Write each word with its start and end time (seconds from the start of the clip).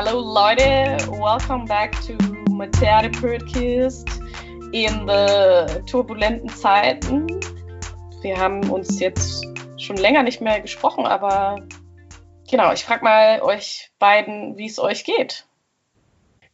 Hallo 0.00 0.20
Leute, 0.20 0.96
welcome 1.10 1.64
back 1.64 1.90
to 2.02 2.16
Materia 2.52 3.10
Podcast 3.10 4.08
in 4.70 5.08
the 5.08 5.82
turbulenten 5.90 6.48
Zeiten. 6.50 7.26
Wir 8.22 8.38
haben 8.38 8.70
uns 8.70 9.00
jetzt 9.00 9.44
schon 9.76 9.96
länger 9.96 10.22
nicht 10.22 10.40
mehr 10.40 10.60
gesprochen, 10.60 11.04
aber 11.04 11.66
genau, 12.48 12.72
ich 12.72 12.84
frage 12.84 13.02
mal 13.02 13.40
euch 13.42 13.90
beiden, 13.98 14.56
wie 14.56 14.66
es 14.66 14.78
euch 14.78 15.02
geht. 15.02 15.48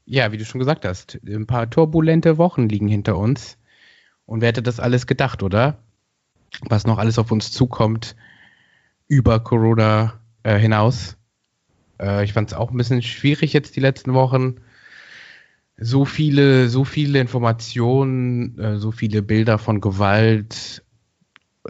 Ja, 0.06 0.32
wie 0.32 0.38
du 0.38 0.46
schon 0.46 0.58
gesagt 0.58 0.86
hast, 0.86 1.18
ein 1.26 1.46
paar 1.46 1.68
turbulente 1.68 2.38
Wochen 2.38 2.66
liegen 2.66 2.88
hinter 2.88 3.18
uns. 3.18 3.58
Und 4.24 4.40
wer 4.40 4.48
hätte 4.48 4.62
das 4.62 4.80
alles 4.80 5.06
gedacht, 5.06 5.42
oder? 5.42 5.76
Was 6.62 6.86
noch 6.86 6.96
alles 6.96 7.18
auf 7.18 7.30
uns 7.30 7.52
zukommt 7.52 8.16
über 9.06 9.38
Corona 9.38 10.18
äh, 10.44 10.56
hinaus. 10.56 11.18
Äh, 12.00 12.24
ich 12.24 12.32
fand 12.32 12.50
es 12.50 12.56
auch 12.56 12.70
ein 12.70 12.76
bisschen 12.76 13.02
schwierig 13.02 13.52
jetzt 13.52 13.76
die 13.76 13.80
letzten 13.80 14.14
Wochen. 14.14 14.56
So 15.76 16.04
viele, 16.04 16.68
so 16.68 16.84
viele 16.84 17.20
Informationen, 17.20 18.58
äh, 18.58 18.78
so 18.78 18.92
viele 18.92 19.22
Bilder 19.22 19.58
von 19.58 19.80
Gewalt, 19.80 20.84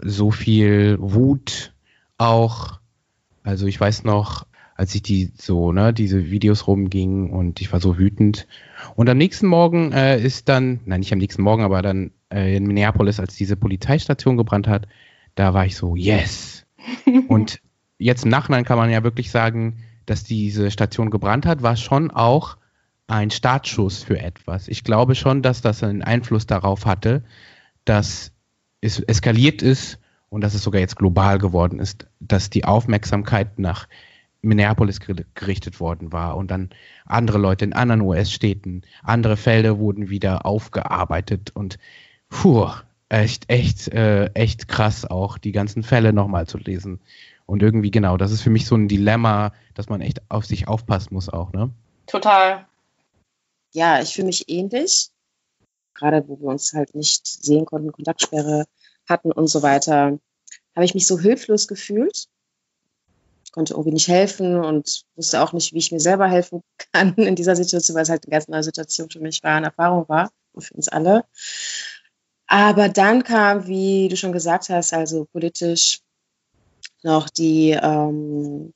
so 0.03 0.31
viel 0.31 0.97
Wut 0.99 1.73
auch. 2.17 2.79
Also 3.43 3.67
ich 3.67 3.79
weiß 3.79 4.03
noch, 4.03 4.45
als 4.75 4.93
ich 4.93 5.01
die 5.01 5.31
so, 5.37 5.71
ne, 5.71 5.93
diese 5.93 6.29
Videos 6.29 6.67
rumgingen 6.67 7.29
und 7.29 7.61
ich 7.61 7.71
war 7.71 7.79
so 7.79 7.97
wütend. 7.97 8.47
Und 8.95 9.09
am 9.09 9.17
nächsten 9.17 9.47
Morgen 9.47 9.93
äh, 9.93 10.21
ist 10.21 10.49
dann, 10.49 10.81
nein, 10.85 10.99
nicht 10.99 11.13
am 11.13 11.19
nächsten 11.19 11.41
Morgen, 11.41 11.63
aber 11.63 11.81
dann 11.81 12.11
äh, 12.29 12.55
in 12.57 12.67
Minneapolis, 12.67 13.19
als 13.19 13.35
diese 13.35 13.55
Polizeistation 13.55 14.35
gebrannt 14.35 14.67
hat, 14.67 14.87
da 15.35 15.53
war 15.53 15.65
ich 15.65 15.77
so, 15.77 15.95
yes. 15.95 16.65
und 17.29 17.61
jetzt 17.97 18.25
im 18.25 18.31
Nachhinein 18.31 18.65
kann 18.65 18.77
man 18.77 18.91
ja 18.91 19.03
wirklich 19.03 19.31
sagen, 19.31 19.77
dass 20.05 20.23
diese 20.23 20.71
Station 20.71 21.09
gebrannt 21.09 21.45
hat, 21.45 21.63
war 21.63 21.75
schon 21.75 22.11
auch 22.11 22.57
ein 23.07 23.29
Startschuss 23.29 24.03
für 24.03 24.19
etwas. 24.19 24.67
Ich 24.67 24.83
glaube 24.83 25.15
schon, 25.15 25.41
dass 25.41 25.61
das 25.61 25.83
einen 25.83 26.01
Einfluss 26.01 26.47
darauf 26.47 26.85
hatte, 26.85 27.23
dass 27.85 28.31
es 28.81 28.99
eskaliert 28.99 29.61
ist 29.61 29.99
und 30.29 30.41
dass 30.41 30.53
es 30.53 30.63
sogar 30.63 30.81
jetzt 30.81 30.95
global 30.95 31.37
geworden 31.37 31.79
ist, 31.79 32.07
dass 32.19 32.49
die 32.49 32.65
Aufmerksamkeit 32.65 33.59
nach 33.59 33.87
Minneapolis 34.41 34.99
gerichtet 34.99 35.79
worden 35.79 36.11
war 36.11 36.37
und 36.37 36.51
dann 36.51 36.69
andere 37.05 37.37
Leute 37.37 37.65
in 37.65 37.73
anderen 37.73 38.01
US-Städten, 38.01 38.83
andere 39.03 39.37
Felder 39.37 39.79
wurden 39.79 40.09
wieder 40.09 40.45
aufgearbeitet 40.45 41.51
und 41.53 41.77
puh, 42.29 42.69
echt, 43.09 43.49
echt, 43.49 43.87
äh, 43.89 44.27
echt 44.33 44.67
krass 44.67 45.05
auch 45.05 45.37
die 45.37 45.51
ganzen 45.51 45.83
Fälle 45.83 46.13
nochmal 46.13 46.47
zu 46.47 46.57
lesen. 46.57 46.99
Und 47.45 47.61
irgendwie 47.61 47.91
genau, 47.91 48.17
das 48.17 48.31
ist 48.31 48.41
für 48.41 48.49
mich 48.49 48.65
so 48.65 48.75
ein 48.75 48.87
Dilemma, 48.87 49.53
dass 49.75 49.89
man 49.89 50.01
echt 50.01 50.19
auf 50.29 50.45
sich 50.45 50.67
aufpassen 50.67 51.13
muss 51.13 51.29
auch, 51.29 51.53
ne? 51.53 51.71
Total. 52.07 52.65
Ja, 53.71 54.01
ich 54.01 54.13
fühle 54.13 54.27
mich 54.27 54.49
ähnlich. 54.49 55.09
Gerade 55.93 56.27
wo 56.27 56.39
wir 56.39 56.47
uns 56.47 56.73
halt 56.73 56.95
nicht 56.95 57.25
sehen 57.27 57.65
konnten, 57.65 57.91
Kontaktsperre 57.91 58.65
hatten 59.07 59.31
und 59.31 59.47
so 59.47 59.61
weiter, 59.61 60.19
habe 60.75 60.85
ich 60.85 60.93
mich 60.93 61.07
so 61.07 61.19
hilflos 61.19 61.67
gefühlt. 61.67 62.27
Ich 63.43 63.51
konnte 63.51 63.73
irgendwie 63.73 63.93
nicht 63.93 64.07
helfen 64.07 64.57
und 64.57 65.05
wusste 65.15 65.41
auch 65.41 65.53
nicht, 65.53 65.73
wie 65.73 65.77
ich 65.77 65.91
mir 65.91 65.99
selber 65.99 66.27
helfen 66.27 66.63
kann 66.91 67.13
in 67.15 67.35
dieser 67.35 67.55
Situation, 67.55 67.95
weil 67.95 68.03
es 68.03 68.09
halt 68.09 68.25
eine 68.25 68.31
ganz 68.31 68.47
neue 68.47 68.63
Situation 68.63 69.09
für 69.09 69.19
mich 69.19 69.43
war, 69.43 69.55
eine 69.55 69.67
Erfahrung 69.67 70.09
war 70.09 70.31
und 70.53 70.63
für 70.63 70.73
uns 70.73 70.87
alle. 70.87 71.25
Aber 72.47 72.89
dann 72.89 73.23
kam, 73.23 73.67
wie 73.67 74.07
du 74.09 74.17
schon 74.17 74.31
gesagt 74.31 74.69
hast, 74.69 74.93
also 74.93 75.25
politisch 75.25 76.01
noch 77.05 77.29
die 77.29 77.71
ähm, 77.71 78.73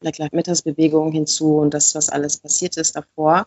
Black 0.00 0.18
Lives 0.18 0.32
Matter 0.32 0.54
Bewegung 0.64 1.12
hinzu 1.12 1.58
und 1.58 1.72
das, 1.72 1.94
was 1.94 2.08
alles 2.08 2.38
passiert 2.38 2.76
ist 2.76 2.96
davor. 2.96 3.46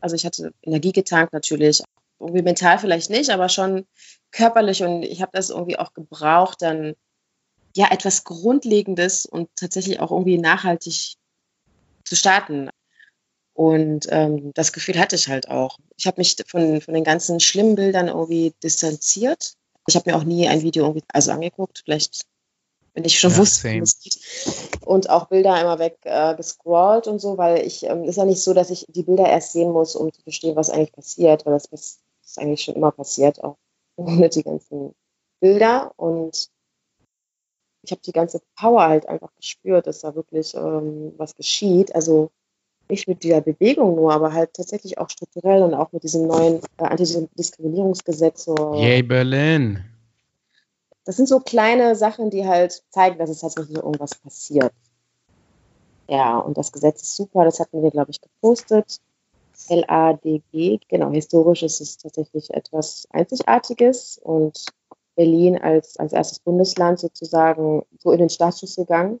Also 0.00 0.16
ich 0.16 0.26
hatte 0.26 0.52
Energie 0.62 0.92
getankt 0.92 1.32
natürlich, 1.32 1.82
irgendwie 2.18 2.42
mental 2.42 2.78
vielleicht 2.78 3.10
nicht, 3.10 3.30
aber 3.30 3.48
schon 3.48 3.86
körperlich 4.32 4.82
und 4.82 5.02
ich 5.02 5.22
habe 5.22 5.30
das 5.32 5.50
irgendwie 5.50 5.78
auch 5.78 5.94
gebraucht, 5.94 6.62
dann 6.62 6.94
ja 7.76 7.90
etwas 7.90 8.24
Grundlegendes 8.24 9.26
und 9.26 9.48
tatsächlich 9.56 10.00
auch 10.00 10.10
irgendwie 10.10 10.38
nachhaltig 10.38 11.14
zu 12.04 12.16
starten. 12.16 12.70
Und 13.52 14.06
ähm, 14.10 14.52
das 14.54 14.72
Gefühl 14.72 14.98
hatte 14.98 15.16
ich 15.16 15.28
halt 15.28 15.48
auch. 15.48 15.78
Ich 15.96 16.06
habe 16.06 16.20
mich 16.20 16.36
von, 16.46 16.80
von 16.80 16.94
den 16.94 17.04
ganzen 17.04 17.38
schlimmen 17.38 17.76
Bildern 17.76 18.08
irgendwie 18.08 18.52
distanziert. 18.62 19.54
Ich 19.86 19.94
habe 19.94 20.10
mir 20.10 20.16
auch 20.16 20.24
nie 20.24 20.48
ein 20.48 20.62
Video 20.62 20.84
irgendwie 20.84 21.04
also 21.12 21.30
angeguckt. 21.30 21.82
Vielleicht 21.84 22.26
wenn 22.94 23.04
ich 23.04 23.18
schon 23.18 23.32
ja, 23.32 23.38
wusste, 23.38 23.68
geht. 23.70 24.18
Und 24.84 25.10
auch 25.10 25.26
Bilder 25.26 25.52
einmal 25.52 25.78
weg 25.78 25.98
äh, 26.04 26.34
und 26.34 27.20
so, 27.20 27.36
weil 27.36 27.66
ich, 27.66 27.84
ähm, 27.84 28.04
ist 28.04 28.16
ja 28.16 28.24
nicht 28.24 28.42
so, 28.42 28.54
dass 28.54 28.70
ich 28.70 28.86
die 28.88 29.02
Bilder 29.02 29.28
erst 29.28 29.52
sehen 29.52 29.72
muss, 29.72 29.96
um 29.96 30.12
zu 30.12 30.22
verstehen, 30.22 30.56
was 30.56 30.70
eigentlich 30.70 30.92
passiert, 30.92 31.44
weil 31.44 31.54
das 31.54 31.66
ist, 31.66 32.00
ist 32.24 32.38
eigentlich 32.38 32.62
schon 32.62 32.76
immer 32.76 32.92
passiert, 32.92 33.42
auch 33.42 33.56
ohne 33.96 34.28
die 34.28 34.42
ganzen 34.42 34.94
Bilder. 35.40 35.92
Und 35.96 36.48
ich 37.82 37.90
habe 37.90 38.00
die 38.00 38.12
ganze 38.12 38.40
Power 38.56 38.88
halt 38.88 39.08
einfach 39.08 39.34
gespürt, 39.36 39.86
dass 39.86 40.00
da 40.00 40.14
wirklich 40.14 40.54
ähm, 40.54 41.12
was 41.16 41.34
geschieht. 41.34 41.94
Also 41.94 42.30
nicht 42.88 43.08
mit 43.08 43.22
dieser 43.24 43.40
Bewegung 43.40 43.96
nur, 43.96 44.12
aber 44.12 44.32
halt 44.32 44.54
tatsächlich 44.54 44.98
auch 44.98 45.10
strukturell 45.10 45.62
und 45.62 45.74
auch 45.74 45.92
mit 45.92 46.04
diesem 46.04 46.26
neuen 46.26 46.60
äh, 46.78 46.84
Antidiskriminierungsgesetz. 46.84 48.44
So. 48.44 48.74
Yay, 48.76 49.02
Berlin! 49.02 49.84
Das 51.04 51.16
sind 51.16 51.28
so 51.28 51.40
kleine 51.40 51.96
Sachen, 51.96 52.30
die 52.30 52.46
halt 52.46 52.82
zeigen, 52.90 53.18
dass 53.18 53.30
es 53.30 53.40
tatsächlich 53.40 53.76
irgendwas 53.76 54.14
passiert. 54.14 54.72
Ja, 56.08 56.38
und 56.38 56.58
das 56.58 56.72
Gesetz 56.72 57.02
ist 57.02 57.16
super, 57.16 57.44
das 57.44 57.60
hatten 57.60 57.82
wir, 57.82 57.90
glaube 57.90 58.10
ich, 58.10 58.20
gepostet. 58.20 59.00
LADG, 59.68 60.80
genau, 60.88 61.10
historisch 61.10 61.62
ist 61.62 61.80
es 61.80 61.96
tatsächlich 61.96 62.52
etwas 62.52 63.06
Einzigartiges 63.10 64.18
und 64.22 64.64
Berlin 65.14 65.56
als, 65.58 65.96
als 65.96 66.12
erstes 66.12 66.40
Bundesland 66.40 66.98
sozusagen 66.98 67.84
so 67.98 68.10
in 68.10 68.18
den 68.18 68.30
Startschuss 68.30 68.76
gegangen. 68.76 69.20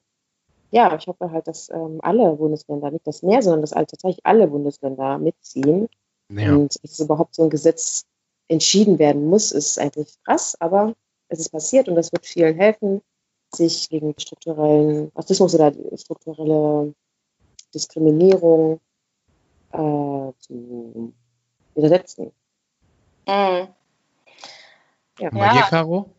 Ja, 0.72 0.94
ich 0.96 1.06
hoffe 1.06 1.30
halt, 1.30 1.46
dass 1.46 1.70
ähm, 1.70 2.00
alle 2.02 2.32
Bundesländer, 2.32 2.90
nicht 2.90 3.06
das 3.06 3.22
mehr, 3.22 3.42
sondern 3.42 3.60
dass 3.60 3.72
halt 3.72 3.90
tatsächlich 3.90 4.26
alle 4.26 4.48
Bundesländer 4.48 5.18
mitziehen. 5.18 5.88
Ja. 6.30 6.52
Und 6.52 6.82
dass 6.82 6.98
überhaupt 6.98 7.36
so 7.36 7.44
ein 7.44 7.50
Gesetz 7.50 8.06
entschieden 8.48 8.98
werden 8.98 9.28
muss, 9.28 9.52
ist 9.52 9.78
eigentlich 9.78 10.08
krass, 10.24 10.56
aber 10.58 10.94
es 11.28 11.38
ist 11.40 11.50
passiert 11.50 11.88
und 11.88 11.96
das 11.96 12.12
wird 12.12 12.26
vielen 12.26 12.56
helfen, 12.56 13.02
sich 13.54 13.88
gegen 13.88 14.14
strukturellen 14.18 15.10
Rassismus 15.14 15.54
oder 15.54 15.72
strukturelle 15.96 16.94
Diskriminierung 17.72 18.80
äh, 19.72 20.32
zu 20.38 21.12
widersetzen. 21.74 22.32
Mhm. 23.26 23.68
Ja. 25.18 25.30
Bei 25.30 25.52
dir, 25.52 25.62
Caro? 25.62 26.10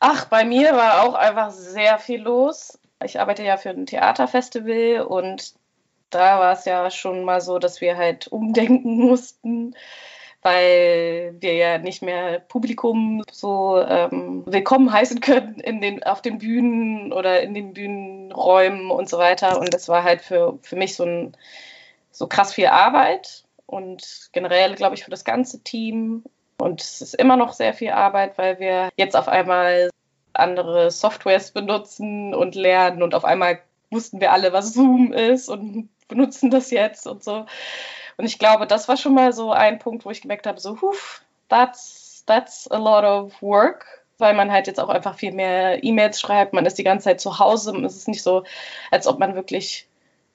Ach, 0.00 0.26
bei 0.26 0.44
mir 0.44 0.72
war 0.74 1.04
auch 1.04 1.14
einfach 1.14 1.50
sehr 1.50 1.98
viel 1.98 2.20
los. 2.20 2.78
Ich 3.02 3.20
arbeite 3.20 3.42
ja 3.42 3.56
für 3.56 3.70
ein 3.70 3.86
Theaterfestival 3.86 5.06
und 5.06 5.54
da 6.10 6.38
war 6.38 6.52
es 6.52 6.64
ja 6.64 6.90
schon 6.90 7.24
mal 7.24 7.40
so, 7.40 7.58
dass 7.58 7.80
wir 7.80 7.96
halt 7.96 8.28
umdenken 8.28 8.96
mussten 9.08 9.74
weil 10.44 11.34
wir 11.40 11.54
ja 11.54 11.78
nicht 11.78 12.02
mehr 12.02 12.38
Publikum 12.38 13.24
so 13.32 13.80
ähm, 13.80 14.44
willkommen 14.46 14.92
heißen 14.92 15.20
können 15.20 15.58
in 15.58 15.80
den, 15.80 16.02
auf 16.02 16.20
den 16.20 16.36
Bühnen 16.36 17.14
oder 17.14 17.40
in 17.40 17.54
den 17.54 17.72
Bühnenräumen 17.72 18.90
und 18.90 19.08
so 19.08 19.16
weiter. 19.16 19.58
Und 19.58 19.72
das 19.72 19.88
war 19.88 20.04
halt 20.04 20.20
für, 20.20 20.58
für 20.60 20.76
mich 20.76 20.96
so, 20.96 21.04
ein, 21.04 21.34
so 22.10 22.26
krass 22.26 22.52
viel 22.52 22.66
Arbeit 22.66 23.44
und 23.64 24.28
generell, 24.32 24.74
glaube 24.74 24.96
ich, 24.96 25.04
für 25.04 25.10
das 25.10 25.24
ganze 25.24 25.64
Team. 25.64 26.24
Und 26.58 26.82
es 26.82 27.00
ist 27.00 27.14
immer 27.14 27.36
noch 27.36 27.54
sehr 27.54 27.72
viel 27.72 27.90
Arbeit, 27.90 28.36
weil 28.36 28.60
wir 28.60 28.90
jetzt 28.96 29.16
auf 29.16 29.28
einmal 29.28 29.88
andere 30.34 30.90
Softwares 30.90 31.52
benutzen 31.52 32.34
und 32.34 32.54
lernen 32.54 33.02
und 33.02 33.14
auf 33.14 33.24
einmal 33.24 33.60
wussten 33.90 34.20
wir 34.20 34.32
alle, 34.32 34.52
was 34.52 34.74
Zoom 34.74 35.14
ist 35.14 35.48
und 35.48 35.88
benutzen 36.06 36.50
das 36.50 36.70
jetzt 36.70 37.06
und 37.06 37.24
so. 37.24 37.46
Und 38.16 38.24
ich 38.24 38.38
glaube, 38.38 38.66
das 38.66 38.88
war 38.88 38.96
schon 38.96 39.14
mal 39.14 39.32
so 39.32 39.52
ein 39.52 39.78
Punkt, 39.78 40.04
wo 40.04 40.10
ich 40.10 40.22
gemerkt 40.22 40.46
habe, 40.46 40.60
so, 40.60 40.80
huf, 40.80 41.22
that's, 41.48 42.24
that's 42.26 42.70
a 42.70 42.78
lot 42.78 43.04
of 43.04 43.42
work, 43.42 44.04
weil 44.18 44.34
man 44.34 44.52
halt 44.52 44.66
jetzt 44.66 44.80
auch 44.80 44.88
einfach 44.88 45.16
viel 45.16 45.32
mehr 45.32 45.82
E-Mails 45.82 46.20
schreibt, 46.20 46.52
man 46.52 46.66
ist 46.66 46.78
die 46.78 46.84
ganze 46.84 47.04
Zeit 47.04 47.20
zu 47.20 47.38
Hause 47.38 47.76
es 47.84 47.96
ist 47.96 48.08
nicht 48.08 48.22
so, 48.22 48.44
als 48.90 49.06
ob 49.06 49.18
man 49.18 49.34
wirklich 49.34 49.88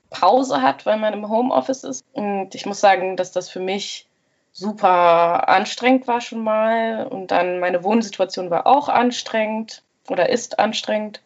Pause 0.10 0.62
hat, 0.62 0.86
weil 0.86 0.98
man 0.98 1.14
im 1.14 1.30
Homeoffice 1.30 1.84
ist. 1.84 2.06
Und 2.14 2.56
ich 2.56 2.66
muss 2.66 2.80
sagen, 2.80 3.16
dass 3.16 3.32
das 3.32 3.50
für 3.50 3.60
mich 3.60 4.08
super 4.52 5.48
anstrengend 5.48 6.08
war 6.08 6.22
schon 6.22 6.44
mal. 6.44 7.08
Und 7.08 7.32
dann 7.32 7.60
meine 7.60 7.84
Wohnsituation 7.84 8.50
war 8.50 8.68
auch 8.68 8.90
anstrengend 8.90 9.84
oder 10.10 10.30
ist 10.30 10.60
anstrengend. 10.60 11.22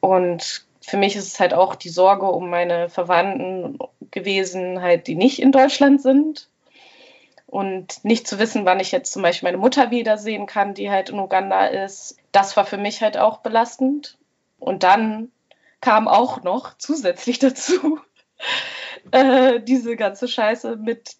Und 0.00 0.66
für 0.80 0.96
mich 0.96 1.16
ist 1.16 1.28
es 1.28 1.40
halt 1.40 1.54
auch 1.54 1.74
die 1.74 1.88
Sorge 1.88 2.26
um 2.26 2.50
meine 2.50 2.88
Verwandten 2.90 3.78
gewesen, 4.14 4.80
halt, 4.80 5.06
die 5.06 5.16
nicht 5.16 5.42
in 5.42 5.52
Deutschland 5.52 6.00
sind. 6.00 6.48
Und 7.46 8.04
nicht 8.04 8.26
zu 8.26 8.38
wissen, 8.38 8.64
wann 8.64 8.80
ich 8.80 8.90
jetzt 8.90 9.12
zum 9.12 9.22
Beispiel 9.22 9.48
meine 9.48 9.58
Mutter 9.58 9.90
wiedersehen 9.90 10.46
kann, 10.46 10.74
die 10.74 10.90
halt 10.90 11.10
in 11.10 11.18
Uganda 11.18 11.66
ist, 11.66 12.16
das 12.32 12.56
war 12.56 12.64
für 12.64 12.78
mich 12.78 13.02
halt 13.02 13.18
auch 13.18 13.38
belastend. 13.38 14.16
Und 14.58 14.82
dann 14.82 15.30
kam 15.80 16.08
auch 16.08 16.42
noch 16.42 16.76
zusätzlich 16.78 17.38
dazu, 17.40 18.00
äh, 19.12 19.60
diese 19.60 19.96
ganze 19.96 20.26
Scheiße 20.26 20.76
mit 20.76 21.16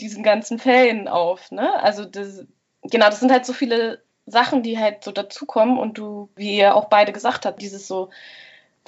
diesen 0.00 0.22
ganzen 0.22 0.58
Fällen 0.58 1.08
auf. 1.08 1.50
Ne? 1.50 1.82
Also 1.82 2.04
das, 2.04 2.44
genau, 2.82 3.06
das 3.06 3.20
sind 3.20 3.32
halt 3.32 3.44
so 3.44 3.52
viele 3.52 4.02
Sachen, 4.26 4.62
die 4.62 4.78
halt 4.78 5.04
so 5.04 5.12
dazukommen 5.12 5.78
und 5.78 5.98
du, 5.98 6.30
wie 6.36 6.56
ihr 6.56 6.74
auch 6.74 6.86
beide 6.86 7.12
gesagt 7.12 7.46
habt, 7.46 7.60
dieses 7.60 7.86
so 7.86 8.10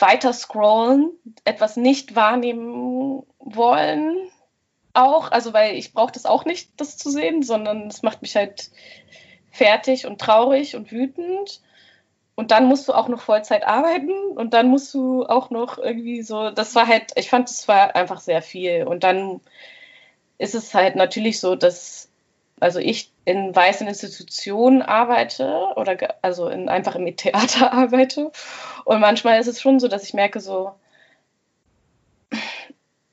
weiter 0.00 0.32
scrollen, 0.32 1.10
etwas 1.44 1.76
nicht 1.76 2.16
wahrnehmen 2.16 3.22
wollen 3.38 4.30
auch, 4.98 5.30
also 5.30 5.52
weil 5.52 5.76
ich 5.76 5.92
brauche 5.92 6.12
das 6.12 6.26
auch 6.26 6.44
nicht, 6.44 6.70
das 6.76 6.96
zu 6.96 7.10
sehen, 7.10 7.42
sondern 7.42 7.86
es 7.86 8.02
macht 8.02 8.22
mich 8.22 8.36
halt 8.36 8.70
fertig 9.50 10.06
und 10.06 10.20
traurig 10.20 10.76
und 10.76 10.92
wütend. 10.92 11.60
Und 12.34 12.50
dann 12.52 12.66
musst 12.66 12.86
du 12.88 12.92
auch 12.92 13.08
noch 13.08 13.20
Vollzeit 13.20 13.66
arbeiten 13.66 14.12
und 14.36 14.54
dann 14.54 14.68
musst 14.68 14.94
du 14.94 15.26
auch 15.26 15.50
noch 15.50 15.78
irgendwie 15.78 16.22
so, 16.22 16.50
das 16.50 16.74
war 16.76 16.86
halt, 16.86 17.12
ich 17.16 17.30
fand, 17.30 17.48
das 17.48 17.66
war 17.66 17.96
einfach 17.96 18.20
sehr 18.20 18.42
viel. 18.42 18.84
Und 18.84 19.02
dann 19.02 19.40
ist 20.38 20.54
es 20.54 20.72
halt 20.74 20.94
natürlich 20.94 21.40
so, 21.40 21.56
dass, 21.56 22.07
also 22.60 22.78
ich 22.78 23.12
in 23.24 23.54
weißen 23.54 23.86
Institutionen 23.86 24.82
arbeite 24.82 25.72
oder 25.76 26.16
also 26.22 26.48
in, 26.48 26.68
einfach 26.68 26.94
im 26.94 27.16
Theater 27.16 27.72
arbeite. 27.74 28.32
Und 28.84 29.00
manchmal 29.00 29.40
ist 29.40 29.46
es 29.46 29.60
schon 29.60 29.80
so, 29.80 29.88
dass 29.88 30.04
ich 30.04 30.14
merke, 30.14 30.40
so, 30.40 30.74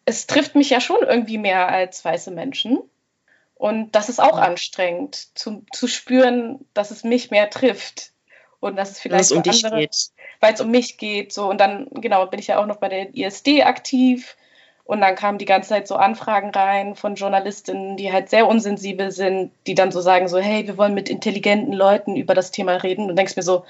es 0.05 0.27
trifft 0.27 0.55
mich 0.55 0.69
ja 0.69 0.79
schon 0.79 1.01
irgendwie 1.01 1.37
mehr 1.37 1.67
als 1.67 2.03
weiße 2.03 2.31
Menschen. 2.31 2.79
Und 3.55 3.95
das 3.95 4.09
ist 4.09 4.19
auch 4.19 4.37
anstrengend, 4.37 5.37
zu, 5.37 5.65
zu 5.73 5.87
spüren, 5.87 6.65
dass 6.73 6.91
es 6.91 7.03
mich 7.03 7.31
mehr 7.31 7.49
trifft. 7.49 8.11
Und 8.59 8.75
dass 8.77 8.91
es 8.91 8.99
vielleicht 8.99 9.31
um 9.31 9.43
dich 9.43 9.63
andere, 9.63 9.81
geht. 9.81 10.09
Weil 10.39 10.53
es 10.53 10.61
um 10.61 10.71
mich 10.71 10.97
geht. 10.97 11.31
So. 11.33 11.49
Und 11.49 11.59
dann, 11.59 11.87
genau, 11.91 12.25
bin 12.25 12.39
ich 12.39 12.47
ja 12.47 12.57
auch 12.59 12.65
noch 12.65 12.77
bei 12.77 12.89
der 12.89 13.15
ISD 13.15 13.63
aktiv. 13.63 14.35
Und 14.85 15.01
dann 15.01 15.15
kamen 15.15 15.39
die 15.39 15.45
ganze 15.45 15.69
Zeit 15.69 15.87
so 15.87 15.95
Anfragen 15.95 16.51
rein 16.51 16.95
von 16.95 17.15
Journalistinnen, 17.15 17.97
die 17.97 18.13
halt 18.13 18.29
sehr 18.29 18.47
unsensibel 18.47 19.11
sind, 19.11 19.51
die 19.67 19.75
dann 19.75 19.91
so 19.91 19.99
sagen, 19.99 20.27
so, 20.27 20.37
hey, 20.37 20.65
wir 20.67 20.77
wollen 20.77 20.93
mit 20.93 21.09
intelligenten 21.09 21.73
Leuten 21.73 22.15
über 22.15 22.35
das 22.35 22.51
Thema 22.51 22.75
reden. 22.75 23.09
Und 23.09 23.15
denkst 23.15 23.35
mir 23.35 23.43
so, 23.43 23.65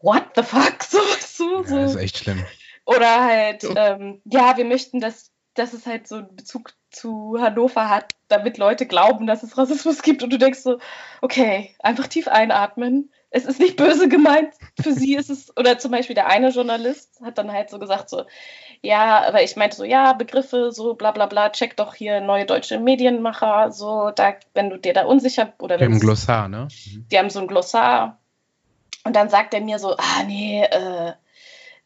what 0.00 0.24
the 0.36 0.42
fuck? 0.42 0.82
So, 0.82 0.98
so, 1.20 1.64
so. 1.64 1.74
Ja, 1.74 1.82
das 1.82 1.94
ist 1.96 2.00
echt 2.00 2.18
schlimm. 2.18 2.44
Oder 2.84 3.24
halt, 3.24 3.66
ähm, 3.76 4.20
ja, 4.24 4.56
wir 4.56 4.64
möchten, 4.64 5.00
dass 5.00 5.32
dass 5.54 5.72
es 5.72 5.86
halt 5.86 6.08
so 6.08 6.16
einen 6.16 6.34
Bezug 6.34 6.72
zu 6.90 7.36
Hannover 7.38 7.88
hat, 7.88 8.14
damit 8.28 8.58
Leute 8.58 8.86
glauben, 8.86 9.26
dass 9.26 9.42
es 9.42 9.58
Rassismus 9.58 10.02
gibt 10.02 10.22
und 10.22 10.30
du 10.32 10.38
denkst 10.38 10.60
so, 10.60 10.78
okay, 11.20 11.74
einfach 11.80 12.06
tief 12.06 12.28
einatmen. 12.28 13.10
Es 13.34 13.46
ist 13.46 13.58
nicht 13.58 13.76
böse 13.76 14.08
gemeint. 14.08 14.52
Für 14.80 14.92
sie 14.92 15.14
ist 15.14 15.30
es, 15.30 15.56
oder 15.56 15.78
zum 15.78 15.90
Beispiel 15.90 16.14
der 16.14 16.26
eine 16.26 16.50
Journalist 16.50 17.20
hat 17.24 17.38
dann 17.38 17.50
halt 17.50 17.70
so 17.70 17.78
gesagt, 17.78 18.10
so, 18.10 18.24
ja, 18.82 19.26
aber 19.26 19.42
ich 19.42 19.56
meinte 19.56 19.76
so, 19.76 19.84
ja, 19.84 20.12
Begriffe, 20.12 20.70
so 20.70 20.94
bla 20.94 21.12
bla 21.12 21.26
bla, 21.26 21.50
check 21.50 21.76
doch 21.76 21.94
hier 21.94 22.20
neue 22.20 22.44
deutsche 22.44 22.78
Medienmacher, 22.78 23.72
so, 23.72 24.10
da, 24.14 24.34
wenn 24.54 24.70
du 24.70 24.76
dir 24.76 24.92
da 24.92 25.06
unsicher 25.06 25.52
oder. 25.58 25.78
Die 25.78 25.84
haben 25.84 25.94
ein 25.94 26.00
Glossar, 26.00 26.48
ne? 26.48 26.68
Mhm. 26.92 27.06
Die 27.10 27.18
haben 27.18 27.30
so 27.30 27.40
ein 27.40 27.46
Glossar. 27.46 28.18
Und 29.04 29.16
dann 29.16 29.30
sagt 29.30 29.54
er 29.54 29.60
mir 29.60 29.78
so, 29.78 29.96
ah 29.96 30.22
nee, 30.26 30.62
äh, 30.62 31.12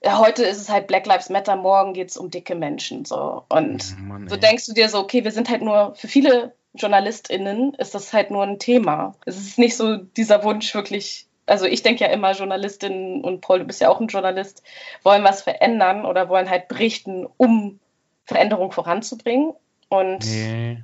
heute 0.04 0.44
ist 0.44 0.60
es 0.60 0.68
halt 0.68 0.86
Black 0.86 1.06
Lives 1.06 1.30
Matter, 1.30 1.56
morgen 1.56 1.92
geht 1.94 2.10
es 2.10 2.16
um 2.16 2.30
dicke 2.30 2.54
Menschen. 2.54 3.04
So. 3.04 3.44
Und 3.48 3.98
Mann, 4.00 4.28
so 4.28 4.36
denkst 4.36 4.66
du 4.66 4.72
dir 4.72 4.88
so, 4.88 4.98
okay, 4.98 5.24
wir 5.24 5.32
sind 5.32 5.48
halt 5.48 5.62
nur, 5.62 5.94
für 5.94 6.08
viele 6.08 6.54
JournalistInnen 6.74 7.74
ist 7.74 7.94
das 7.94 8.12
halt 8.12 8.30
nur 8.30 8.42
ein 8.42 8.58
Thema. 8.58 9.14
Es 9.24 9.38
ist 9.38 9.58
nicht 9.58 9.76
so 9.76 9.96
dieser 9.96 10.44
Wunsch 10.44 10.74
wirklich, 10.74 11.26
also 11.46 11.64
ich 11.66 11.82
denke 11.82 12.04
ja 12.04 12.10
immer, 12.10 12.32
Journalistinnen 12.32 13.22
und 13.22 13.40
Paul, 13.40 13.60
du 13.60 13.64
bist 13.64 13.80
ja 13.80 13.88
auch 13.88 14.00
ein 14.00 14.08
Journalist, 14.08 14.62
wollen 15.02 15.24
was 15.24 15.42
verändern 15.42 16.04
oder 16.04 16.28
wollen 16.28 16.50
halt 16.50 16.68
berichten, 16.68 17.26
um 17.36 17.78
Veränderung 18.24 18.72
voranzubringen. 18.72 19.52
Und 19.88 20.24
nee. 20.24 20.82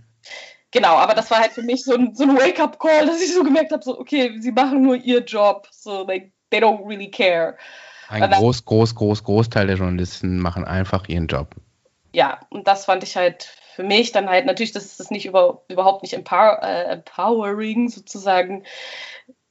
genau, 0.70 0.94
aber 0.94 1.14
das 1.14 1.30
war 1.30 1.40
halt 1.40 1.52
für 1.52 1.62
mich 1.62 1.84
so 1.84 1.94
ein, 1.94 2.14
so 2.14 2.22
ein 2.24 2.36
Wake-up-Call, 2.36 3.06
dass 3.06 3.20
ich 3.20 3.34
so 3.34 3.42
gemerkt 3.42 3.72
habe, 3.72 3.82
so, 3.82 3.98
okay, 3.98 4.36
sie 4.40 4.52
machen 4.52 4.82
nur 4.82 4.96
ihr 4.96 5.24
Job, 5.24 5.66
so, 5.70 6.06
like, 6.06 6.30
they 6.50 6.60
don't 6.60 6.86
really 6.86 7.10
care. 7.10 7.56
Ein 8.08 8.30
groß, 8.30 8.64
groß, 8.64 8.94
groß, 8.94 9.24
Großteil 9.24 9.66
der 9.66 9.76
Journalisten 9.76 10.38
machen 10.38 10.64
einfach 10.64 11.08
ihren 11.08 11.26
Job. 11.26 11.54
Ja, 12.12 12.40
und 12.50 12.68
das 12.68 12.84
fand 12.84 13.02
ich 13.02 13.16
halt 13.16 13.50
für 13.74 13.82
mich 13.82 14.12
dann 14.12 14.28
halt, 14.28 14.44
natürlich, 14.44 14.72
das 14.72 14.84
ist 14.84 15.00
das 15.00 15.10
nicht 15.10 15.24
über, 15.24 15.62
überhaupt 15.68 16.02
nicht 16.02 16.12
empower, 16.12 16.60
äh, 16.62 16.92
empowering, 16.92 17.88
sozusagen, 17.88 18.64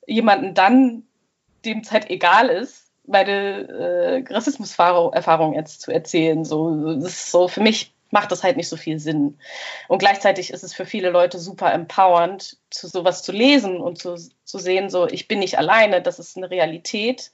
jemanden 0.07 0.53
dann, 0.53 1.03
dem 1.65 1.79
es 1.79 1.91
halt 1.91 2.09
egal 2.09 2.49
ist, 2.49 2.91
meine 3.05 3.67
äh, 3.67 4.33
Rassismuserfahrung 4.33 5.53
jetzt 5.53 5.81
zu 5.81 5.91
erzählen. 5.91 6.45
So, 6.45 6.95
das 6.95 7.13
ist 7.13 7.31
so, 7.31 7.47
für 7.47 7.61
mich 7.61 7.93
macht 8.11 8.31
das 8.31 8.43
halt 8.43 8.57
nicht 8.57 8.69
so 8.69 8.77
viel 8.77 8.99
Sinn. 8.99 9.39
Und 9.87 9.99
gleichzeitig 9.99 10.51
ist 10.51 10.63
es 10.63 10.73
für 10.73 10.85
viele 10.85 11.09
Leute 11.09 11.39
super 11.39 11.73
empowernd, 11.73 12.57
zu 12.69 12.87
sowas 12.87 13.23
zu 13.23 13.31
lesen 13.31 13.79
und 13.79 13.97
zu, 13.97 14.15
zu 14.43 14.59
sehen, 14.59 14.89
so, 14.89 15.07
ich 15.07 15.27
bin 15.27 15.39
nicht 15.39 15.57
alleine, 15.57 16.01
das 16.01 16.19
ist 16.19 16.37
eine 16.37 16.49
Realität. 16.49 17.31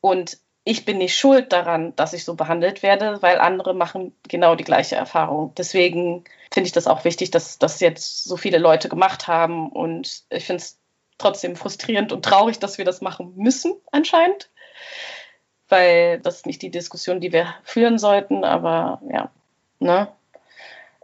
Und 0.00 0.38
ich 0.64 0.84
bin 0.84 0.98
nicht 0.98 1.16
schuld 1.16 1.52
daran, 1.52 1.94
dass 1.96 2.12
ich 2.12 2.24
so 2.24 2.34
behandelt 2.34 2.82
werde, 2.82 3.20
weil 3.20 3.38
andere 3.38 3.74
machen 3.74 4.14
genau 4.28 4.54
die 4.54 4.64
gleiche 4.64 4.96
Erfahrung. 4.96 5.52
Deswegen 5.56 6.24
finde 6.52 6.66
ich 6.66 6.72
das 6.72 6.86
auch 6.86 7.04
wichtig, 7.04 7.30
dass 7.30 7.58
das 7.58 7.80
jetzt 7.80 8.24
so 8.24 8.36
viele 8.36 8.58
Leute 8.58 8.88
gemacht 8.88 9.26
haben. 9.26 9.70
Und 9.70 10.22
ich 10.30 10.44
finde 10.44 10.62
es 10.62 10.78
trotzdem 11.22 11.56
frustrierend 11.56 12.12
und 12.12 12.24
traurig, 12.24 12.58
dass 12.58 12.78
wir 12.78 12.84
das 12.84 13.00
machen 13.00 13.32
müssen, 13.36 13.74
anscheinend. 13.90 14.50
Weil 15.68 16.20
das 16.20 16.36
ist 16.36 16.46
nicht 16.46 16.62
die 16.62 16.70
Diskussion, 16.70 17.20
die 17.20 17.32
wir 17.32 17.54
führen 17.64 17.98
sollten, 17.98 18.44
aber 18.44 19.00
ja. 19.10 19.30
Ne? 19.78 20.08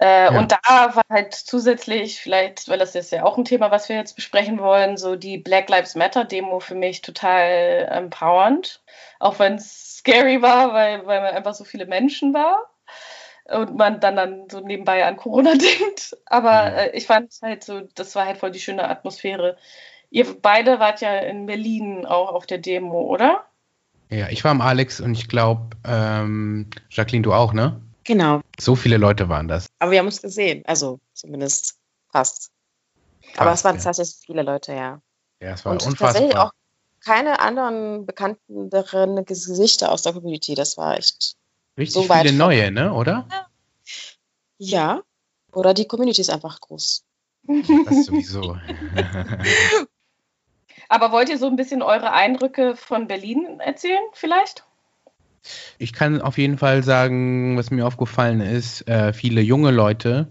Äh, 0.00 0.32
ja. 0.32 0.38
Und 0.38 0.52
da 0.52 0.58
war 0.94 1.02
halt 1.10 1.34
zusätzlich, 1.34 2.20
vielleicht, 2.20 2.68
weil 2.68 2.78
das 2.78 2.94
ist 2.94 3.10
ja 3.10 3.24
auch 3.24 3.36
ein 3.36 3.44
Thema, 3.44 3.70
was 3.70 3.88
wir 3.88 3.96
jetzt 3.96 4.14
besprechen 4.14 4.60
wollen, 4.60 4.96
so 4.96 5.16
die 5.16 5.38
Black 5.38 5.68
Lives 5.68 5.96
Matter 5.96 6.24
Demo 6.24 6.60
für 6.60 6.76
mich 6.76 7.02
total 7.02 7.88
empowernd. 7.90 8.80
Auch 9.18 9.38
wenn 9.38 9.54
es 9.54 9.96
scary 9.98 10.40
war, 10.42 10.72
weil, 10.72 11.04
weil 11.06 11.20
man 11.20 11.34
einfach 11.34 11.54
so 11.54 11.64
viele 11.64 11.86
Menschen 11.86 12.32
war 12.32 12.70
und 13.48 13.76
man 13.76 13.98
dann, 13.98 14.16
dann 14.16 14.48
so 14.50 14.60
nebenbei 14.60 15.04
an 15.04 15.16
Corona 15.16 15.54
denkt. 15.80 16.16
Aber 16.26 16.74
äh, 16.74 16.96
ich 16.96 17.06
fand 17.06 17.32
halt 17.42 17.64
so, 17.64 17.80
das 17.94 18.14
war 18.14 18.26
halt 18.26 18.38
voll 18.38 18.50
die 18.50 18.60
schöne 18.60 18.88
Atmosphäre. 18.88 19.56
Ihr 20.10 20.40
beide 20.40 20.80
wart 20.80 21.00
ja 21.00 21.18
in 21.18 21.46
Berlin 21.46 22.06
auch 22.06 22.32
auf 22.32 22.46
der 22.46 22.58
Demo, 22.58 23.02
oder? 23.02 23.44
Ja, 24.10 24.28
ich 24.30 24.42
war 24.42 24.50
am 24.50 24.60
Alex 24.60 25.00
und 25.00 25.12
ich 25.12 25.28
glaube, 25.28 25.76
ähm, 25.84 26.70
Jacqueline, 26.90 27.22
du 27.22 27.34
auch, 27.34 27.52
ne? 27.52 27.80
Genau. 28.04 28.40
So 28.58 28.74
viele 28.74 28.96
Leute 28.96 29.28
waren 29.28 29.48
das. 29.48 29.66
Aber 29.80 29.90
wir 29.90 29.98
haben 29.98 30.06
uns 30.06 30.22
gesehen, 30.22 30.62
also 30.66 30.98
zumindest 31.12 31.78
fast. 32.10 32.50
fast 33.20 33.40
Aber 33.40 33.52
es 33.52 33.64
waren 33.64 33.76
ja. 33.76 33.82
tatsächlich 33.82 34.16
viele 34.24 34.42
Leute, 34.42 34.72
ja. 34.72 35.02
Ja, 35.42 35.52
es 35.52 35.64
war 35.64 35.72
Und 35.72 35.82
unfassbar. 35.84 36.12
tatsächlich 36.12 36.36
auch 36.38 36.52
keine 37.04 37.38
anderen 37.40 38.06
bekannteren 38.06 39.24
Gesichter 39.26 39.92
aus 39.92 40.02
der 40.02 40.14
Community. 40.14 40.54
Das 40.54 40.78
war 40.78 40.96
echt. 40.96 41.36
Richtig 41.76 42.08
so 42.08 42.12
viele 42.12 42.32
neue, 42.32 42.72
ne, 42.72 42.92
oder? 42.92 43.28
Ja. 44.56 45.02
Oder 45.52 45.74
die 45.74 45.86
Community 45.86 46.20
ist 46.22 46.30
einfach 46.30 46.60
groß. 46.60 47.04
Das 47.86 48.04
sowieso. 48.06 48.56
Aber 50.88 51.12
wollt 51.12 51.28
ihr 51.28 51.38
so 51.38 51.46
ein 51.46 51.56
bisschen 51.56 51.82
eure 51.82 52.12
Eindrücke 52.12 52.74
von 52.74 53.06
Berlin 53.06 53.60
erzählen, 53.60 54.02
vielleicht? 54.12 54.64
Ich 55.78 55.92
kann 55.92 56.20
auf 56.20 56.38
jeden 56.38 56.58
Fall 56.58 56.82
sagen, 56.82 57.56
was 57.56 57.70
mir 57.70 57.86
aufgefallen 57.86 58.40
ist, 58.40 58.88
äh, 58.88 59.12
viele 59.12 59.40
junge 59.40 59.70
Leute, 59.70 60.28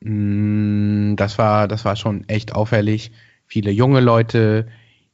mh, 0.00 1.12
mm, 1.12 1.16
das, 1.16 1.38
war, 1.38 1.68
das 1.68 1.84
war 1.84 1.96
schon 1.96 2.28
echt 2.28 2.54
auffällig. 2.54 3.12
Viele 3.46 3.70
junge 3.70 4.00
Leute, 4.00 4.68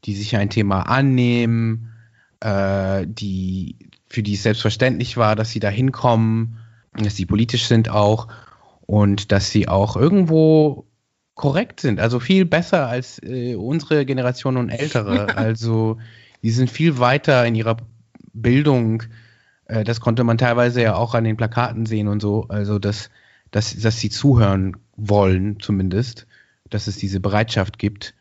die 0.05 0.15
sich 0.15 0.37
ein 0.37 0.51
Thema 0.51 0.83
annehmen, 0.83 1.93
äh, 2.41 3.07
die, 3.07 3.77
für 4.09 4.23
die 4.23 4.35
es 4.35 4.43
selbstverständlich 4.43 5.17
war, 5.17 5.37
dass 5.37 5.51
sie 5.51 5.61
da 5.61 5.69
hinkommen, 5.69 6.59
dass 6.93 7.17
sie 7.17 7.27
politisch 7.27 7.67
sind 7.67 7.89
auch 7.89 8.29
und 8.87 9.33
dass 9.33 9.51
sie 9.51 9.69
auch 9.69 9.97
irgendwo 9.97 10.87
korrekt 11.37 11.81
sind. 11.81 12.01
Also 12.01 12.19
viel 12.19 12.45
besser 12.45 12.89
als 12.89 13.23
äh, 13.23 13.55
unsere 13.55 14.05
Generation 14.05 14.57
und 14.57 14.71
ältere. 14.71 15.29
Also 15.37 15.99
die 16.43 16.51
sind 16.51 16.71
viel 16.71 16.99
weiter 16.99 17.47
in 17.47 17.55
ihrer 17.55 17.77
Bildung, 18.33 19.05
äh, 19.67 19.85
das 19.85 20.01
konnte 20.01 20.25
man 20.25 20.39
teilweise 20.39 20.83
ja 20.83 20.97
auch 20.97 21.15
an 21.15 21.25
den 21.25 21.37
Plakaten 21.37 21.87
sehen 21.87 22.09
und 22.09 22.21
so, 22.21 22.47
also 22.49 22.79
dass, 22.79 23.11
dass, 23.51 23.77
dass 23.77 24.01
sie 24.01 24.11
zuhören 24.11 24.77
wollen 24.97 25.61
zumindest, 25.61 26.27
dass 26.71 26.87
es 26.87 26.97
diese 26.97 27.21
Bereitschaft 27.21 27.79
gibt. 27.79 28.15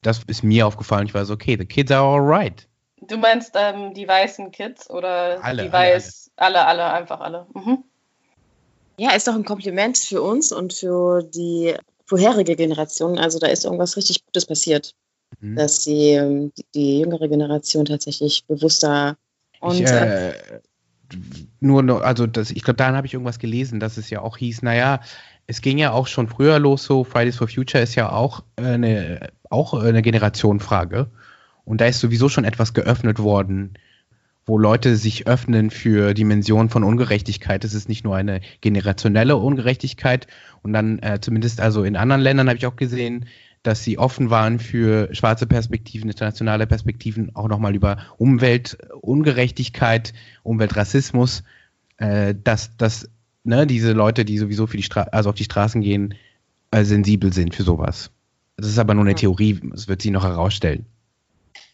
Das 0.00 0.22
ist 0.26 0.42
mir 0.42 0.66
aufgefallen. 0.66 1.06
Ich 1.06 1.14
war 1.14 1.24
so, 1.24 1.34
okay, 1.34 1.56
the 1.58 1.66
kids 1.66 1.92
are 1.92 2.02
alright. 2.02 2.66
Du 3.02 3.18
meinst 3.18 3.54
ähm, 3.56 3.94
die 3.94 4.06
weißen 4.06 4.52
Kids 4.52 4.88
oder 4.88 5.42
alle, 5.42 5.64
die 5.64 5.72
weiß, 5.72 6.30
alle, 6.36 6.66
alle, 6.66 6.84
alle 6.84 6.92
einfach 6.92 7.20
alle. 7.20 7.46
Mhm. 7.54 7.84
Ja, 8.96 9.12
ist 9.12 9.26
doch 9.26 9.34
ein 9.34 9.44
Kompliment 9.44 9.98
für 9.98 10.22
uns 10.22 10.52
und 10.52 10.72
für 10.72 11.22
die 11.22 11.74
vorherige 12.12 12.56
Generation. 12.56 13.18
Also 13.18 13.38
da 13.38 13.46
ist 13.46 13.64
irgendwas 13.64 13.96
richtig 13.96 14.22
Gutes 14.26 14.44
passiert, 14.44 14.94
mhm. 15.40 15.56
dass 15.56 15.80
die, 15.80 16.50
die, 16.58 16.64
die 16.74 17.00
jüngere 17.00 17.26
Generation 17.26 17.86
tatsächlich 17.86 18.44
bewusster 18.46 19.16
und, 19.60 19.80
ich, 19.80 19.86
äh, 19.86 20.34
nur 21.60 21.82
noch, 21.82 22.02
also 22.02 22.26
das, 22.26 22.50
ich 22.50 22.64
glaube, 22.64 22.76
daran 22.76 22.96
habe 22.96 23.06
ich 23.06 23.14
irgendwas 23.14 23.38
gelesen, 23.38 23.80
dass 23.80 23.96
es 23.96 24.10
ja 24.10 24.20
auch 24.20 24.36
hieß, 24.36 24.60
naja, 24.60 25.00
es 25.46 25.62
ging 25.62 25.78
ja 25.78 25.92
auch 25.92 26.06
schon 26.06 26.28
früher 26.28 26.58
los, 26.58 26.84
so 26.84 27.02
Fridays 27.02 27.36
for 27.36 27.48
Future 27.48 27.82
ist 27.82 27.94
ja 27.94 28.12
auch 28.12 28.42
eine, 28.56 29.30
auch 29.48 29.72
eine 29.72 30.02
Generationenfrage. 30.02 31.10
Und 31.64 31.80
da 31.80 31.86
ist 31.86 32.00
sowieso 32.00 32.28
schon 32.28 32.44
etwas 32.44 32.74
geöffnet 32.74 33.20
worden, 33.20 33.74
wo 34.44 34.58
Leute 34.58 34.96
sich 34.96 35.26
öffnen 35.26 35.70
für 35.70 36.14
Dimensionen 36.14 36.68
von 36.68 36.84
Ungerechtigkeit. 36.84 37.64
Es 37.64 37.74
ist 37.74 37.88
nicht 37.88 38.04
nur 38.04 38.16
eine 38.16 38.40
generationelle 38.60 39.36
Ungerechtigkeit. 39.36 40.26
Und 40.62 40.72
dann 40.72 40.98
äh, 40.98 41.20
zumindest 41.20 41.60
also 41.60 41.84
in 41.84 41.96
anderen 41.96 42.22
Ländern 42.22 42.48
habe 42.48 42.58
ich 42.58 42.66
auch 42.66 42.76
gesehen, 42.76 43.26
dass 43.62 43.84
sie 43.84 43.98
offen 43.98 44.30
waren 44.30 44.58
für 44.58 45.14
schwarze 45.14 45.46
Perspektiven, 45.46 46.08
internationale 46.08 46.66
Perspektiven, 46.66 47.34
auch 47.36 47.46
nochmal 47.46 47.76
über 47.76 47.98
Umweltungerechtigkeit, 48.18 50.12
Umweltrassismus, 50.42 51.44
äh, 51.98 52.34
dass, 52.42 52.76
dass 52.76 53.08
ne, 53.44 53.66
diese 53.66 53.92
Leute, 53.92 54.24
die 54.24 54.38
sowieso 54.38 54.66
für 54.66 54.76
die 54.76 54.82
Stra 54.82 55.02
also 55.02 55.30
auf 55.30 55.36
die 55.36 55.44
Straßen 55.44 55.80
gehen, 55.80 56.14
äh, 56.72 56.84
sensibel 56.84 57.32
sind 57.32 57.54
für 57.54 57.62
sowas. 57.62 58.10
Das 58.56 58.66
ist 58.66 58.78
aber 58.78 58.94
nur 58.94 59.04
eine 59.04 59.14
Theorie, 59.14 59.60
das 59.70 59.86
wird 59.88 60.02
sie 60.02 60.10
noch 60.10 60.24
herausstellen. 60.24 60.86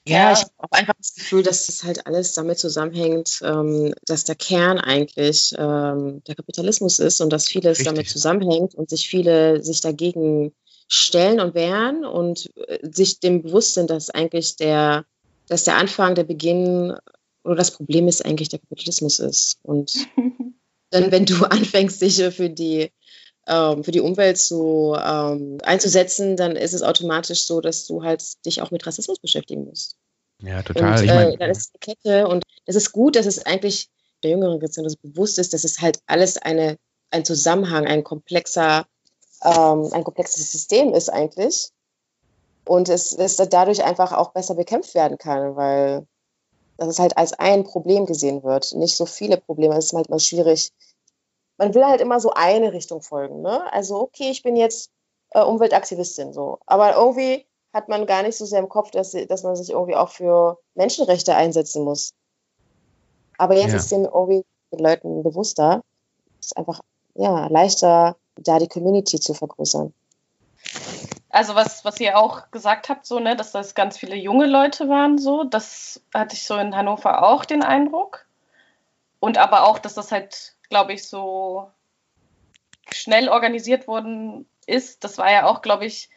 Ja, 0.09 0.33
ich 0.33 0.41
habe 0.41 0.51
auch 0.59 0.71
einfach 0.71 0.95
das 0.97 1.15
Gefühl, 1.15 1.43
dass 1.43 1.67
das 1.67 1.85
halt 1.85 2.07
alles 2.07 2.33
damit 2.33 2.59
zusammenhängt, 2.59 3.41
ähm, 3.43 3.95
dass 4.07 4.25
der 4.25 4.35
Kern 4.35 4.79
eigentlich 4.79 5.55
ähm, 5.59 6.23
der 6.27 6.35
Kapitalismus 6.35 6.99
ist 6.99 7.21
und 7.21 7.31
dass 7.31 7.49
vieles 7.49 7.79
Richtig. 7.79 7.87
damit 7.87 8.09
zusammenhängt 8.09 8.75
und 8.75 8.91
sich 8.91 9.09
viele 9.09 9.63
sich 9.63 9.81
dagegen 9.81 10.53
stellen 10.89 11.41
und 11.41 11.55
wehren 11.55 12.05
und 12.05 12.51
äh, 12.57 12.79
sich 12.91 13.21
dem 13.21 13.43
bewusst 13.43 13.75
sind, 13.75 13.91
dass 13.91 14.11
eigentlich 14.11 14.57
der, 14.57 15.05
dass 15.47 15.65
der 15.65 15.77
Anfang, 15.77 16.15
der 16.15 16.25
Beginn 16.25 16.95
oder 17.45 17.57
das 17.57 17.71
Problem 17.71 18.09
ist 18.09 18.25
eigentlich 18.25 18.49
der 18.49 18.59
Kapitalismus 18.59 19.19
ist. 19.19 19.59
Und 19.63 19.93
dann, 20.91 21.13
wenn 21.13 21.27
du 21.27 21.45
anfängst, 21.51 22.01
dich 22.01 22.23
für 22.35 22.51
die 22.51 22.91
ähm, 23.49 23.83
für 23.83 23.91
die 23.91 24.01
Umwelt 24.01 24.39
zu, 24.39 24.95
ähm, 25.03 25.59
einzusetzen, 25.63 26.37
dann 26.37 26.55
ist 26.55 26.75
es 26.75 26.83
automatisch 26.83 27.45
so, 27.45 27.61
dass 27.61 27.87
du 27.87 28.03
halt 28.03 28.45
dich 28.45 28.63
auch 28.63 28.71
mit 28.71 28.87
Rassismus 28.87 29.19
beschäftigen 29.19 29.65
musst. 29.65 29.97
Ja, 30.43 30.63
total. 30.63 30.99
Und, 30.99 31.05
ich 31.05 31.11
mein, 31.11 31.33
äh, 31.33 31.37
dann 31.39 31.51
ist 31.51 31.73
die 31.75 31.79
Kette 31.79 32.29
und 32.29 32.45
es 32.67 32.77
ist 32.77 32.93
gut, 32.93 33.17
dass 33.17 33.27
es 33.27 33.45
eigentlich 33.45 33.89
der 34.23 34.33
jüngeren 34.33 34.61
Generation 34.61 34.95
bewusst 35.03 35.39
ist, 35.39 35.55
dass 35.55 35.65
es 35.65 35.81
halt 35.81 36.01
alles 36.07 36.37
eine, 36.37 36.77
ein 37.11 37.25
Zusammenhang, 37.25 37.87
ein 37.87 38.05
komplexer, 38.05 38.87
ähm, 39.43 39.89
ein 39.93 40.05
komplexes 40.05 40.53
System 40.53 40.93
ist 40.93 41.09
eigentlich. 41.09 41.71
Und 42.65 42.91
es, 42.91 43.13
es 43.13 43.37
dadurch 43.37 43.83
einfach 43.83 44.13
auch 44.13 44.33
besser 44.33 44.55
bekämpft 44.55 44.95
werden 44.95 45.17
kann, 45.17 45.57
weil 45.57 46.07
das 46.77 46.99
halt 46.99 47.17
als 47.17 47.33
ein 47.33 47.65
Problem 47.65 48.05
gesehen 48.05 48.43
wird. 48.43 48.75
Nicht 48.75 48.97
so 48.97 49.07
viele 49.07 49.39
Probleme. 49.39 49.77
Es 49.77 49.87
ist 49.87 49.93
halt 49.95 50.11
mal 50.11 50.21
schwierig, 50.21 50.71
man 51.59 51.75
will 51.75 51.85
halt 51.85 52.01
immer 52.01 52.21
so 52.21 52.31
eine 52.31 52.73
Richtung 52.73 53.03
folgen. 53.03 53.43
Ne? 53.43 53.71
Also, 53.73 54.01
okay, 54.01 54.31
ich 54.31 54.43
bin 54.43 54.57
jetzt 54.57 54.91
äh, 55.31 55.43
Umweltaktivistin 55.43 56.33
so. 56.33 56.59
Aber 56.67 56.97
irgendwie 56.97 57.45
hat 57.73 57.89
man 57.89 58.07
gar 58.07 58.23
nicht 58.23 58.37
so 58.37 58.47
sehr 58.47 58.61
im 58.61 58.69
Kopf, 58.69 58.91
dass, 58.91 59.11
dass 59.11 59.43
man 59.43 59.57
sich 59.57 59.71
irgendwie 59.71 59.97
auch 59.97 60.09
für 60.09 60.59
Menschenrechte 60.75 61.35
einsetzen 61.35 61.85
muss. 61.85 62.15
Aber 63.37 63.55
jetzt 63.55 63.73
ja. 63.73 63.77
ist 63.77 63.93
dem 63.93 64.05
irgendwie 64.05 64.45
den 64.73 64.79
Leuten 64.79 65.23
bewusster. 65.23 65.83
Es 66.41 66.47
ist 66.47 66.57
einfach 66.57 66.81
ja, 67.15 67.49
leichter, 67.49 68.17
da 68.37 68.59
die 68.59 68.69
Community 68.69 69.21
zu 69.21 69.35
vergrößern. 69.35 69.93
Also 71.31 71.55
was, 71.55 71.85
was 71.85 72.01
ihr 72.01 72.17
auch 72.17 72.51
gesagt 72.51 72.89
habt, 72.89 73.05
so, 73.05 73.19
ne, 73.19 73.37
dass 73.37 73.53
das 73.53 73.75
ganz 73.75 73.99
viele 73.99 74.17
junge 74.17 74.47
Leute 74.47 74.89
waren, 74.89 75.19
so, 75.19 75.45
das 75.45 76.01
hatte 76.15 76.35
ich 76.35 76.47
so 76.47 76.57
in 76.57 76.75
Hannover 76.75 77.23
auch 77.23 77.45
den 77.45 77.63
Eindruck. 77.63 78.27
Und 79.21 79.37
aber 79.37 79.67
auch, 79.67 79.79
dass 79.79 79.95
das 79.95 80.13
halt 80.13 80.55
glaube 80.69 80.93
ich, 80.93 81.09
so 81.09 81.71
schnell 82.91 83.29
organisiert 83.29 83.87
worden 83.87 84.47
ist. 84.67 85.05
Das 85.05 85.19
war 85.19 85.31
ja 85.31 85.47
auch, 85.47 85.63
glaube 85.63 85.87
ich, 85.87 86.11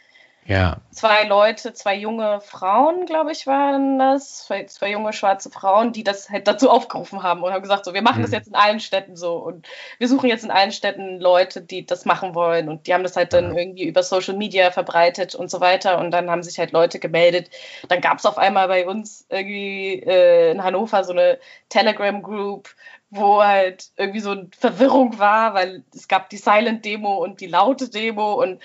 ja. 0.45 0.77
zwei 0.91 1.23
Leute, 1.23 1.73
zwei 1.73 1.95
junge 1.95 2.41
Frauen, 2.41 3.05
glaube 3.05 3.31
ich, 3.31 3.45
waren 3.45 3.99
das, 3.99 4.45
zwei, 4.45 4.65
zwei, 4.65 4.91
junge 4.91 5.13
schwarze 5.13 5.51
Frauen, 5.51 5.93
die 5.93 6.03
das 6.03 6.29
halt 6.29 6.47
dazu 6.47 6.69
aufgerufen 6.69 7.21
haben 7.21 7.43
und 7.43 7.53
haben 7.53 7.61
gesagt, 7.61 7.85
so, 7.85 7.93
wir 7.93 8.01
machen 8.01 8.19
mhm. 8.19 8.23
das 8.23 8.31
jetzt 8.31 8.47
in 8.47 8.55
allen 8.55 8.79
Städten 8.79 9.15
so 9.15 9.35
und 9.35 9.67
wir 9.99 10.07
suchen 10.07 10.29
jetzt 10.29 10.43
in 10.43 10.51
allen 10.51 10.71
Städten 10.71 11.19
Leute, 11.19 11.61
die 11.61 11.85
das 11.85 12.05
machen 12.05 12.33
wollen 12.33 12.69
und 12.69 12.87
die 12.87 12.93
haben 12.93 13.03
das 13.03 13.15
halt 13.15 13.33
dann 13.33 13.55
irgendwie 13.55 13.85
über 13.85 14.01
Social 14.01 14.35
Media 14.35 14.71
verbreitet 14.71 15.35
und 15.35 15.51
so 15.51 15.61
weiter 15.61 15.99
und 15.99 16.11
dann 16.11 16.29
haben 16.29 16.43
sich 16.43 16.57
halt 16.57 16.71
Leute 16.71 16.99
gemeldet. 16.99 17.49
Dann 17.87 18.01
gab 18.01 18.17
es 18.17 18.25
auf 18.25 18.37
einmal 18.37 18.67
bei 18.67 18.87
uns 18.87 19.25
irgendwie 19.29 20.01
äh, 20.05 20.51
in 20.51 20.63
Hannover 20.63 21.03
so 21.03 21.11
eine 21.11 21.39
Telegram-Group, 21.69 22.69
wo 23.11 23.43
halt 23.43 23.91
irgendwie 23.97 24.21
so 24.21 24.31
eine 24.31 24.49
Verwirrung 24.57 25.19
war, 25.19 25.53
weil 25.53 25.83
es 25.93 26.07
gab 26.07 26.29
die 26.29 26.37
Silent 26.37 26.85
Demo 26.85 27.17
und 27.17 27.41
die 27.41 27.47
laute 27.47 27.89
Demo 27.89 28.41
und 28.41 28.61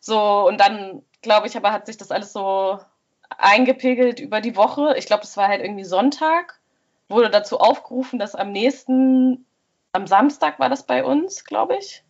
so 0.00 0.46
und 0.46 0.60
dann 0.60 1.02
glaube 1.22 1.46
ich 1.48 1.56
aber 1.56 1.72
hat 1.72 1.86
sich 1.86 1.96
das 1.96 2.10
alles 2.10 2.32
so 2.32 2.78
eingepegelt 3.38 4.20
über 4.20 4.40
die 4.40 4.54
Woche. 4.54 4.94
Ich 4.96 5.06
glaube, 5.06 5.22
das 5.22 5.36
war 5.36 5.48
halt 5.48 5.62
irgendwie 5.62 5.84
Sonntag, 5.84 6.60
wurde 7.08 7.30
dazu 7.30 7.58
aufgerufen, 7.58 8.18
dass 8.18 8.34
am 8.34 8.52
nächsten 8.52 9.46
am 9.92 10.06
Samstag 10.06 10.58
war 10.58 10.68
das 10.68 10.84
bei 10.84 11.02
uns, 11.02 11.44
glaube 11.44 11.76
ich. 11.78 12.04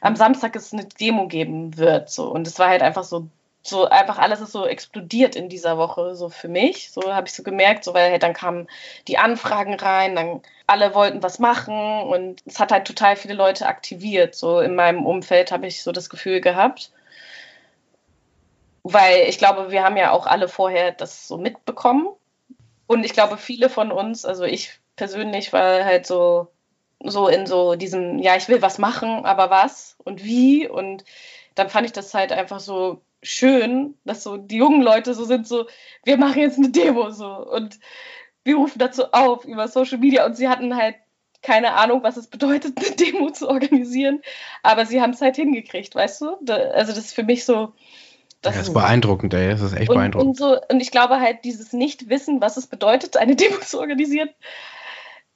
Am 0.00 0.16
Samstag 0.16 0.56
es 0.56 0.72
eine 0.72 0.84
Demo 0.84 1.28
geben 1.28 1.76
wird 1.78 2.10
so 2.10 2.28
und 2.30 2.46
es 2.48 2.58
war 2.58 2.68
halt 2.68 2.82
einfach 2.82 3.04
so 3.04 3.28
so 3.62 3.88
einfach 3.88 4.18
alles 4.18 4.40
ist 4.40 4.52
so 4.52 4.66
explodiert 4.66 5.36
in 5.36 5.48
dieser 5.48 5.78
Woche, 5.78 6.16
so 6.16 6.28
für 6.28 6.48
mich. 6.48 6.90
So 6.90 7.14
habe 7.14 7.28
ich 7.28 7.32
so 7.32 7.44
gemerkt, 7.44 7.84
so 7.84 7.94
weil 7.94 8.10
halt 8.10 8.22
dann 8.22 8.34
kamen 8.34 8.68
die 9.06 9.18
Anfragen 9.18 9.74
rein, 9.74 10.16
dann 10.16 10.42
alle 10.66 10.94
wollten 10.94 11.22
was 11.22 11.38
machen 11.38 12.02
und 12.02 12.42
es 12.44 12.58
hat 12.58 12.72
halt 12.72 12.86
total 12.86 13.14
viele 13.16 13.34
Leute 13.34 13.66
aktiviert. 13.66 14.34
So 14.34 14.60
in 14.60 14.74
meinem 14.74 15.06
Umfeld 15.06 15.52
habe 15.52 15.66
ich 15.68 15.82
so 15.82 15.92
das 15.92 16.10
Gefühl 16.10 16.40
gehabt. 16.40 16.90
Weil 18.82 19.28
ich 19.28 19.38
glaube, 19.38 19.70
wir 19.70 19.84
haben 19.84 19.96
ja 19.96 20.10
auch 20.10 20.26
alle 20.26 20.48
vorher 20.48 20.90
das 20.90 21.28
so 21.28 21.38
mitbekommen. 21.38 22.08
Und 22.88 23.04
ich 23.04 23.12
glaube, 23.12 23.38
viele 23.38 23.70
von 23.70 23.92
uns, 23.92 24.24
also 24.24 24.42
ich 24.42 24.80
persönlich 24.96 25.52
war 25.52 25.84
halt 25.84 26.04
so, 26.04 26.48
so 27.04 27.28
in 27.28 27.46
so 27.46 27.76
diesem, 27.76 28.18
ja, 28.18 28.36
ich 28.36 28.48
will 28.48 28.60
was 28.60 28.78
machen, 28.78 29.24
aber 29.24 29.50
was 29.50 29.96
und 30.02 30.24
wie. 30.24 30.68
Und 30.68 31.04
dann 31.54 31.70
fand 31.70 31.86
ich 31.86 31.92
das 31.92 32.12
halt 32.12 32.32
einfach 32.32 32.58
so 32.58 33.00
schön, 33.22 33.94
dass 34.04 34.22
so 34.22 34.36
die 34.36 34.56
jungen 34.56 34.82
Leute 34.82 35.14
so 35.14 35.24
sind, 35.24 35.46
so, 35.46 35.66
wir 36.04 36.16
machen 36.16 36.40
jetzt 36.40 36.58
eine 36.58 36.70
Demo 36.70 37.10
so 37.10 37.28
und 37.28 37.78
wir 38.44 38.56
rufen 38.56 38.78
dazu 38.78 39.12
auf 39.12 39.44
über 39.44 39.68
Social 39.68 39.98
Media 39.98 40.26
und 40.26 40.36
sie 40.36 40.48
hatten 40.48 40.76
halt 40.76 40.96
keine 41.42 41.74
Ahnung, 41.74 42.02
was 42.02 42.16
es 42.16 42.28
bedeutet, 42.28 42.78
eine 42.84 42.96
Demo 42.96 43.30
zu 43.30 43.48
organisieren, 43.48 44.22
aber 44.62 44.86
sie 44.86 45.00
haben 45.00 45.12
es 45.12 45.20
halt 45.20 45.36
hingekriegt, 45.36 45.94
weißt 45.94 46.20
du? 46.22 46.36
Da, 46.42 46.56
also 46.56 46.92
das 46.92 47.06
ist 47.06 47.14
für 47.14 47.24
mich 47.24 47.44
so. 47.44 47.72
Das, 48.40 48.54
ja, 48.54 48.60
das 48.60 48.68
ist 48.68 48.74
beeindruckend, 48.74 49.34
ey. 49.34 49.50
Das 49.50 49.60
ist 49.60 49.72
echt 49.72 49.88
und, 49.88 49.96
beeindruckend. 49.96 50.30
Und, 50.30 50.36
so, 50.36 50.58
und 50.68 50.80
ich 50.80 50.90
glaube 50.90 51.20
halt, 51.20 51.44
dieses 51.44 51.72
Nicht-Wissen, 51.72 52.40
was 52.40 52.56
es 52.56 52.66
bedeutet, 52.66 53.16
eine 53.16 53.36
Demo 53.36 53.58
zu 53.60 53.78
organisieren, 53.78 54.30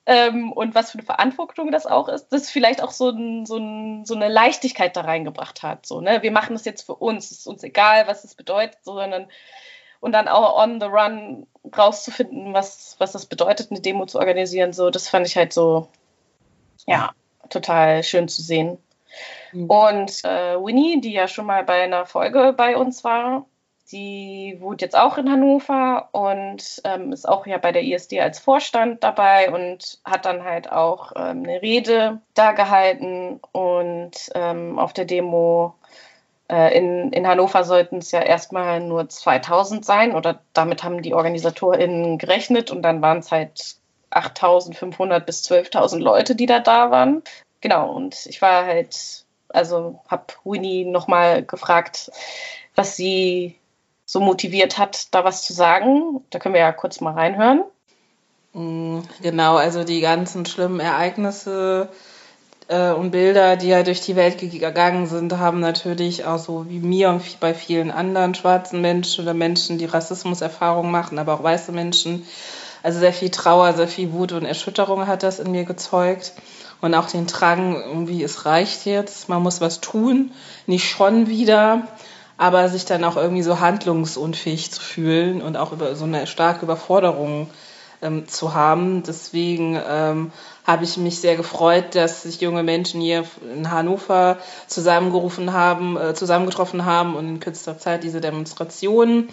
ähm, 0.06 0.52
und 0.52 0.74
was 0.74 0.92
für 0.92 0.98
eine 0.98 1.06
Verantwortung 1.06 1.70
das 1.72 1.86
auch 1.86 2.08
ist, 2.08 2.28
das 2.28 2.50
vielleicht 2.50 2.82
auch 2.82 2.92
so, 2.92 3.10
ein, 3.10 3.44
so, 3.44 3.56
ein, 3.56 4.04
so, 4.04 4.14
eine 4.14 4.28
Leichtigkeit 4.28 4.96
da 4.96 5.02
reingebracht 5.02 5.62
hat. 5.62 5.84
So, 5.84 6.00
ne? 6.00 6.22
Wir 6.22 6.30
machen 6.30 6.54
das 6.54 6.64
jetzt 6.64 6.82
für 6.82 6.94
uns, 6.94 7.30
es 7.30 7.38
ist 7.38 7.46
uns 7.46 7.62
egal, 7.64 8.06
was 8.06 8.24
es 8.24 8.34
bedeutet, 8.34 8.78
sondern 8.82 9.26
und 10.00 10.12
dann 10.12 10.28
auch 10.28 10.62
on 10.62 10.80
the 10.80 10.86
run 10.86 11.46
rauszufinden, 11.76 12.54
was, 12.54 12.94
was 12.98 13.12
das 13.12 13.26
bedeutet, 13.26 13.70
eine 13.70 13.80
Demo 13.80 14.06
zu 14.06 14.18
organisieren, 14.18 14.72
so, 14.72 14.90
das 14.90 15.08
fand 15.08 15.26
ich 15.26 15.36
halt 15.36 15.52
so, 15.52 15.88
ja, 16.86 17.10
total 17.48 18.02
schön 18.02 18.28
zu 18.28 18.42
sehen. 18.42 18.78
Mhm. 19.52 19.66
Und 19.68 20.24
äh, 20.24 20.56
Winnie, 20.56 21.00
die 21.00 21.12
ja 21.12 21.26
schon 21.26 21.46
mal 21.46 21.64
bei 21.64 21.82
einer 21.82 22.06
Folge 22.06 22.54
bei 22.56 22.76
uns 22.76 23.02
war, 23.02 23.46
die 23.92 24.56
wohnt 24.60 24.82
jetzt 24.82 24.96
auch 24.96 25.16
in 25.16 25.30
Hannover 25.30 26.08
und 26.12 26.80
ähm, 26.84 27.12
ist 27.12 27.28
auch 27.28 27.46
ja 27.46 27.58
bei 27.58 27.70
der 27.70 27.84
ISD 27.84 28.20
als 28.20 28.38
Vorstand 28.40 29.04
dabei 29.04 29.52
und 29.52 30.00
hat 30.04 30.24
dann 30.24 30.42
halt 30.42 30.72
auch 30.72 31.12
ähm, 31.14 31.44
eine 31.44 31.62
Rede 31.62 32.20
da 32.34 32.52
gehalten. 32.52 33.40
Und 33.52 34.30
ähm, 34.34 34.78
auf 34.78 34.92
der 34.92 35.04
Demo 35.04 35.74
äh, 36.48 36.76
in, 36.76 37.12
in 37.12 37.28
Hannover 37.28 37.62
sollten 37.62 37.98
es 37.98 38.10
ja 38.10 38.20
erstmal 38.20 38.80
nur 38.80 39.08
2000 39.08 39.84
sein 39.84 40.14
oder 40.14 40.40
damit 40.52 40.82
haben 40.82 41.02
die 41.02 41.14
OrganisatorInnen 41.14 42.18
gerechnet 42.18 42.72
und 42.72 42.82
dann 42.82 43.02
waren 43.02 43.18
es 43.18 43.30
halt 43.30 43.76
8500 44.10 45.24
bis 45.26 45.44
12.000 45.48 45.98
Leute, 45.98 46.34
die 46.34 46.46
da 46.46 46.58
da 46.58 46.90
waren. 46.90 47.22
Genau, 47.60 47.92
und 47.92 48.26
ich 48.26 48.42
war 48.42 48.66
halt, 48.66 49.24
also 49.48 50.00
habe 50.08 50.24
Winnie 50.44 50.84
nochmal 50.84 51.44
gefragt, 51.44 52.10
was 52.74 52.96
sie 52.96 53.56
so 54.06 54.20
motiviert 54.20 54.78
hat, 54.78 55.12
da 55.14 55.24
was 55.24 55.42
zu 55.42 55.52
sagen. 55.52 56.22
Da 56.30 56.38
können 56.38 56.54
wir 56.54 56.62
ja 56.62 56.72
kurz 56.72 57.00
mal 57.00 57.12
reinhören. 57.12 57.64
Mm, 58.54 59.00
genau, 59.20 59.56
also 59.56 59.84
die 59.84 60.00
ganzen 60.00 60.46
schlimmen 60.46 60.80
Ereignisse 60.80 61.88
äh, 62.68 62.92
und 62.92 63.10
Bilder, 63.10 63.56
die 63.56 63.68
ja 63.68 63.82
durch 63.82 64.00
die 64.00 64.16
Welt 64.16 64.38
gegangen 64.38 65.06
sind, 65.06 65.36
haben 65.38 65.60
natürlich 65.60 66.24
auch 66.24 66.38
so 66.38 66.68
wie 66.68 66.78
mir 66.78 67.10
und 67.10 67.40
bei 67.40 67.52
vielen 67.52 67.90
anderen 67.90 68.34
schwarzen 68.34 68.80
Menschen 68.80 69.24
oder 69.24 69.34
Menschen, 69.34 69.76
die 69.76 69.84
Rassismuserfahrungen 69.84 70.90
machen, 70.90 71.18
aber 71.18 71.34
auch 71.34 71.42
weiße 71.42 71.72
Menschen, 71.72 72.26
also 72.82 73.00
sehr 73.00 73.12
viel 73.12 73.30
Trauer, 73.30 73.72
sehr 73.72 73.88
viel 73.88 74.12
Wut 74.12 74.32
und 74.32 74.44
Erschütterung 74.44 75.08
hat 75.08 75.24
das 75.24 75.40
in 75.40 75.50
mir 75.50 75.64
gezeugt. 75.64 76.32
Und 76.82 76.94
auch 76.94 77.08
den 77.08 77.26
Drang, 77.26 77.74
irgendwie, 77.74 78.22
es 78.22 78.44
reicht 78.44 78.84
jetzt, 78.84 79.28
man 79.28 79.42
muss 79.42 79.60
was 79.60 79.80
tun, 79.80 80.30
nicht 80.66 80.88
schon 80.88 81.26
wieder, 81.26 81.88
aber 82.38 82.68
sich 82.68 82.84
dann 82.84 83.04
auch 83.04 83.16
irgendwie 83.16 83.42
so 83.42 83.60
handlungsunfähig 83.60 84.70
zu 84.70 84.80
fühlen 84.80 85.42
und 85.42 85.56
auch 85.56 85.72
über 85.72 85.94
so 85.94 86.04
eine 86.04 86.26
starke 86.26 86.64
Überforderung 86.64 87.50
ähm, 88.02 88.28
zu 88.28 88.54
haben. 88.54 89.02
Deswegen 89.02 89.80
ähm, 89.88 90.32
habe 90.66 90.84
ich 90.84 90.96
mich 90.96 91.20
sehr 91.20 91.36
gefreut, 91.36 91.94
dass 91.94 92.22
sich 92.22 92.40
junge 92.40 92.62
Menschen 92.62 93.00
hier 93.00 93.24
in 93.54 93.70
Hannover 93.70 94.38
zusammengerufen 94.66 95.52
haben, 95.52 95.96
äh, 95.96 96.14
zusammengetroffen 96.14 96.84
haben 96.84 97.14
und 97.14 97.28
in 97.28 97.40
kürzester 97.40 97.78
Zeit 97.78 98.04
diese 98.04 98.20
Demonstrationen 98.20 99.28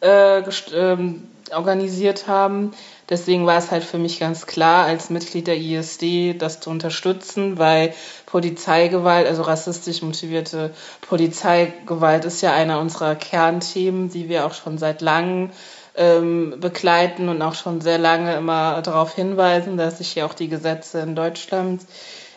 äh, 0.00 0.42
ähm, 0.72 1.28
organisiert 1.52 2.28
haben. 2.28 2.72
Deswegen 3.10 3.46
war 3.46 3.58
es 3.58 3.70
halt 3.70 3.84
für 3.84 3.98
mich 3.98 4.18
ganz 4.18 4.46
klar, 4.46 4.86
als 4.86 5.10
Mitglied 5.10 5.46
der 5.46 5.58
ISD 5.58 6.34
das 6.38 6.60
zu 6.60 6.70
unterstützen, 6.70 7.58
weil 7.58 7.92
Polizeigewalt, 8.24 9.26
also 9.26 9.42
rassistisch 9.42 10.00
motivierte 10.00 10.72
Polizeigewalt 11.02 12.24
ist 12.24 12.40
ja 12.40 12.54
einer 12.54 12.80
unserer 12.80 13.14
Kernthemen, 13.14 14.10
die 14.10 14.28
wir 14.28 14.46
auch 14.46 14.54
schon 14.54 14.78
seit 14.78 15.02
langem 15.02 15.50
ähm, 15.96 16.56
begleiten 16.60 17.28
und 17.28 17.42
auch 17.42 17.54
schon 17.54 17.80
sehr 17.80 17.98
lange 17.98 18.34
immer 18.36 18.80
darauf 18.82 19.14
hinweisen, 19.14 19.76
dass 19.76 19.98
sich 19.98 20.12
hier 20.12 20.26
auch 20.26 20.34
die 20.34 20.48
Gesetze 20.48 21.00
in 21.00 21.14
Deutschland 21.14 21.82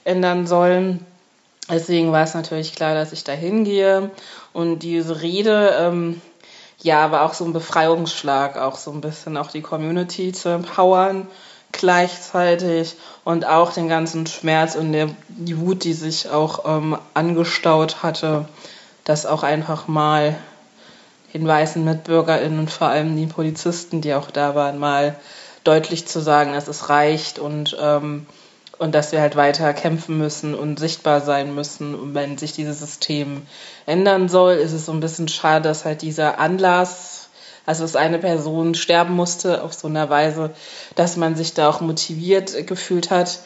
ändern 0.03 0.47
sollen. 0.47 1.05
Deswegen 1.69 2.12
war 2.12 2.24
es 2.24 2.33
natürlich 2.33 2.75
klar, 2.75 2.93
dass 2.93 3.12
ich 3.12 3.24
da 3.24 3.33
hingehe. 3.33 4.12
Und 4.53 4.79
diese 4.79 5.21
Rede, 5.21 5.75
ähm, 5.79 6.21
ja, 6.88 7.12
war 7.12 7.24
auch 7.24 7.34
so 7.34 7.44
ein 7.44 7.53
Befreiungsschlag, 7.53 8.58
auch 8.58 8.77
so 8.77 8.91
ein 8.91 9.01
bisschen 9.01 9.36
auch 9.36 9.51
die 9.51 9.62
Community 9.62 10.32
zu 10.32 10.50
empowern 10.50 11.27
gleichzeitig 11.74 12.96
und 13.25 13.46
auch 13.46 13.74
den 13.74 13.89
ganzen 13.89 14.25
Schmerz 14.25 14.75
und 14.75 14.94
der, 14.94 15.10
die 15.27 15.60
Wut, 15.60 15.84
die 15.84 15.91
sich 15.91 16.29
auch 16.29 16.63
ähm, 16.65 16.98
angestaut 17.13 18.01
hatte, 18.03 18.48
das 19.03 19.25
auch 19.25 19.44
einfach 19.44 19.89
mal 19.89 20.38
den 21.34 21.46
weißen 21.46 21.84
MitbürgerInnen 21.84 22.58
und 22.58 22.72
vor 22.72 22.88
allem 22.88 23.17
den 23.17 23.27
Polizisten, 23.27 24.00
die 24.00 24.13
auch 24.13 24.32
da 24.32 24.56
waren, 24.56 24.79
mal 24.79 25.20
deutlich 25.65 26.08
zu 26.08 26.22
sagen, 26.22 26.53
dass 26.53 26.70
es 26.70 26.88
reicht 26.88 27.38
und, 27.38 27.75
ähm, 27.79 28.25
und 28.79 28.93
dass 28.93 29.12
wir 29.12 29.22
halt 29.22 29.36
weiter 29.36 29.74
kämpfen 29.74 30.17
müssen 30.17 30.53
und 30.55 30.79
sichtbar 30.79 31.22
sein 31.22 31.53
müssen. 31.55 31.96
Und 31.96 32.13
wenn 32.13 32.38
sich 32.38 32.53
dieses 32.53 32.79
System 32.79 33.48
ändern 33.86 34.29
soll, 34.29 34.53
ist 34.55 34.74
es 34.74 34.86
so 34.86 34.91
ein 34.91 35.00
bisschen 35.00 35.27
schade, 35.27 35.67
dass 35.67 35.86
halt 35.86 36.01
dieser 36.01 36.39
Anlass, 36.39 37.29
also 37.65 37.84
dass 37.84 37.96
eine 37.96 38.19
Person 38.19 38.75
sterben 38.75 39.15
musste 39.15 39.63
auf 39.63 39.74
so 39.74 39.88
einer 39.88 40.10
Weise, 40.10 40.51
dass 40.96 41.17
man 41.17 41.36
sich 41.36 41.53
da 41.53 41.69
auch 41.69 41.81
motiviert 41.81 42.67
gefühlt 42.67 43.10
hat 43.10 43.39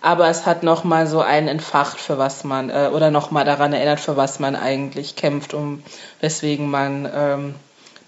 aber 0.00 0.28
es 0.28 0.46
hat 0.46 0.62
nochmal 0.62 1.06
so 1.06 1.20
einen 1.20 1.48
entfacht, 1.48 2.00
für 2.00 2.18
was 2.18 2.44
man, 2.44 2.70
äh, 2.70 2.90
oder 2.92 3.10
nochmal 3.10 3.44
daran 3.44 3.72
erinnert, 3.72 4.00
für 4.00 4.16
was 4.16 4.38
man 4.38 4.54
eigentlich 4.54 5.16
kämpft, 5.16 5.54
um 5.54 5.82
weswegen 6.20 6.70
man 6.70 7.08
ähm, 7.12 7.54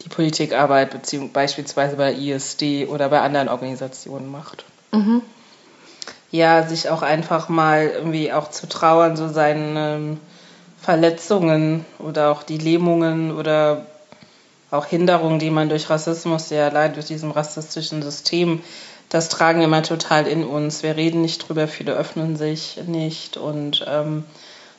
die 0.05 0.09
Politikarbeit 0.09 0.91
beziehungsweise 0.91 1.33
beispielsweise 1.33 1.97
bei 1.97 2.13
ISD 2.15 2.87
oder 2.89 3.09
bei 3.09 3.21
anderen 3.21 3.49
Organisationen 3.49 4.31
macht. 4.31 4.65
Mhm. 4.93 5.23
Ja, 6.31 6.67
sich 6.67 6.89
auch 6.89 7.03
einfach 7.03 7.49
mal 7.49 7.89
irgendwie 7.89 8.33
auch 8.33 8.51
zu 8.51 8.69
trauern, 8.69 9.17
so 9.17 9.29
seinen 9.29 9.77
ähm, 9.77 10.21
Verletzungen 10.81 11.85
oder 11.99 12.31
auch 12.31 12.43
die 12.43 12.59
Lähmungen 12.59 13.37
oder 13.37 13.85
auch 14.71 14.87
Hinderungen, 14.87 15.41
die 15.41 15.51
man 15.51 15.69
durch 15.69 15.91
Rassismus, 15.91 16.51
ja 16.51 16.69
allein 16.69 16.95
durch 16.95 17.07
diesem 17.07 17.33
rassistischen 17.33 18.03
System 18.03 18.63
das 19.11 19.29
tragen 19.29 19.59
wir 19.59 19.67
immer 19.67 19.83
total 19.83 20.27
in 20.29 20.45
uns. 20.45 20.85
Wir 20.85 20.97
reden 20.97 21.21
nicht 21.21 21.49
drüber, 21.49 21.67
viele 21.67 21.93
öffnen 21.93 22.37
sich 22.37 22.79
nicht. 22.87 23.37
Und 23.37 23.85
ähm, 23.87 24.25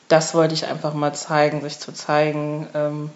das 0.07 0.33
wollte 0.33 0.53
ich 0.53 0.65
einfach 0.65 0.93
mal 0.93 1.13
zeigen, 1.13 1.61
sich 1.61 1.79
zu 1.79 1.93
zeigen, 1.93 2.67
ähm, 2.73 3.11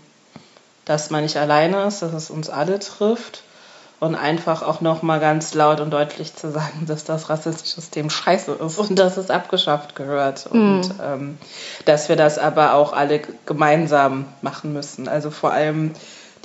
dass 0.84 1.10
man 1.10 1.24
nicht 1.24 1.38
alleine 1.38 1.86
ist, 1.86 2.02
dass 2.02 2.14
es 2.14 2.30
uns 2.30 2.50
alle 2.50 2.80
trifft. 2.80 3.44
Und 4.00 4.16
einfach 4.16 4.62
auch 4.62 4.82
nochmal 4.82 5.22
ganz 5.22 5.54
laut 5.54 5.80
und 5.80 5.90
deutlich 5.92 6.36
zu 6.36 6.52
sagen, 6.52 6.86
dass 6.86 7.06
das 7.06 7.30
rassistische 7.30 7.76
System 7.76 8.10
scheiße 8.10 8.52
ist 8.52 8.78
und 8.78 9.00
dass 9.00 9.18
es 9.18 9.30
abgeschafft 9.30 9.96
gehört. 9.96 10.48
Und 10.48 10.82
mhm. 10.82 11.00
ähm, 11.02 11.38
dass 11.86 12.10
wir 12.10 12.16
das 12.16 12.38
aber 12.38 12.74
auch 12.74 12.94
alle 12.94 13.22
gemeinsam 13.46 14.26
machen 14.42 14.74
müssen. 14.74 15.08
Also 15.08 15.32
vor 15.32 15.52
allem 15.52 15.94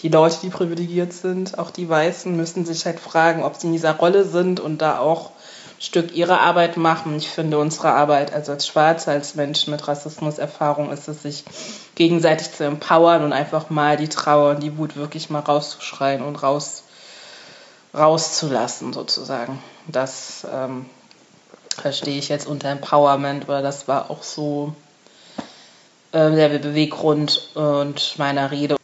die 0.02 0.08
Leute, 0.08 0.38
die 0.42 0.48
privilegiert 0.48 1.12
sind, 1.12 1.58
auch 1.58 1.70
die 1.70 1.88
Weißen, 1.88 2.34
müssen 2.34 2.64
sich 2.64 2.86
halt 2.86 3.00
fragen, 3.00 3.42
ob 3.42 3.56
sie 3.56 3.66
in 3.66 3.72
dieser 3.72 3.96
Rolle 3.96 4.24
sind 4.24 4.60
und 4.60 4.80
da 4.80 4.98
auch 4.98 5.30
ein 5.30 5.82
Stück 5.82 6.14
ihre 6.14 6.40
Arbeit 6.40 6.76
machen. 6.76 7.16
Ich 7.16 7.28
finde, 7.28 7.58
unsere 7.58 7.92
Arbeit 7.92 8.32
also 8.32 8.52
als 8.52 8.66
Schwarze, 8.66 9.10
als 9.10 9.34
Menschen 9.34 9.72
mit 9.72 9.86
Rassismuserfahrung 9.86 10.90
ist 10.90 11.08
es, 11.08 11.22
sich 11.22 11.44
gegenseitig 11.94 12.52
zu 12.52 12.64
empowern 12.64 13.24
und 13.24 13.32
einfach 13.32 13.68
mal 13.68 13.96
die 13.96 14.08
Trauer 14.08 14.52
und 14.52 14.62
die 14.62 14.78
Wut 14.78 14.96
wirklich 14.96 15.28
mal 15.28 15.40
rauszuschreien 15.40 16.22
und 16.22 16.42
raus, 16.42 16.84
rauszulassen, 17.94 18.92
sozusagen. 18.92 19.59
Das 19.88 20.46
ähm, 20.50 20.87
verstehe 21.76 22.18
ich 22.18 22.29
jetzt 22.29 22.46
unter 22.46 22.70
Empowerment, 22.70 23.48
weil 23.48 23.62
das 23.62 23.88
war 23.88 24.11
auch 24.11 24.22
so 24.22 24.74
äh, 26.12 26.31
der 26.31 26.59
Beweggrund 26.59 27.50
und 27.55 28.18
meiner 28.18 28.50
Rede. 28.50 28.76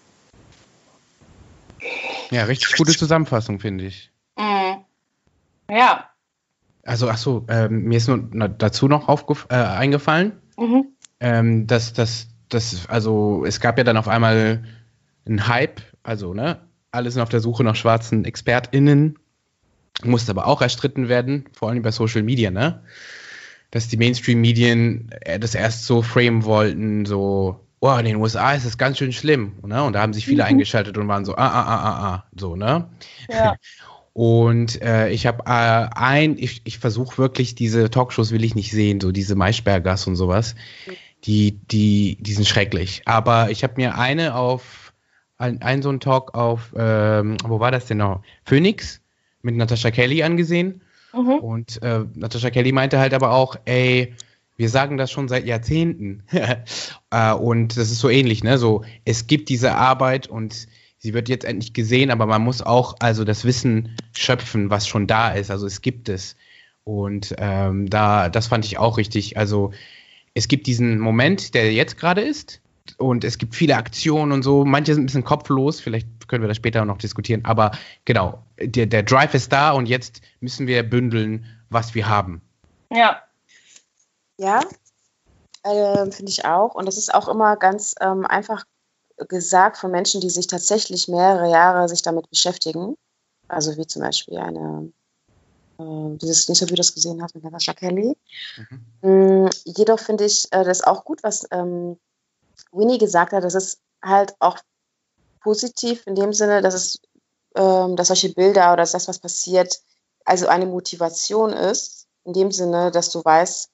Ja, 2.31 2.45
richtig 2.45 2.77
gute 2.77 2.93
Zusammenfassung, 2.93 3.61
finde 3.61 3.87
ich. 3.87 4.11
Mhm. 4.37 4.85
Ja. 5.71 6.11
Also, 6.85 7.09
ach 7.09 7.19
so, 7.19 7.45
äh, 7.49 7.69
mir 7.69 7.99
ist 7.99 8.09
nur 8.09 8.19
dazu 8.19 8.89
noch 8.89 9.09
äh, 9.49 9.55
eingefallen, 9.55 10.41
mhm. 10.57 10.87
ähm, 11.21 11.67
dass 11.67 11.93
das, 11.93 12.29
das, 12.49 12.89
also 12.89 13.45
es 13.45 13.61
gab 13.61 13.77
ja 13.79 13.85
dann 13.85 13.97
auf 13.97 14.07
einmal 14.07 14.65
einen 15.27 15.49
Hype, 15.49 15.81
also, 16.05 16.33
ne, 16.33 16.61
alle 16.91 17.11
sind 17.11 17.23
auf 17.23 17.29
der 17.29 17.41
Suche 17.41 17.65
nach 17.65 17.77
schwarzen 17.77 18.25
ExpertInnen, 18.25 19.19
musste 20.03 20.33
aber 20.33 20.47
auch 20.47 20.63
erstritten 20.63 21.09
werden, 21.09 21.47
vor 21.53 21.69
allem 21.69 21.83
bei 21.83 21.91
Social 21.91 22.23
Media, 22.23 22.51
ne? 22.51 22.83
Dass 23.71 23.89
die 23.89 23.97
Mainstream-Medien 23.97 25.11
äh, 25.21 25.39
das 25.39 25.55
erst 25.55 25.85
so 25.87 26.03
framen 26.03 26.45
wollten, 26.45 27.05
so, 27.05 27.61
oh, 27.81 27.97
in 27.97 28.05
den 28.05 28.17
USA 28.17 28.53
ist 28.55 28.65
es 28.65 28.79
ganz 28.79 28.99
schön 28.99 29.13
schlimm. 29.13 29.55
Ne? 29.65 29.83
Und 29.83 29.95
da 29.95 30.01
haben 30.01 30.13
sich 30.13 30.25
viele 30.25 30.43
mhm. 30.45 30.51
eingeschaltet 30.51 30.97
und 30.97 31.09
waren 31.09 31.25
so, 31.25 31.35
ah, 31.37 31.49
ah, 31.49 31.63
ah, 31.63 31.83
ah, 31.83 32.15
ah, 32.15 32.25
so, 32.39 32.57
ne? 32.57 32.89
Ja. 33.29 33.57
Und 34.17 34.81
äh, 34.81 35.11
ich 35.11 35.27
habe 35.27 35.43
äh, 35.45 35.95
ein, 35.95 36.39
ich, 36.39 36.63
ich 36.65 36.79
versuche 36.79 37.19
wirklich, 37.19 37.55
diese 37.55 37.91
Talkshows 37.91 38.33
will 38.33 38.45
ich 38.45 38.55
nicht 38.55 38.71
sehen, 38.71 38.99
so 38.99 39.13
diese 39.13 39.35
Maischbergers 39.35 40.07
und 40.07 40.17
sowas. 40.17 40.55
Die, 41.25 41.53
die, 41.53 42.17
die 42.19 42.33
sind 42.33 42.47
schrecklich. 42.47 43.03
Aber 43.05 43.51
ich 43.51 43.63
habe 43.63 43.75
mir 43.77 43.99
eine 43.99 44.35
auf, 44.35 44.86
ein, 45.39 45.63
ein 45.63 45.83
so 45.83 45.91
ein 45.91 46.01
Talk 46.01 46.35
auf, 46.35 46.75
ähm, 46.77 47.37
wo 47.45 47.61
war 47.61 47.71
das 47.71 47.87
denn 47.87 47.99
noch? 47.99 48.23
Phoenix 48.45 49.01
mit 49.43 49.57
Natascha 49.57 49.91
Kelly 49.91 50.23
angesehen. 50.23 50.83
Mhm. 51.13 51.35
Und 51.39 51.83
äh, 51.83 52.05
Natascha 52.15 52.51
Kelly 52.51 52.73
meinte 52.73 52.99
halt 52.99 53.15
aber 53.15 53.33
auch, 53.33 53.57
ey, 53.65 54.15
wir 54.57 54.69
sagen 54.69 54.97
das 54.97 55.11
schon 55.11 55.29
seit 55.29 55.47
Jahrzehnten. 55.47 56.23
Äh, 57.13 57.33
und 57.35 57.77
das 57.77 57.93
ist 57.93 58.01
so 58.01 58.11
ähnlich, 58.11 58.43
ne? 58.43 58.59
So, 58.59 58.83
es 59.05 59.29
gibt 59.29 59.49
diese 59.49 59.77
Arbeit 59.77 60.27
und 60.27 60.67
sie 60.99 61.15
wird 61.15 61.29
jetzt 61.29 61.45
endlich 61.45 61.73
gesehen, 61.73 62.11
aber 62.11 62.27
man 62.27 62.43
muss 62.43 62.63
auch 62.63 62.97
also 62.99 63.23
das 63.23 63.45
Wissen 63.45 63.97
schöpfen, 64.13 64.71
was 64.71 64.89
schon 64.89 65.07
da 65.07 65.31
ist. 65.31 65.53
Also 65.53 65.67
es 65.67 65.83
gibt 65.83 66.09
es. 66.09 66.37
Und 66.83 67.35
ähm, 67.39 67.89
da, 67.89 68.29
das 68.29 68.49
fand 68.49 68.65
ich 68.65 68.77
auch 68.77 68.99
richtig. 68.99 69.39
Also 69.39 69.71
es 70.35 70.49
gibt 70.49 70.67
diesen 70.67 70.99
Moment, 70.99 71.55
der 71.55 71.73
jetzt 71.73 71.97
gerade 71.97 72.23
ist. 72.23 72.61
Und 72.99 73.25
es 73.25 73.39
gibt 73.39 73.55
viele 73.55 73.77
Aktionen 73.77 74.33
und 74.33 74.43
so. 74.43 74.65
Manche 74.65 74.95
sind 74.95 75.05
ein 75.05 75.07
bisschen 75.07 75.25
kopflos. 75.25 75.81
Vielleicht 75.81 76.29
können 76.29 76.43
wir 76.43 76.49
das 76.49 76.57
später 76.57 76.85
noch 76.85 76.99
diskutieren. 76.99 77.45
Aber 77.45 77.73
genau, 78.05 78.43
der, 78.61 78.87
der 78.87 79.03
Drive 79.03 79.35
ist 79.35 79.53
da 79.53 79.73
und 79.73 79.87
jetzt 79.87 80.21
müssen 80.41 80.67
wir 80.67 80.89
bündeln, 80.89 81.45
was 81.71 81.95
wir 81.95 82.09
haben. 82.09 82.41
Ja, 82.93 83.23
ja, 84.39 84.61
äh, 85.63 86.11
finde 86.11 86.31
ich 86.31 86.45
auch. 86.45 86.75
Und 86.75 86.87
das 86.87 86.97
ist 86.97 87.15
auch 87.15 87.29
immer 87.29 87.57
ganz 87.57 87.95
ähm, 88.01 88.27
einfach 88.27 88.65
gesagt 89.29 89.79
von 89.79 89.91
Menschen, 89.91 90.21
die 90.21 90.31
sich 90.31 90.47
tatsächlich 90.47 91.09
mehrere 91.09 91.51
Jahre 91.51 91.89
sich 91.89 92.03
damit 92.03 92.29
beschäftigen. 92.29 92.97
Also 93.49 93.77
wie 93.77 93.87
zum 93.87 94.03
Beispiel 94.03 94.39
eine, 94.39 94.93
äh, 95.79 96.17
dieses 96.19 96.49
Interview, 96.49 96.77
das 96.77 96.95
gesehen 96.95 97.23
hat 97.23 97.35
mit 97.35 97.45
Natasha 97.45 97.73
Kelly. 97.73 98.17
Mhm. 99.01 99.45
Mm, 99.45 99.51
jedoch 99.65 100.01
finde 100.01 100.25
ich 100.25 100.49
äh, 100.51 100.65
das 100.65 100.83
auch 100.83 101.05
gut, 101.05 101.23
was 101.23 101.47
ähm, 101.51 101.99
Winnie 102.73 102.99
gesagt 102.99 103.33
hat. 103.33 103.45
Das 103.45 103.55
ist 103.55 103.81
halt 104.03 104.35
auch 104.39 104.59
positiv 105.41 106.07
in 106.07 106.15
dem 106.15 106.33
Sinne, 106.33 106.63
dass 106.63 106.75
es, 106.75 107.01
ähm, 107.55 107.97
dass 107.97 108.09
solche 108.09 108.33
Bilder 108.33 108.73
oder 108.73 108.83
dass 108.83 108.93
das, 108.93 109.09
was 109.09 109.19
passiert, 109.19 109.81
also 110.25 110.49
eine 110.49 110.67
Motivation 110.67 111.53
ist. 111.53 112.07
In 112.25 112.33
dem 112.33 112.51
Sinne, 112.51 112.91
dass 112.91 113.11
du 113.11 113.25
weißt, 113.25 113.71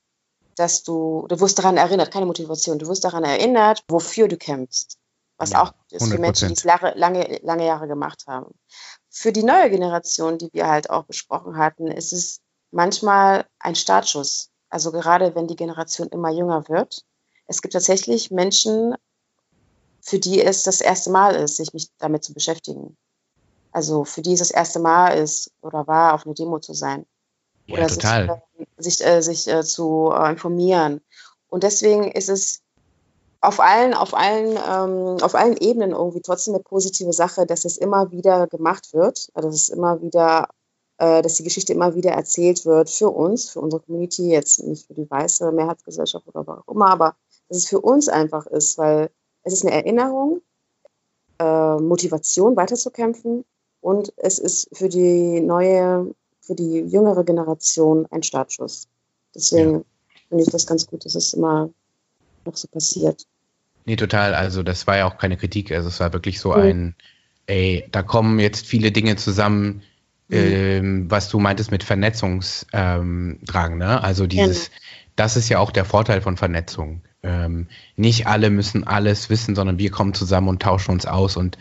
dass 0.57 0.83
du, 0.83 1.27
du 1.29 1.41
wirst 1.41 1.59
daran 1.59 1.79
erinnert, 1.79 2.11
keine 2.11 2.27
Motivation, 2.27 2.79
du 2.79 2.87
wirst 2.87 3.05
daran 3.05 3.25
erinnert, 3.25 3.83
wofür 3.89 4.29
du 4.29 4.37
kämpfst. 4.37 4.99
Was 5.39 5.51
ja, 5.51 5.63
auch 5.63 5.73
ist 5.91 6.09
für 6.09 6.19
Menschen, 6.19 6.49
die 6.49 6.55
es 6.55 6.65
lange, 6.65 6.93
lange, 6.95 7.41
lange 7.43 7.67
Jahre 7.67 7.89
gemacht 7.89 8.25
haben. 8.27 8.55
für 9.11 9.33
die 9.33 9.43
neue 9.43 9.71
Generation, 9.71 10.39
die 10.39 10.51
wir 10.53 10.69
halt 10.69 10.91
auch 10.91 11.05
besprochen 11.05 11.57
hatten, 11.57 11.89
ist 11.89 12.13
es 12.13 12.41
manchmal 12.71 13.47
ein 13.59 13.75
Startschuss. 13.75 14.51
Also 14.69 14.93
gerade 14.93 15.35
wenn 15.35 15.47
die 15.47 15.57
Generation 15.57 16.09
immer 16.09 16.31
jünger 16.31 16.69
wird. 16.69 17.05
Es 17.47 17.63
gibt 17.63 17.75
tatsächlich 17.75 18.31
Menschen, 18.31 18.95
für 20.01 20.19
die 20.19 20.43
es 20.43 20.65
das 20.65 20.81
erste 20.81 21.11
Mal 21.11 21.35
ist, 21.37 21.57
sich 21.57 21.73
mich 21.73 21.89
damit 21.99 22.25
zu 22.25 22.35
beschäftigen. 22.35 22.97
Also 23.71 24.05
für 24.05 24.23
die 24.23 24.33
es 24.33 24.41
das 24.41 24.51
erste 24.51 24.81
Mal 24.81 25.19
ist 25.19 25.51
oder 25.63 25.87
war, 25.87 26.15
auf 26.15 26.27
eine 26.27 26.35
Demo 26.35 26.59
zu 26.59 26.75
sein. 26.75 27.07
Ja, 27.67 27.79
oder 27.79 27.89
total. 27.89 28.43
sich, 28.79 28.99
sich, 28.99 29.07
äh, 29.07 29.23
sich 29.23 29.49
äh, 29.49 29.63
zu 29.63 30.13
äh, 30.15 30.31
informieren. 30.31 31.01
Und 31.49 31.63
deswegen 31.63 32.11
ist 32.11 32.29
es 32.29 32.63
auf 33.41 33.61
allen, 33.61 33.93
auf 33.93 34.15
allen, 34.15 34.57
ähm, 34.57 35.23
auf 35.23 35.35
allen 35.35 35.57
Ebenen 35.57 35.91
irgendwie 35.91 36.21
trotzdem 36.21 36.55
eine 36.55 36.63
positive 36.63 37.13
Sache, 37.13 37.45
dass 37.45 37.65
es 37.65 37.77
immer 37.77 38.11
wieder 38.13 38.47
gemacht 38.47 38.95
wird, 38.95 39.29
also 39.35 39.49
dass 39.49 39.63
es 39.63 39.69
immer 39.69 40.01
wieder, 40.01 40.49
äh, 40.99 41.23
dass 41.23 41.35
die 41.35 41.43
Geschichte 41.43 41.73
immer 41.73 41.95
wieder 41.95 42.13
erzählt 42.13 42.65
wird 42.65 42.89
für 42.89 43.11
uns, 43.11 43.51
für 43.51 43.61
unsere 43.61 43.83
Community, 43.83 44.31
jetzt 44.31 44.63
nicht 44.63 44.87
für 44.87 44.95
die 44.95 45.11
weiße 45.11 45.51
Mehrheitsgesellschaft 45.51 46.27
oder 46.29 46.47
was 46.47 46.61
auch 46.61 46.73
immer, 46.73 46.91
aber 46.91 47.17
dass 47.53 47.65
es 47.65 47.69
für 47.69 47.81
uns 47.81 48.09
einfach 48.09 48.47
ist, 48.47 48.79
weil 48.79 49.11
es 49.43 49.53
ist 49.53 49.67
eine 49.67 49.75
Erinnerung, 49.75 50.41
äh, 51.39 51.77
Motivation 51.77 52.57
weiterzukämpfen 52.57 53.45
und 53.83 54.11
es 54.17 54.39
ist 54.39 54.71
für 54.73 54.89
die 54.89 55.41
neue, 55.41 56.15
für 56.41 56.55
die 56.55 56.81
jüngere 56.81 57.25
Generation 57.25 58.07
ein 58.11 58.23
Startschuss. 58.23 58.89
Deswegen 59.35 59.73
ja. 59.73 59.83
finde 60.31 60.45
ich 60.45 60.51
das 60.51 60.67
ganz 60.67 60.87
gut, 60.87 61.05
dass 61.05 61.15
es 61.15 61.35
immer 61.35 61.69
noch 62.47 62.57
so 62.57 62.69
passiert. 62.69 63.27
Nee, 63.85 63.97
total. 63.97 64.33
Also 64.35 64.63
das 64.63 64.87
war 64.87 64.97
ja 64.97 65.07
auch 65.07 65.19
keine 65.19 65.37
Kritik. 65.37 65.73
Also 65.73 65.89
es 65.89 66.01
war 66.01 66.15
wirklich 66.15 66.41
so 66.41 66.53
mhm. 66.53 66.63
ein, 66.63 66.97
ey, 67.45 67.87
da 67.93 68.03
kommen 68.03 68.39
jetzt 68.39 68.65
viele 68.65 68.93
Dinge 68.93 69.17
zusammen, 69.17 69.83
mhm. 70.29 70.37
ähm, 70.37 71.11
was 71.11 71.29
du 71.29 71.39
meintest 71.39 71.71
mit 71.71 71.85
Vernetzungsdrang, 71.85 73.73
ähm, 73.73 73.79
ne? 73.79 74.03
Also 74.03 74.27
dieses, 74.27 74.69
ja. 74.69 74.73
das 75.17 75.37
ist 75.37 75.51
ja 75.51 75.59
auch 75.59 75.71
der 75.71 75.85
Vorteil 75.85 76.23
von 76.23 76.39
Vernetzung. 76.39 77.03
Ähm, 77.23 77.69
nicht 77.97 78.27
alle 78.27 78.51
müssen 78.51 78.85
alles 78.85 79.31
wissen, 79.31 79.55
sondern 79.55 79.79
wir 79.79 79.91
kommen 79.91 80.15
zusammen 80.15 80.49
und 80.49 80.63
tauschen 80.63 80.93
uns 80.93 81.07
aus 81.07 81.37
und 81.37 81.57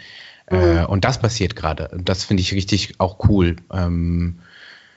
äh, 0.48 0.82
mhm. 0.82 0.86
und 0.88 1.06
das 1.06 1.20
passiert 1.20 1.56
gerade. 1.56 1.90
Das 2.04 2.24
finde 2.24 2.42
ich 2.42 2.54
richtig 2.54 2.96
auch 3.00 3.30
cool. 3.30 3.58
Ähm, 3.72 4.40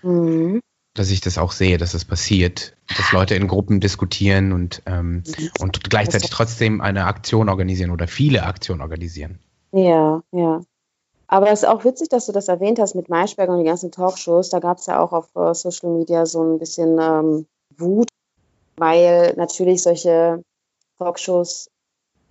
mhm 0.02 0.60
dass 0.94 1.10
ich 1.10 1.20
das 1.20 1.38
auch 1.38 1.52
sehe, 1.52 1.76
dass 1.76 1.88
es 1.88 2.02
das 2.02 2.04
passiert, 2.04 2.76
dass 2.96 3.12
Leute 3.12 3.34
in 3.34 3.48
Gruppen 3.48 3.80
diskutieren 3.80 4.52
und, 4.52 4.80
ähm, 4.86 5.24
mhm. 5.26 5.50
und 5.60 5.90
gleichzeitig 5.90 6.30
trotzdem 6.30 6.80
eine 6.80 7.06
Aktion 7.06 7.48
organisieren 7.48 7.90
oder 7.90 8.06
viele 8.06 8.44
Aktionen 8.44 8.80
organisieren. 8.80 9.40
Ja, 9.72 10.22
ja. 10.30 10.62
Aber 11.26 11.50
es 11.50 11.62
ist 11.62 11.68
auch 11.68 11.84
witzig, 11.84 12.10
dass 12.10 12.26
du 12.26 12.32
das 12.32 12.46
erwähnt 12.46 12.78
hast 12.78 12.94
mit 12.94 13.08
Maischberger 13.08 13.52
und 13.52 13.58
den 13.58 13.66
ganzen 13.66 13.90
Talkshows. 13.90 14.50
Da 14.50 14.60
gab 14.60 14.78
es 14.78 14.86
ja 14.86 15.00
auch 15.00 15.12
auf 15.12 15.34
uh, 15.34 15.52
Social 15.52 15.90
Media 15.90 16.26
so 16.26 16.42
ein 16.44 16.58
bisschen 16.58 16.98
ähm, 17.00 17.46
Wut, 17.76 18.08
weil 18.76 19.34
natürlich 19.36 19.82
solche 19.82 20.44
Talkshows 20.98 21.70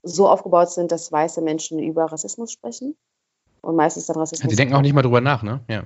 so 0.03 0.27
aufgebaut 0.27 0.69
sind, 0.71 0.91
dass 0.91 1.11
weiße 1.11 1.41
Menschen 1.41 1.79
über 1.79 2.05
Rassismus 2.05 2.51
sprechen 2.51 2.95
und 3.61 3.75
meistens 3.75 4.07
dann 4.07 4.17
Rassismus. 4.17 4.49
Sie 4.49 4.55
denken 4.55 4.73
auch 4.73 4.81
nicht 4.81 4.93
mal 4.93 5.01
drüber 5.01 5.21
nach, 5.21 5.43
ne? 5.43 5.61
Ja. 5.69 5.83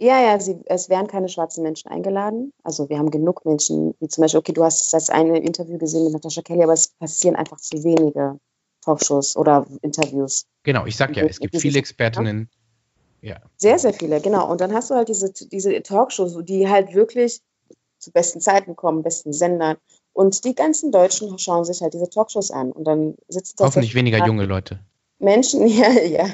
Ja, 0.00 0.20
ja, 0.20 0.38
sie, 0.38 0.60
es 0.66 0.88
werden 0.88 1.08
keine 1.08 1.28
schwarzen 1.28 1.64
Menschen 1.64 1.90
eingeladen. 1.90 2.52
Also 2.62 2.88
wir 2.88 2.98
haben 2.98 3.10
genug 3.10 3.44
Menschen, 3.44 3.94
wie 3.98 4.06
zum 4.06 4.22
Beispiel, 4.22 4.38
okay, 4.38 4.52
du 4.52 4.62
hast 4.62 4.92
das 4.94 5.10
eine 5.10 5.38
Interview 5.38 5.76
gesehen 5.76 6.04
mit 6.04 6.12
Natascha 6.12 6.42
Kelly, 6.42 6.62
aber 6.62 6.72
es 6.72 6.88
passieren 7.00 7.34
einfach 7.34 7.56
zu 7.56 7.82
wenige 7.82 8.38
Talkshows 8.82 9.36
oder 9.36 9.66
Interviews. 9.82 10.46
Genau, 10.62 10.86
ich 10.86 10.96
sag 10.96 11.16
ja, 11.16 11.24
es 11.24 11.40
gibt 11.40 11.56
viele 11.56 11.80
Expertinnen. 11.80 12.48
Ja. 13.20 13.40
Sehr, 13.56 13.80
sehr 13.80 13.92
viele, 13.92 14.20
genau. 14.20 14.48
Und 14.48 14.60
dann 14.60 14.72
hast 14.72 14.90
du 14.90 14.94
halt 14.94 15.08
diese, 15.08 15.32
diese 15.32 15.82
Talkshows, 15.82 16.38
die 16.44 16.68
halt 16.68 16.94
wirklich 16.94 17.40
zu 17.98 18.12
besten 18.12 18.40
Zeiten 18.40 18.76
kommen, 18.76 19.02
besten 19.02 19.32
Sendern. 19.32 19.78
Und 20.18 20.44
die 20.44 20.56
ganzen 20.56 20.90
Deutschen 20.90 21.38
schauen 21.38 21.64
sich 21.64 21.80
halt 21.80 21.94
diese 21.94 22.10
Talkshows 22.10 22.50
an. 22.50 22.72
Und 22.72 22.82
dann 22.88 23.14
sitzen 23.28 23.54
Hoffentlich 23.60 23.94
weniger 23.94 24.26
junge 24.26 24.46
Leute. 24.46 24.80
Menschen, 25.20 25.64
ja, 25.68 25.92
ja, 25.92 26.26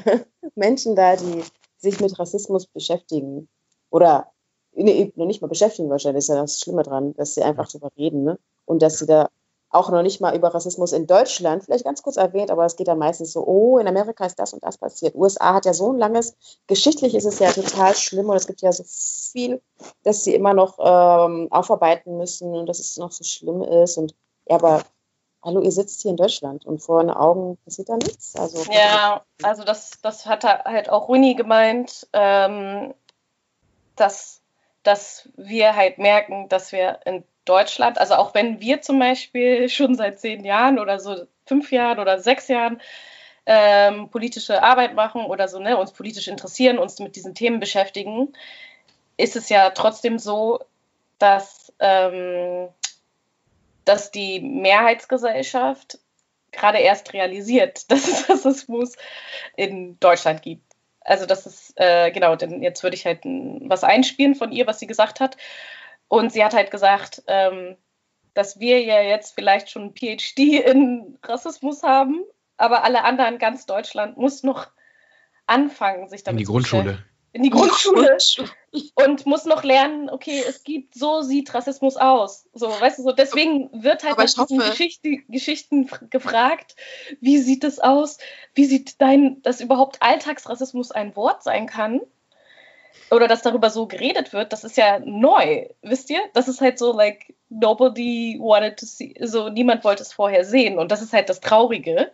Menschen 0.55 0.95
da, 0.95 1.15
die 1.15 1.43
sich 1.77 1.99
mit 1.99 2.17
Rassismus 2.17 2.65
beschäftigen 2.65 3.47
oder 3.91 4.31
nee, 4.73 5.13
noch 5.15 5.27
nicht 5.27 5.43
mal 5.43 5.49
beschäftigen 5.49 5.87
wahrscheinlich, 5.91 6.23
ist 6.23 6.29
ja 6.29 6.35
das 6.35 6.59
Schlimme 6.59 6.81
dran, 6.81 7.13
dass 7.13 7.35
sie 7.35 7.43
einfach 7.43 7.67
darüber 7.67 7.91
reden 7.95 8.23
ne? 8.23 8.39
und 8.65 8.81
dass 8.81 8.97
sie 8.97 9.05
da 9.05 9.29
auch 9.75 9.89
noch 9.89 10.01
nicht 10.01 10.21
mal 10.21 10.35
über 10.35 10.53
Rassismus 10.53 10.91
in 10.91 11.07
Deutschland, 11.07 11.63
vielleicht 11.63 11.85
ganz 11.85 12.01
kurz 12.01 12.17
erwähnt, 12.17 12.51
aber 12.51 12.65
es 12.65 12.75
geht 12.75 12.87
dann 12.87 12.97
meistens 12.97 13.33
so, 13.33 13.45
oh, 13.45 13.77
in 13.77 13.87
Amerika 13.87 14.25
ist 14.25 14.39
das 14.39 14.53
und 14.53 14.63
das 14.63 14.77
passiert. 14.77 15.15
USA 15.15 15.53
hat 15.53 15.65
ja 15.65 15.73
so 15.73 15.91
ein 15.91 15.99
langes, 15.99 16.35
geschichtlich 16.67 17.15
ist 17.15 17.25
es 17.25 17.39
ja 17.39 17.51
total 17.51 17.95
schlimm 17.95 18.29
und 18.29 18.35
es 18.35 18.47
gibt 18.47 18.61
ja 18.61 18.71
so 18.71 18.83
viel, 18.83 19.61
dass 20.03 20.23
sie 20.23 20.33
immer 20.33 20.53
noch 20.53 20.77
ähm, 20.79 21.47
aufarbeiten 21.51 22.17
müssen 22.17 22.53
und 22.53 22.67
dass 22.67 22.79
es 22.79 22.97
noch 22.97 23.11
so 23.11 23.23
schlimm 23.23 23.61
ist 23.61 23.97
und 23.97 24.15
ja, 24.47 24.55
aber 24.55 24.83
hallo, 25.43 25.61
ihr 25.61 25.71
sitzt 25.71 26.01
hier 26.01 26.11
in 26.11 26.17
Deutschland 26.17 26.65
und 26.65 26.79
vor 26.79 27.01
den 27.01 27.11
Augen 27.11 27.57
passiert 27.65 27.89
da 27.89 27.97
nichts. 27.97 28.35
Also, 28.35 28.71
ja, 28.71 29.23
also 29.43 29.63
das, 29.63 29.91
das 30.01 30.25
hat 30.25 30.43
halt 30.43 30.89
auch 30.89 31.07
Runi 31.07 31.35
gemeint. 31.35 32.07
Ähm, 32.13 32.93
dass, 33.95 34.41
dass 34.85 35.29
wir 35.35 35.75
halt 35.75 35.97
merken, 35.97 36.47
dass 36.49 36.71
wir 36.71 36.99
in 37.05 37.23
Deutschland, 37.45 37.97
also 37.97 38.15
auch 38.15 38.33
wenn 38.33 38.59
wir 38.59 38.81
zum 38.81 38.99
Beispiel 38.99 39.69
schon 39.69 39.95
seit 39.95 40.19
zehn 40.19 40.43
Jahren 40.43 40.79
oder 40.79 40.99
so 40.99 41.27
fünf 41.45 41.71
Jahren 41.71 41.99
oder 41.99 42.19
sechs 42.19 42.47
Jahren 42.47 42.81
ähm, 43.45 44.09
politische 44.09 44.63
Arbeit 44.63 44.95
machen 44.95 45.25
oder 45.25 45.47
so, 45.47 45.59
ne, 45.59 45.77
uns 45.77 45.91
politisch 45.91 46.27
interessieren, 46.27 46.79
uns 46.79 46.99
mit 46.99 47.15
diesen 47.15 47.35
Themen 47.35 47.59
beschäftigen, 47.59 48.33
ist 49.17 49.35
es 49.35 49.49
ja 49.49 49.69
trotzdem 49.69 50.17
so, 50.17 50.59
dass, 51.19 51.71
ähm, 51.79 52.69
dass 53.85 54.11
die 54.11 54.39
Mehrheitsgesellschaft 54.39 55.99
gerade 56.51 56.79
erst 56.79 57.13
realisiert, 57.13 57.89
dass 57.91 58.07
es 58.07 58.29
Rassismus 58.29 58.95
in 59.55 59.99
Deutschland 59.99 60.41
gibt 60.41 60.64
also 61.05 61.25
das 61.25 61.45
ist, 61.45 61.73
äh, 61.79 62.11
genau, 62.11 62.35
denn 62.35 62.61
jetzt 62.61 62.83
würde 62.83 62.95
ich 62.95 63.05
halt 63.05 63.21
was 63.23 63.83
einspielen 63.83 64.35
von 64.35 64.51
ihr, 64.51 64.67
was 64.67 64.79
sie 64.79 64.87
gesagt 64.87 65.19
hat. 65.19 65.37
Und 66.07 66.33
sie 66.33 66.43
hat 66.43 66.53
halt 66.53 66.71
gesagt, 66.71 67.23
ähm, 67.27 67.77
dass 68.33 68.59
wir 68.59 68.81
ja 68.81 69.01
jetzt 69.01 69.33
vielleicht 69.35 69.69
schon 69.69 69.83
ein 69.85 69.95
PhD 69.95 70.65
in 70.65 71.17
Rassismus 71.23 71.83
haben, 71.83 72.23
aber 72.57 72.83
alle 72.83 73.03
anderen, 73.03 73.37
ganz 73.37 73.65
Deutschland, 73.65 74.17
muss 74.17 74.43
noch 74.43 74.67
anfangen, 75.47 76.09
sich 76.09 76.23
damit 76.23 76.41
in 76.41 76.45
die 76.45 76.51
Grundschule 76.51 77.03
in 77.35 77.43
die 77.43 77.49
Grundschule 77.49 78.17
und 78.95 79.25
muss 79.25 79.43
noch 79.43 79.65
lernen, 79.65 80.09
okay, 80.09 80.41
es 80.47 80.63
gibt, 80.63 80.95
so 80.95 81.21
sieht 81.21 81.53
Rassismus 81.53 81.97
aus. 81.97 82.47
So, 82.53 82.69
weißt 82.69 82.99
du, 82.99 83.03
so 83.03 83.11
deswegen 83.11 83.69
wird 83.73 84.05
halt 84.05 84.17
nach 84.17 84.47
diesen 84.47 84.59
Geschichte, 84.59 85.17
Geschichten 85.27 85.89
gefragt, 86.09 86.77
wie 87.19 87.39
sieht 87.39 87.65
es 87.65 87.79
aus? 87.79 88.19
Wie 88.53 88.63
sieht 88.63 89.01
dein, 89.01 89.41
dass 89.41 89.59
überhaupt 89.59 90.01
Alltagsrassismus 90.01 90.91
ein 90.91 91.13
Wort 91.17 91.43
sein 91.43 91.67
kann? 91.67 91.99
Oder 93.11 93.27
dass 93.27 93.41
darüber 93.41 93.69
so 93.69 93.85
geredet 93.85 94.31
wird, 94.31 94.53
das 94.53 94.63
ist 94.63 94.77
ja 94.77 94.99
neu, 94.99 95.67
wisst 95.81 96.09
ihr? 96.09 96.21
Das 96.33 96.47
ist 96.47 96.61
halt 96.61 96.79
so, 96.79 96.93
like, 96.93 97.35
nobody 97.49 98.37
wanted 98.39 98.79
to 98.79 98.85
see, 98.85 99.13
so 99.19 99.49
niemand 99.49 99.83
wollte 99.83 100.03
es 100.03 100.13
vorher 100.13 100.45
sehen. 100.45 100.79
Und 100.79 100.89
das 100.89 101.01
ist 101.01 101.11
halt 101.11 101.27
das 101.27 101.41
Traurige 101.41 102.13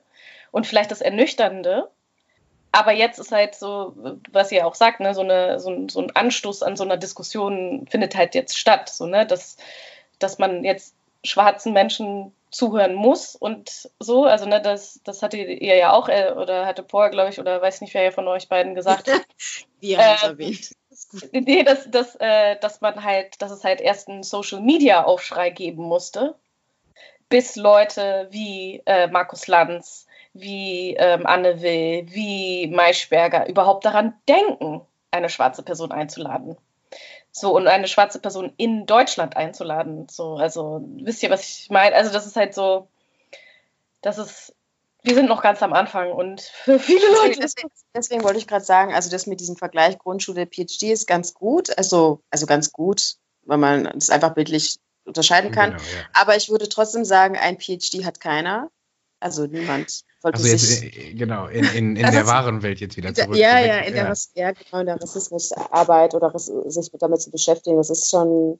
und 0.50 0.66
vielleicht 0.66 0.90
das 0.90 1.02
Ernüchternde 1.02 1.92
aber 2.72 2.94
jetzt 2.94 3.20
ist 3.20 3.32
halt 3.32 3.56
so, 3.56 3.94
was 4.32 4.52
ihr 4.52 4.66
auch 4.66 4.76
sagt, 4.76 5.00
ne, 5.00 5.14
so, 5.14 5.22
eine, 5.22 5.60
so, 5.60 5.88
so 5.90 6.02
ein 6.02 6.16
Anstoß 6.16 6.64
an 6.64 6.78
so 6.78 6.84
einer 6.84 6.98
Diskussion 6.98 7.88
findet 7.90 8.16
halt 8.16 8.36
jetzt 8.36 8.58
statt, 8.58 8.90
so, 8.90 9.06
ne, 9.06 9.26
dass, 9.26 9.58
dass 10.20 10.38
man 10.38 10.64
jetzt 10.64 10.96
schwarzen 11.24 11.74
Menschen 11.74 12.34
zuhören 12.50 12.94
muss 12.94 13.36
und 13.36 13.90
so, 14.00 14.26
also 14.26 14.46
ne, 14.46 14.62
das, 14.62 15.00
das 15.04 15.22
hatte 15.22 15.38
ihr 15.38 15.76
ja 15.76 15.94
auch, 15.94 16.10
äh, 16.10 16.34
oder 16.36 16.66
hatte 16.66 16.84
Paul, 16.84 17.10
glaube 17.10 17.30
ich, 17.30 17.40
oder 17.40 17.62
weiß 17.62 17.82
nicht, 17.82 17.94
wer 17.94 18.04
ja 18.04 18.12
von 18.12 18.28
euch 18.28 18.50
beiden 18.50 18.76
gesagt. 18.76 19.10
Wir 19.80 19.98
haben 19.98 20.16
es 20.16 20.24
äh, 20.24 20.28
erwähnt. 20.28 20.72
Nee, 21.32 21.64
dass, 21.64 21.90
dass, 21.90 22.16
äh, 22.20 22.58
dass 22.60 22.80
man 22.80 23.04
halt, 23.04 23.42
dass 23.42 23.52
es 23.52 23.64
halt 23.64 23.82
erst 23.82 24.08
einen 24.08 24.24
Social 24.24 24.62
Media 24.62 25.04
Aufschrei 25.04 25.50
geben 25.50 25.84
musste, 25.84 26.36
bis 27.28 27.56
Leute 27.56 28.28
wie 28.30 28.84
äh, 28.86 29.08
Markus 29.08 29.48
Lanz, 29.48 30.06
wie 30.34 30.96
ähm, 30.96 31.26
Anne 31.26 31.62
Will, 31.62 32.06
wie 32.10 32.68
Maischberger 32.68 33.48
überhaupt 33.48 33.86
daran 33.86 34.14
denken, 34.28 34.82
eine 35.12 35.30
schwarze 35.30 35.64
Person 35.64 35.92
einzuladen. 35.92 36.58
So, 37.32 37.56
und 37.56 37.68
eine 37.68 37.88
schwarze 37.88 38.20
Person 38.20 38.54
in 38.58 38.86
Deutschland 38.86 39.38
einzuladen. 39.38 40.08
So, 40.10 40.36
also, 40.36 40.82
wisst 40.98 41.24
ihr, 41.24 41.30
was 41.30 41.48
ich 41.48 41.70
meine? 41.70 41.96
Also, 41.96 42.12
das 42.12 42.26
ist 42.26 42.36
halt 42.36 42.54
so, 42.54 42.88
das 44.02 44.18
ist, 44.18 44.54
wir 45.04 45.16
sind 45.16 45.30
noch 45.30 45.42
ganz 45.42 45.64
am 45.64 45.74
Anfang 45.74 46.12
und 46.12 46.42
für 46.64 46.80
viele 46.80 47.08
Leute. 47.24 47.40
Deswegen, 47.40 47.70
deswegen 47.96 48.24
wollte 48.24 48.38
ich 48.38 48.48
gerade 48.48 48.66
sagen, 48.66 48.94
also 48.94 49.10
das 49.10 49.28
mit 49.28 49.40
diesem 49.40 49.56
Vergleich 49.56 49.98
Grundschule, 49.98 50.46
PhD 50.46 50.84
ist 50.92 51.08
ganz 51.08 51.34
gut, 51.34 51.76
also, 51.78 52.22
also 52.30 52.46
ganz 52.46 52.72
gut, 52.72 53.16
weil 53.44 53.58
man 53.58 53.86
es 53.86 54.10
einfach 54.10 54.34
bildlich 54.34 54.78
unterscheiden 55.06 55.52
kann. 55.52 55.72
Genau, 55.72 55.84
ja. 55.84 56.06
Aber 56.14 56.36
ich 56.36 56.50
würde 56.50 56.70
trotzdem 56.70 57.06
sagen, 57.06 57.38
ein 57.38 57.60
PhD 57.60 58.06
hat 58.06 58.20
keiner 58.20 58.70
Also 59.20 59.48
niemand 59.48 60.04
also 60.24 60.48
jetzt. 60.48 60.84
Äh, 60.84 61.14
genau, 61.14 61.48
in, 61.48 61.66
in, 61.66 61.96
in 61.96 62.12
der 62.12 62.28
wahren 62.28 62.62
Welt 62.64 62.80
jetzt 62.80 62.98
wieder 62.98 63.14
zurück. 63.14 63.36
Ja, 63.36 63.60
ja, 63.60 63.80
in 63.80 63.94
der, 63.94 64.14
ja. 64.36 64.52
genau, 64.52 64.80
in 64.80 64.86
der 64.86 65.02
Rassismusarbeit 65.02 66.14
oder 66.16 66.32
sich 66.38 66.92
damit 67.00 67.22
zu 67.22 67.32
beschäftigen, 67.32 67.78
das 67.78 67.90
ist 67.90 68.10
schon... 68.10 68.60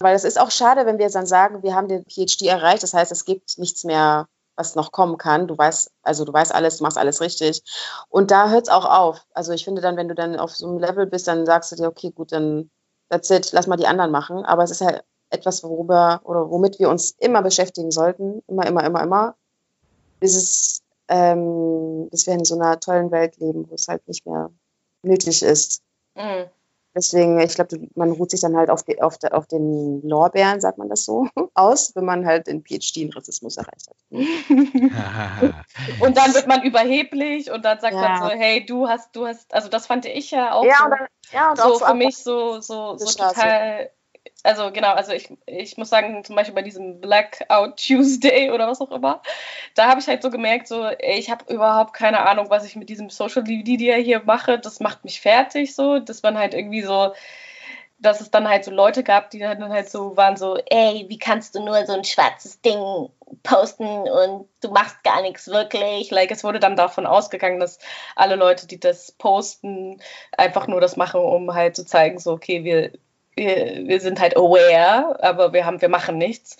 Weil 0.00 0.14
es 0.14 0.22
ist 0.22 0.40
auch 0.40 0.52
schade, 0.52 0.86
wenn 0.86 0.98
wir 0.98 1.10
dann 1.10 1.26
sagen, 1.26 1.64
wir 1.64 1.74
haben 1.74 1.88
den 1.88 2.04
PhD 2.04 2.42
erreicht, 2.42 2.84
das 2.84 2.94
heißt, 2.94 3.10
es 3.10 3.24
gibt 3.24 3.58
nichts 3.58 3.82
mehr 3.82 4.28
was 4.58 4.74
noch 4.74 4.92
kommen 4.92 5.18
kann. 5.18 5.46
Du 5.46 5.56
weißt, 5.56 5.90
also 6.02 6.24
du 6.24 6.32
weißt 6.32 6.54
alles, 6.54 6.78
du 6.78 6.84
machst 6.84 6.98
alles 6.98 7.20
richtig. 7.20 7.62
Und 8.08 8.30
da 8.30 8.50
hört 8.50 8.64
es 8.64 8.68
auch 8.68 8.84
auf. 8.84 9.24
Also 9.32 9.52
ich 9.52 9.64
finde 9.64 9.80
dann, 9.80 9.96
wenn 9.96 10.08
du 10.08 10.14
dann 10.14 10.36
auf 10.36 10.54
so 10.54 10.66
einem 10.66 10.78
Level 10.78 11.06
bist, 11.06 11.28
dann 11.28 11.46
sagst 11.46 11.72
du 11.72 11.76
dir, 11.76 11.86
okay, 11.86 12.10
gut, 12.10 12.32
dann 12.32 12.68
that's 13.08 13.30
it, 13.30 13.50
lass 13.52 13.66
mal 13.66 13.76
die 13.76 13.86
anderen 13.86 14.10
machen. 14.10 14.44
Aber 14.44 14.64
es 14.64 14.70
ist 14.70 14.80
halt 14.80 15.04
etwas, 15.30 15.62
worüber 15.62 16.20
oder 16.24 16.50
womit 16.50 16.78
wir 16.78 16.90
uns 16.90 17.14
immer 17.18 17.42
beschäftigen 17.42 17.90
sollten. 17.90 18.42
Immer, 18.48 18.66
immer, 18.66 18.84
immer, 18.84 19.02
immer. 19.02 19.34
Bis 20.20 20.34
es, 20.34 20.82
ähm, 21.08 22.08
bis 22.10 22.26
wir 22.26 22.34
in 22.34 22.44
so 22.44 22.54
einer 22.54 22.78
tollen 22.80 23.10
Welt 23.10 23.36
leben, 23.38 23.68
wo 23.68 23.74
es 23.74 23.88
halt 23.88 24.06
nicht 24.06 24.26
mehr 24.26 24.50
nötig 25.02 25.42
ist. 25.42 25.82
Mhm. 26.14 26.46
Deswegen, 26.94 27.38
ich 27.38 27.54
glaube, 27.54 27.78
man 27.94 28.10
ruht 28.10 28.30
sich 28.30 28.40
dann 28.40 28.56
halt 28.56 28.70
auf, 28.70 28.82
die, 28.82 29.00
auf, 29.00 29.18
de, 29.18 29.30
auf, 29.30 29.46
den 29.46 30.02
Lorbeeren, 30.02 30.60
sagt 30.60 30.78
man 30.78 30.88
das 30.88 31.04
so, 31.04 31.28
aus, 31.54 31.94
wenn 31.94 32.04
man 32.04 32.26
halt 32.26 32.48
den 32.48 32.64
PhD 32.64 32.96
in 32.96 33.12
Rassismus 33.12 33.56
erreicht 33.56 33.88
hat. 33.88 33.96
und 36.00 36.16
dann 36.16 36.34
wird 36.34 36.48
man 36.48 36.62
überheblich 36.64 37.52
und 37.52 37.64
dann 37.64 37.78
sagt 37.78 37.94
ja. 37.94 38.00
man 38.00 38.30
so, 38.30 38.36
hey, 38.36 38.66
du 38.66 38.88
hast, 38.88 39.14
du 39.14 39.26
hast, 39.26 39.54
also 39.54 39.68
das 39.68 39.86
fand 39.86 40.06
ich 40.06 40.30
ja 40.32 40.52
auch 40.52 40.64
ja, 40.64 40.76
so, 40.82 40.88
dann, 40.88 41.06
ja, 41.30 41.50
und 41.50 41.58
so 41.58 41.78
für 41.78 41.94
mich 41.94 42.16
so, 42.16 42.60
so, 42.60 42.96
so 42.96 43.06
total 43.06 43.90
also 44.44 44.70
genau, 44.70 44.92
also 44.92 45.12
ich, 45.12 45.28
ich 45.46 45.76
muss 45.76 45.90
sagen, 45.90 46.24
zum 46.24 46.36
Beispiel 46.36 46.54
bei 46.54 46.62
diesem 46.62 47.00
Blackout 47.00 47.76
Tuesday 47.76 48.50
oder 48.50 48.68
was 48.68 48.80
auch 48.80 48.92
immer, 48.92 49.20
da 49.74 49.88
habe 49.88 50.00
ich 50.00 50.06
halt 50.06 50.22
so 50.22 50.30
gemerkt, 50.30 50.68
so, 50.68 50.84
ey, 50.84 51.18
ich 51.18 51.30
habe 51.30 51.52
überhaupt 51.52 51.92
keine 51.92 52.24
Ahnung, 52.26 52.48
was 52.48 52.64
ich 52.64 52.76
mit 52.76 52.88
diesem 52.88 53.10
Social 53.10 53.42
Media 53.42 53.96
hier 53.96 54.22
mache. 54.24 54.58
Das 54.58 54.80
macht 54.80 55.04
mich 55.04 55.20
fertig 55.20 55.74
so, 55.74 55.98
dass 55.98 56.22
man 56.22 56.38
halt 56.38 56.54
irgendwie 56.54 56.82
so, 56.82 57.12
dass 57.98 58.20
es 58.20 58.30
dann 58.30 58.48
halt 58.48 58.64
so 58.64 58.70
Leute 58.70 59.02
gab, 59.02 59.30
die 59.30 59.40
dann 59.40 59.70
halt 59.70 59.90
so 59.90 60.16
waren 60.16 60.36
so, 60.36 60.56
ey, 60.70 61.06
wie 61.08 61.18
kannst 61.18 61.56
du 61.56 61.64
nur 61.64 61.84
so 61.86 61.94
ein 61.94 62.04
schwarzes 62.04 62.60
Ding 62.60 63.10
posten 63.42 63.84
und 63.84 64.48
du 64.62 64.70
machst 64.70 65.02
gar 65.02 65.20
nichts 65.22 65.48
wirklich. 65.48 66.10
Like, 66.12 66.30
es 66.30 66.44
wurde 66.44 66.60
dann 66.60 66.76
davon 66.76 67.06
ausgegangen, 67.06 67.58
dass 67.58 67.78
alle 68.14 68.36
Leute, 68.36 68.68
die 68.68 68.78
das 68.78 69.12
posten, 69.12 70.00
einfach 70.36 70.68
nur 70.68 70.80
das 70.80 70.96
machen, 70.96 71.20
um 71.20 71.54
halt 71.54 71.74
zu 71.76 71.84
zeigen, 71.84 72.20
so, 72.20 72.32
okay, 72.32 72.62
wir 72.62 72.92
wir, 73.38 73.86
wir 73.86 74.00
sind 74.00 74.20
halt 74.20 74.36
aware, 74.36 75.22
aber 75.22 75.52
wir, 75.52 75.64
haben, 75.64 75.80
wir 75.80 75.88
machen 75.88 76.18
nichts. 76.18 76.56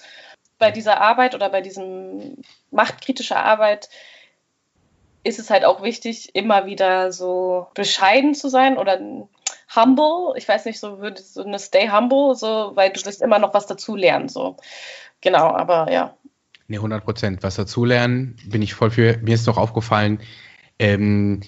Bei 0.58 0.70
dieser 0.70 1.00
Arbeit 1.00 1.34
oder 1.34 1.50
bei 1.50 1.60
diesem 1.60 2.36
machtkritischer 2.70 3.42
Arbeit 3.42 3.88
ist 5.24 5.38
es 5.38 5.50
halt 5.50 5.64
auch 5.64 5.82
wichtig, 5.82 6.34
immer 6.34 6.66
wieder 6.66 7.12
so 7.12 7.66
bescheiden 7.74 8.34
zu 8.34 8.48
sein 8.48 8.78
oder 8.78 8.98
humble. 9.74 10.34
Ich 10.36 10.48
weiß 10.48 10.64
nicht, 10.64 10.80
so 10.80 11.00
würde 11.00 11.20
so 11.20 11.44
eine 11.44 11.58
Stay 11.58 11.88
humble, 11.88 12.34
so, 12.34 12.72
weil 12.74 12.90
du 12.90 13.04
wirst 13.04 13.22
immer 13.22 13.38
noch 13.38 13.54
was 13.54 13.66
dazulernen. 13.66 14.28
So. 14.28 14.56
Genau, 15.20 15.48
aber 15.48 15.92
ja. 15.92 16.14
Ne, 16.68 16.76
100 16.76 17.04
Prozent. 17.04 17.42
Was 17.42 17.56
dazulernen, 17.56 18.36
bin 18.46 18.62
ich 18.62 18.74
voll 18.74 18.90
für. 18.90 19.18
Mir 19.18 19.34
ist 19.34 19.46
noch 19.46 19.58
aufgefallen, 19.58 20.20
ähm, 20.78 21.42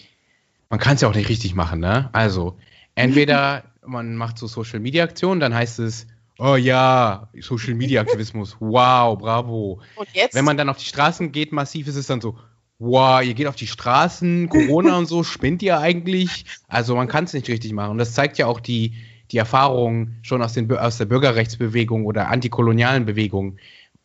man 0.68 0.78
kann 0.78 0.94
es 0.94 1.00
ja 1.00 1.08
auch 1.08 1.14
nicht 1.14 1.28
richtig 1.28 1.54
machen, 1.54 1.80
ne? 1.80 2.08
Also, 2.12 2.56
entweder 2.94 3.64
man 3.90 4.16
macht 4.16 4.38
so 4.38 4.46
Social 4.46 4.80
Media 4.80 5.04
Aktionen, 5.04 5.40
dann 5.40 5.54
heißt 5.54 5.80
es, 5.80 6.06
oh 6.38 6.56
ja, 6.56 7.28
Social 7.40 7.74
Media 7.74 8.00
Aktivismus, 8.00 8.56
wow, 8.60 9.18
bravo. 9.18 9.80
Und 9.96 10.08
jetzt? 10.12 10.34
Wenn 10.34 10.44
man 10.44 10.56
dann 10.56 10.68
auf 10.68 10.78
die 10.78 10.86
Straßen 10.86 11.32
geht, 11.32 11.52
massiv 11.52 11.86
ist 11.86 11.96
es 11.96 12.06
dann 12.06 12.20
so, 12.20 12.38
wow, 12.78 13.22
ihr 13.22 13.34
geht 13.34 13.46
auf 13.46 13.56
die 13.56 13.66
Straßen, 13.66 14.48
Corona 14.48 14.96
und 14.96 15.06
so, 15.06 15.22
spinnt 15.24 15.62
ihr 15.62 15.78
eigentlich? 15.78 16.46
Also 16.68 16.96
man 16.96 17.08
kann 17.08 17.24
es 17.24 17.34
nicht 17.34 17.48
richtig 17.48 17.72
machen. 17.72 17.90
Und 17.90 17.98
das 17.98 18.14
zeigt 18.14 18.38
ja 18.38 18.46
auch 18.46 18.60
die, 18.60 18.94
die 19.30 19.38
Erfahrung 19.38 20.16
schon 20.22 20.42
aus, 20.42 20.54
den, 20.54 20.70
aus 20.72 20.98
der 20.98 21.04
Bürgerrechtsbewegung 21.04 22.06
oder 22.06 22.28
antikolonialen 22.28 23.04
Bewegung, 23.04 23.58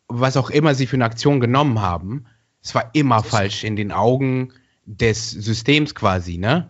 was 0.08 0.36
auch 0.36 0.50
immer 0.50 0.74
sie 0.74 0.86
für 0.86 0.96
eine 0.96 1.06
Aktion 1.06 1.40
genommen 1.40 1.80
haben. 1.80 2.26
Es 2.62 2.74
war 2.74 2.90
immer 2.92 3.22
falsch 3.22 3.64
in 3.64 3.76
den 3.76 3.92
Augen 3.92 4.52
des 4.84 5.30
Systems 5.30 5.94
quasi, 5.94 6.38
ne? 6.38 6.68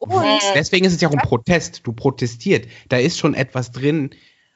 Und 0.00 0.40
Deswegen 0.54 0.86
ist 0.86 0.94
es 0.94 1.00
ja 1.00 1.08
auch 1.08 1.12
ein 1.12 1.18
Protest. 1.18 1.86
Du 1.86 1.92
protestiert. 1.92 2.66
Da 2.88 2.96
ist 2.96 3.18
schon 3.18 3.34
etwas 3.34 3.70
drin, 3.70 4.10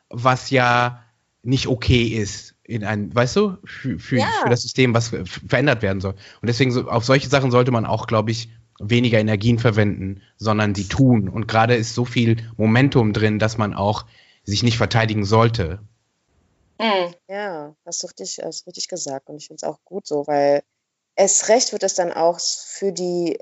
was 0.09 0.51
ja 0.51 1.05
nicht 1.43 1.69
okay 1.69 2.05
ist 2.05 2.55
in 2.65 2.83
ein, 2.83 3.15
weißt 3.15 3.37
du, 3.37 3.59
für, 3.65 3.99
für, 3.99 4.19
ja. 4.19 4.29
für 4.43 4.49
das 4.49 4.63
System, 4.63 4.95
was 4.95 5.09
verändert 5.49 5.83
werden 5.83 6.01
soll. 6.01 6.15
Und 6.41 6.47
deswegen 6.47 6.73
so, 6.73 6.89
auf 6.89 7.05
solche 7.05 7.29
Sachen 7.29 7.51
sollte 7.51 7.71
man 7.71 7.85
auch, 7.85 8.07
glaube 8.07 8.31
ich, 8.31 8.49
weniger 8.81 9.21
Energien 9.21 9.59
verwenden, 9.59 10.23
sondern 10.39 10.75
sie 10.75 10.89
tun. 10.89 11.29
Und 11.29 11.47
gerade 11.47 11.75
ist 11.75 11.95
so 11.95 12.07
viel 12.07 12.39
Momentum 12.57 13.13
drin, 13.13 13.39
dass 13.39 13.59
man 13.59 13.75
auch 13.75 14.07
sich 14.45 14.63
nicht 14.63 14.79
verteidigen 14.79 15.27
sollte. 15.27 15.81
Mhm. 16.79 17.15
Ja, 17.29 17.75
hast 17.85 18.03
du 18.03 18.07
richtig, 18.07 18.41
hast 18.43 18.67
richtig 18.67 18.89
gesagt. 18.89 19.29
Und 19.29 19.37
ich 19.37 19.49
finde 19.49 19.59
es 19.63 19.65
auch 19.65 19.79
gut 19.85 20.07
so, 20.07 20.27
weil 20.27 20.63
es 21.17 21.51
recht 21.51 21.73
wird 21.73 21.83
es 21.83 21.95
dann 21.95 22.13
auch 22.13 22.41
für 22.41 22.93
die 22.93 23.39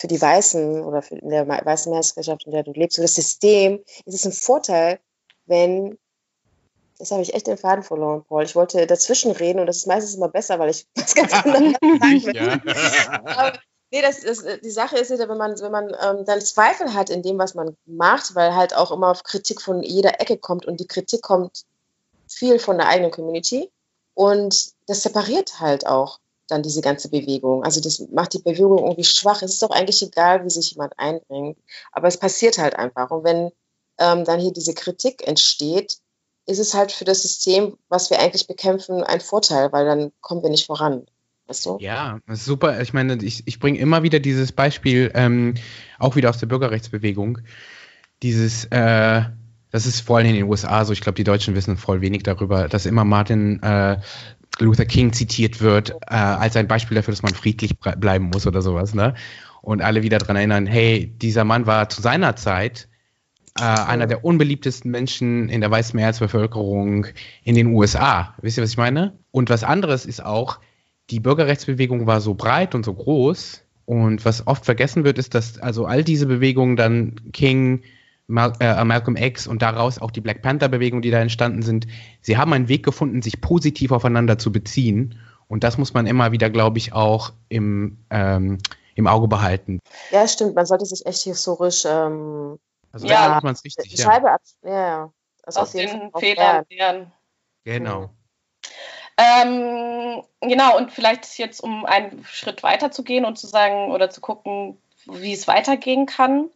für 0.00 0.08
die 0.08 0.20
Weißen 0.20 0.82
oder 0.82 1.02
für 1.02 1.16
in 1.16 1.28
der 1.28 1.46
weißen 1.46 1.90
Mehrheitsgesellschaft, 1.90 2.46
in 2.46 2.52
der 2.52 2.62
du 2.62 2.72
lebst, 2.72 2.96
für 2.96 3.02
das 3.02 3.14
System, 3.14 3.84
ist 4.06 4.14
es 4.14 4.24
ein 4.24 4.32
Vorteil, 4.32 4.98
wenn, 5.44 5.98
das 6.98 7.10
habe 7.10 7.20
ich 7.20 7.34
echt 7.34 7.46
den 7.46 7.58
Faden 7.58 7.84
verloren, 7.84 8.24
Paul. 8.26 8.44
Ich 8.44 8.56
wollte 8.56 8.86
dazwischen 8.86 9.30
reden 9.30 9.60
und 9.60 9.66
das 9.66 9.76
ist 9.76 9.86
meistens 9.86 10.14
immer 10.14 10.28
besser, 10.28 10.58
weil 10.58 10.70
ich 10.70 10.86
was 10.96 11.14
ganz 11.14 11.32
anderes 11.44 11.74
sagen 11.82 12.24
will. 12.24 12.34
Ja. 12.34 12.60
Aber, 13.24 13.58
nee, 13.90 14.00
das, 14.00 14.22
das, 14.22 14.42
die 14.62 14.70
Sache 14.70 14.96
ist 14.96 15.10
ja, 15.10 15.28
wenn 15.28 15.36
man, 15.36 15.60
wenn 15.60 15.72
man 15.72 15.88
ähm, 16.02 16.24
dann 16.24 16.40
Zweifel 16.40 16.94
hat 16.94 17.10
in 17.10 17.22
dem, 17.22 17.38
was 17.38 17.54
man 17.54 17.76
macht, 17.84 18.34
weil 18.34 18.54
halt 18.54 18.74
auch 18.74 18.90
immer 18.90 19.12
Kritik 19.14 19.60
von 19.60 19.82
jeder 19.82 20.18
Ecke 20.18 20.38
kommt 20.38 20.64
und 20.64 20.80
die 20.80 20.86
Kritik 20.86 21.20
kommt 21.20 21.66
viel 22.26 22.58
von 22.58 22.78
der 22.78 22.88
eigenen 22.88 23.10
Community 23.10 23.70
und 24.14 24.72
das 24.86 25.02
separiert 25.02 25.60
halt 25.60 25.86
auch 25.86 26.20
dann 26.50 26.62
diese 26.62 26.80
ganze 26.80 27.10
Bewegung. 27.10 27.64
Also 27.64 27.80
das 27.80 28.06
macht 28.12 28.34
die 28.34 28.38
Bewegung 28.38 28.78
irgendwie 28.78 29.04
schwach. 29.04 29.42
Es 29.42 29.52
ist 29.52 29.62
doch 29.62 29.70
eigentlich 29.70 30.02
egal, 30.02 30.44
wie 30.44 30.50
sich 30.50 30.72
jemand 30.72 30.98
einbringt. 30.98 31.58
Aber 31.92 32.08
es 32.08 32.18
passiert 32.18 32.58
halt 32.58 32.76
einfach. 32.76 33.10
Und 33.10 33.24
wenn 33.24 33.50
ähm, 33.98 34.24
dann 34.24 34.40
hier 34.40 34.52
diese 34.52 34.74
Kritik 34.74 35.26
entsteht, 35.26 35.98
ist 36.46 36.58
es 36.58 36.74
halt 36.74 36.92
für 36.92 37.04
das 37.04 37.22
System, 37.22 37.76
was 37.88 38.10
wir 38.10 38.18
eigentlich 38.18 38.46
bekämpfen, 38.46 39.02
ein 39.04 39.20
Vorteil, 39.20 39.72
weil 39.72 39.84
dann 39.84 40.12
kommen 40.20 40.42
wir 40.42 40.50
nicht 40.50 40.66
voran. 40.66 41.06
Weißt? 41.46 41.68
Ja, 41.80 42.20
super. 42.28 42.80
Ich 42.80 42.92
meine, 42.92 43.22
ich, 43.22 43.46
ich 43.46 43.58
bringe 43.58 43.78
immer 43.78 44.02
wieder 44.02 44.20
dieses 44.20 44.52
Beispiel, 44.52 45.10
ähm, 45.14 45.54
auch 45.98 46.16
wieder 46.16 46.30
aus 46.30 46.38
der 46.38 46.46
Bürgerrechtsbewegung. 46.46 47.38
Dieses, 48.22 48.66
äh, 48.66 49.22
das 49.70 49.86
ist 49.86 50.00
vor 50.00 50.18
allem 50.18 50.28
in 50.28 50.34
den 50.34 50.48
USA 50.48 50.84
so, 50.84 50.92
ich 50.92 51.00
glaube, 51.00 51.16
die 51.16 51.24
Deutschen 51.24 51.54
wissen 51.54 51.76
voll 51.76 52.00
wenig 52.00 52.22
darüber, 52.22 52.68
dass 52.68 52.86
immer 52.86 53.04
Martin 53.04 53.62
äh, 53.62 54.00
Luther 54.58 54.84
King 54.84 55.12
zitiert 55.12 55.60
wird 55.60 55.90
äh, 56.08 56.14
als 56.14 56.56
ein 56.56 56.68
Beispiel 56.68 56.96
dafür, 56.96 57.12
dass 57.12 57.22
man 57.22 57.34
friedlich 57.34 57.78
bleiben 57.78 58.26
muss 58.26 58.46
oder 58.46 58.62
sowas, 58.62 58.94
ne? 58.94 59.14
Und 59.62 59.82
alle 59.82 60.02
wieder 60.02 60.18
daran 60.18 60.36
erinnern, 60.36 60.66
hey, 60.66 61.06
dieser 61.06 61.44
Mann 61.44 61.66
war 61.66 61.88
zu 61.88 62.00
seiner 62.00 62.34
Zeit 62.36 62.88
äh, 63.58 63.62
einer 63.62 64.06
der 64.06 64.24
unbeliebtesten 64.24 64.90
Menschen 64.90 65.48
in 65.48 65.60
der 65.60 65.70
weißen 65.70 65.96
Mehrheitsbevölkerung 65.96 67.06
in 67.44 67.54
den 67.54 67.68
USA. 67.68 68.34
Wisst 68.40 68.56
ihr, 68.56 68.62
was 68.62 68.70
ich 68.70 68.76
meine? 68.76 69.18
Und 69.30 69.50
was 69.50 69.64
anderes 69.64 70.06
ist 70.06 70.24
auch, 70.24 70.60
die 71.10 71.20
Bürgerrechtsbewegung 71.20 72.06
war 72.06 72.20
so 72.20 72.34
breit 72.34 72.74
und 72.74 72.84
so 72.84 72.94
groß. 72.94 73.62
Und 73.84 74.24
was 74.24 74.46
oft 74.46 74.64
vergessen 74.64 75.04
wird, 75.04 75.18
ist, 75.18 75.34
dass 75.34 75.58
also 75.58 75.84
all 75.84 76.04
diese 76.04 76.26
Bewegungen 76.26 76.76
dann 76.76 77.32
King, 77.32 77.82
Mal 78.30 78.52
äh, 78.60 78.84
Malcolm 78.84 79.16
X 79.16 79.46
und 79.46 79.62
daraus 79.62 79.98
auch 80.00 80.10
die 80.10 80.20
Black 80.20 80.42
Panther-Bewegung, 80.42 81.02
die 81.02 81.10
da 81.10 81.18
entstanden 81.18 81.62
sind, 81.62 81.86
sie 82.20 82.38
haben 82.38 82.52
einen 82.52 82.68
Weg 82.68 82.84
gefunden, 82.84 83.22
sich 83.22 83.40
positiv 83.40 83.92
aufeinander 83.92 84.38
zu 84.38 84.52
beziehen. 84.52 85.18
Und 85.48 85.64
das 85.64 85.78
muss 85.78 85.94
man 85.94 86.06
immer 86.06 86.32
wieder, 86.32 86.48
glaube 86.48 86.78
ich, 86.78 86.92
auch 86.92 87.32
im, 87.48 87.98
ähm, 88.10 88.58
im 88.94 89.06
Auge 89.06 89.26
behalten. 89.26 89.80
Ja, 90.12 90.28
stimmt. 90.28 90.54
Man 90.54 90.64
sollte 90.64 90.86
sich 90.86 91.04
echt 91.06 91.22
historisch. 91.22 91.84
Ähm, 91.84 92.58
also 92.92 93.06
ja, 93.06 93.28
macht 93.28 93.44
man 93.44 93.54
es 93.54 93.64
richtig. 93.64 93.92
Ja. 93.96 94.04
Scheibe 94.04 94.30
ab. 94.30 94.40
Ja, 94.64 95.12
also 95.42 95.60
Aus 95.60 95.72
den 95.72 96.10
Fehlern 96.18 96.64
lernen. 96.70 97.12
Genau. 97.64 98.10
Ähm, 99.16 100.22
genau, 100.40 100.78
und 100.78 100.92
vielleicht 100.92 101.38
jetzt, 101.38 101.60
um 101.62 101.84
einen 101.84 102.24
Schritt 102.24 102.62
weiter 102.62 102.90
zu 102.90 103.04
gehen 103.04 103.24
und 103.24 103.38
zu 103.38 103.46
sagen 103.46 103.90
oder 103.90 104.08
zu 104.08 104.20
gucken, 104.20 104.78
wie 105.06 105.32
es 105.32 105.46
weitergehen 105.46 106.06
kann. 106.06 106.48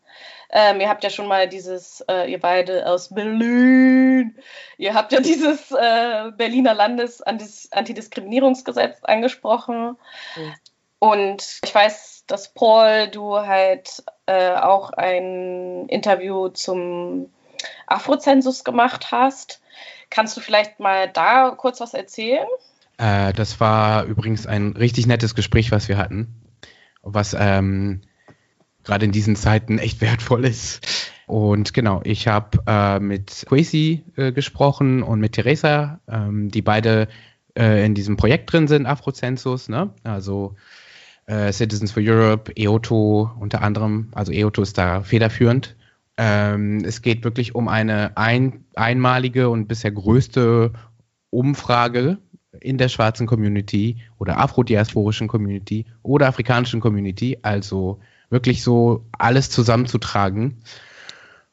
Ähm, 0.50 0.80
ihr 0.80 0.88
habt 0.88 1.04
ja 1.04 1.10
schon 1.10 1.26
mal 1.26 1.48
dieses, 1.48 2.00
äh, 2.08 2.30
ihr 2.30 2.40
beide 2.40 2.86
aus 2.86 3.12
Berlin, 3.12 4.36
ihr 4.78 4.94
habt 4.94 5.12
ja 5.12 5.20
dieses 5.20 5.72
äh, 5.72 6.30
Berliner 6.36 6.74
Landesantidiskriminierungsgesetz 6.74 9.02
angesprochen. 9.02 9.96
Mhm. 10.36 10.54
Und 11.00 11.60
ich 11.62 11.74
weiß, 11.74 12.24
dass 12.26 12.54
Paul, 12.54 13.08
du 13.08 13.36
halt 13.36 14.04
äh, 14.26 14.52
auch 14.52 14.92
ein 14.92 15.88
Interview 15.88 16.48
zum 16.48 17.30
Afrozensus 17.86 18.64
gemacht 18.64 19.12
hast. 19.12 19.60
Kannst 20.08 20.36
du 20.36 20.40
vielleicht 20.40 20.80
mal 20.80 21.08
da 21.08 21.50
kurz 21.50 21.80
was 21.80 21.94
erzählen? 21.94 22.46
Äh, 22.98 23.32
das 23.32 23.60
war 23.60 24.04
übrigens 24.04 24.46
ein 24.46 24.74
richtig 24.76 25.06
nettes 25.06 25.34
Gespräch, 25.34 25.72
was 25.72 25.88
wir 25.88 25.98
hatten, 25.98 26.40
was 27.02 27.34
ähm, 27.38 28.02
gerade 28.84 29.04
in 29.04 29.12
diesen 29.12 29.36
Zeiten 29.36 29.78
echt 29.78 30.00
wertvoll 30.00 30.44
ist. 30.44 30.86
Und 31.26 31.72
genau, 31.72 32.00
ich 32.04 32.28
habe 32.28 32.58
äh, 32.66 33.00
mit 33.00 33.44
Quasi 33.46 34.04
äh, 34.16 34.32
gesprochen 34.32 35.02
und 35.02 35.20
mit 35.20 35.32
Theresa, 35.32 36.00
ähm, 36.06 36.50
die 36.50 36.62
beide 36.62 37.08
äh, 37.56 37.84
in 37.84 37.94
diesem 37.94 38.16
Projekt 38.16 38.52
drin 38.52 38.68
sind, 38.68 38.86
Afrozensus, 38.86 39.68
ne? 39.68 39.90
Also 40.02 40.56
äh, 41.26 41.52
Citizens 41.52 41.92
for 41.92 42.02
Europe, 42.04 42.52
EOTO 42.56 43.30
unter 43.38 43.62
anderem, 43.62 44.08
also 44.12 44.32
EOTO 44.32 44.62
ist 44.62 44.76
da 44.76 45.02
federführend. 45.02 45.76
Ähm, 46.16 46.84
es 46.84 47.00
geht 47.00 47.24
wirklich 47.24 47.54
um 47.54 47.68
eine 47.68 48.16
ein, 48.16 48.64
einmalige 48.74 49.48
und 49.48 49.66
bisher 49.66 49.90
größte 49.90 50.72
Umfrage 51.30 52.18
in 52.60 52.78
der 52.78 52.88
schwarzen 52.88 53.26
Community 53.26 53.96
oder 54.18 54.38
afrodiasporischen 54.38 55.26
Community 55.26 55.86
oder 56.02 56.28
afrikanischen 56.28 56.80
Community, 56.80 57.38
also 57.42 58.00
wirklich 58.34 58.62
so 58.62 59.06
alles 59.12 59.48
zusammenzutragen. 59.48 60.58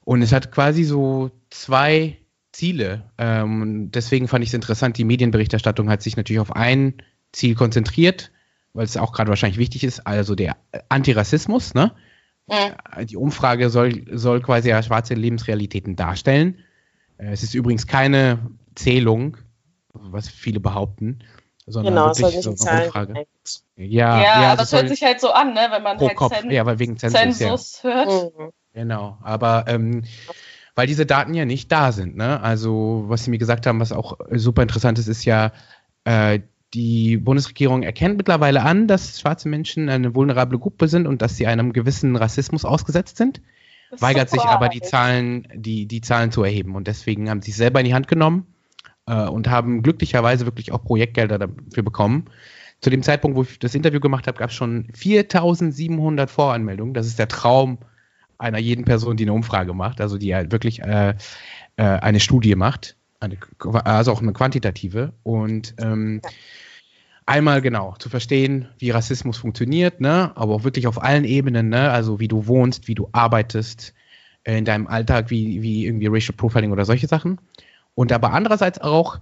Und 0.04 0.22
es 0.22 0.34
hat 0.34 0.52
quasi 0.52 0.84
so 0.84 1.32
zwei 1.50 2.18
Ziele. 2.52 3.10
Ähm, 3.18 3.92
deswegen 3.92 4.28
fand 4.28 4.44
ich 4.44 4.50
es 4.50 4.54
interessant, 4.54 4.98
die 4.98 5.06
Medienberichterstattung 5.06 5.90
hat 5.90 6.02
sich 6.02 6.18
natürlich 6.18 6.42
auf 6.42 6.54
ein 6.54 6.96
Ziel 7.32 7.56
konzentriert, 7.56 8.32
weil 8.74 8.84
es 8.84 8.98
auch 8.98 9.14
gerade 9.14 9.30
wahrscheinlich 9.30 9.60
wichtig 9.60 9.86
ist, 9.86 10.06
also 10.06 10.36
der 10.36 10.58
Antirassismus, 10.90 11.74
ne? 11.74 11.94
Mhm. 12.48 13.06
Die 13.06 13.16
Umfrage 13.16 13.70
soll, 13.70 14.04
soll 14.12 14.42
quasi 14.42 14.70
ja 14.70 14.84
schwarze 14.84 15.14
Lebensrealitäten 15.14 15.96
darstellen. 15.96 16.58
Äh, 17.18 17.32
es 17.32 17.44
ist 17.44 17.54
übrigens 17.54 17.88
keine 17.88 18.40
Zählung, 18.76 19.38
was 19.94 20.28
viele 20.28 20.60
behaupten, 20.60 21.20
sondern 21.72 21.94
Genau, 21.94 22.10
es 22.12 22.18
soll 22.18 22.32
wirklich 22.32 22.46
nicht 22.46 22.60
so 22.60 22.66
in 22.66 22.70
eine. 22.70 22.86
Umfrage. 22.86 23.26
Ja, 23.78 24.22
Ja, 24.22 24.24
ja, 24.24 24.48
aber 24.50 24.58
das 24.58 24.74
hört 24.74 24.90
sich 24.90 25.04
halt 25.04 25.20
so 25.20 25.32
an, 25.32 25.54
ne? 25.54 25.68
wenn 25.72 25.84
man 25.84 25.98
pro 25.98 26.08
halt 26.08 26.18
Kopf, 26.18 26.38
Zen 26.38 26.52
ja, 26.52 26.66
weil 26.66 26.80
wegen 26.80 26.98
Zensus, 26.98 27.20
ja. 27.20 27.32
Zensus 27.32 27.84
hört. 27.84 28.10
Mhm. 28.10 28.52
Genau, 28.74 29.18
aber 29.22 29.66
ähm, 29.68 30.04
weil 30.76 30.88
diese 30.88 31.06
Daten 31.06 31.34
ja 31.34 31.46
nicht 31.46 31.72
da 31.72 31.92
sind, 31.92 32.16
ne? 32.16 32.42
Also, 32.42 33.04
was 33.08 33.26
Sie 33.26 33.30
mir 33.30 33.38
gesagt 33.38 33.68
haben, 33.68 33.80
was 33.80 33.92
auch 33.92 34.18
super 34.32 34.62
interessant 34.62 34.98
ist, 35.00 35.08
ist 35.08 35.26
ja, 35.26 35.52
äh, 36.06 36.40
die 36.74 37.18
Bundesregierung 37.18 37.84
erkennt 37.84 38.18
mittlerweile 38.18 38.62
an, 38.62 38.88
dass 38.88 39.20
schwarze 39.20 39.50
Menschen 39.50 39.90
eine 39.90 40.16
vulnerable 40.16 40.58
Gruppe 40.58 40.88
sind 40.88 41.06
und 41.06 41.22
dass 41.22 41.36
sie 41.36 41.48
einem 41.48 41.74
gewissen 41.74 42.16
Rassismus 42.16 42.64
ausgesetzt 42.64 43.18
sind, 43.18 43.42
weigert 44.00 44.30
sich 44.30 44.42
aber 44.42 44.70
die. 44.70 44.82
Zahlen, 44.82 45.48
die, 45.54 45.86
die 45.86 46.00
Zahlen 46.00 46.32
zu 46.32 46.44
erheben. 46.44 46.76
Und 46.76 46.88
deswegen 46.88 47.30
haben 47.30 47.42
sie 47.42 47.52
sich 47.52 47.58
selber 47.58 47.82
in 47.82 47.86
die 47.86 47.94
Hand 47.94 48.08
genommen 48.08 48.48
äh, 49.12 49.28
und 49.28 49.50
haben 49.50 49.84
glücklicherweise 49.84 50.46
wirklich 50.46 50.72
auch 50.72 50.84
Projektgelder 50.84 51.38
dafür 51.38 51.84
bekommen. 51.84 52.26
Zu 52.80 52.90
dem 52.90 53.04
Zeitpunkt, 53.04 53.38
wo 53.38 53.44
ich 53.44 53.60
das 53.60 53.76
Interview 53.76 54.00
gemacht 54.00 54.26
habe, 54.26 54.40
gab 54.40 54.50
es 54.50 54.56
schon 54.56 54.88
4700 54.94 56.32
Voranmeldungen. 56.32 56.94
Das 56.94 57.06
ist 57.06 57.20
der 57.20 57.28
Traum 57.28 57.78
einer 58.38 58.58
jeden 58.58 58.86
Person, 58.86 59.18
die 59.18 59.26
eine 59.26 59.34
Umfrage 59.34 59.74
macht, 59.74 60.02
also 60.02 60.18
die 60.18 60.34
halt 60.34 60.52
wirklich 60.52 60.82
äh, 60.82 61.14
äh, 61.76 61.84
eine 61.84 62.20
Studie 62.20 62.56
macht, 62.56 62.96
eine, 63.20 63.38
also 63.84 64.12
auch 64.12 64.22
eine 64.22 64.34
quantitative. 64.34 65.14
Und 65.22 65.76
ähm, 65.78 66.22
einmal 67.28 67.62
genau 67.62 67.94
zu 68.00 68.10
verstehen, 68.10 68.70
wie 68.80 68.90
Rassismus 68.90 69.38
funktioniert, 69.38 70.02
ne, 70.02 70.32
aber 70.36 70.56
auch 70.56 70.64
wirklich 70.64 70.88
auf 70.88 71.04
allen 71.04 71.26
Ebenen, 71.26 71.70
ne, 71.70 71.92
also 71.92 72.20
wie 72.20 72.28
du 72.28 72.48
wohnst, 72.48 72.88
wie 72.88 72.96
du 72.96 73.10
arbeitest, 73.12 73.94
äh, 74.44 74.58
in 74.58 74.66
deinem 74.66 74.88
Alltag, 74.88 75.30
wie, 75.30 75.62
wie 75.62 75.86
irgendwie 75.86 76.08
Racial 76.08 76.36
Profiling 76.36 76.72
oder 76.72 76.86
solche 76.86 77.08
Sachen. 77.08 77.38
Und 77.96 78.12
aber 78.12 78.32
andererseits 78.32 78.80
auch, 78.80 79.20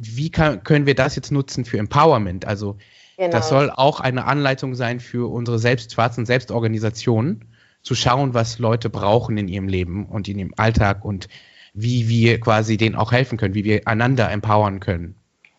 wie 0.00 0.30
kann, 0.30 0.64
können 0.64 0.86
wir 0.86 0.94
das 0.94 1.16
jetzt 1.16 1.30
nutzen 1.30 1.64
für 1.64 1.78
Empowerment? 1.78 2.46
Also 2.46 2.76
Genau. 3.20 3.32
das 3.32 3.50
soll 3.50 3.70
auch 3.70 4.00
eine 4.00 4.24
Anleitung 4.24 4.74
sein 4.74 4.98
für 4.98 5.30
unsere 5.30 5.58
selbst 5.58 5.92
schwarzen 5.92 6.24
Selbstorganisationen, 6.24 7.44
zu 7.82 7.94
schauen, 7.94 8.32
was 8.32 8.58
Leute 8.58 8.88
brauchen 8.88 9.36
in 9.36 9.46
ihrem 9.46 9.68
Leben 9.68 10.06
und 10.06 10.26
in 10.26 10.38
ihrem 10.38 10.54
Alltag 10.56 11.04
und 11.04 11.28
wie 11.74 12.08
wir 12.08 12.40
quasi 12.40 12.78
denen 12.78 12.96
auch 12.96 13.12
helfen 13.12 13.36
können, 13.36 13.52
wie 13.52 13.64
wir 13.64 13.86
einander 13.86 14.30
empowern 14.30 14.80
können. 14.80 15.16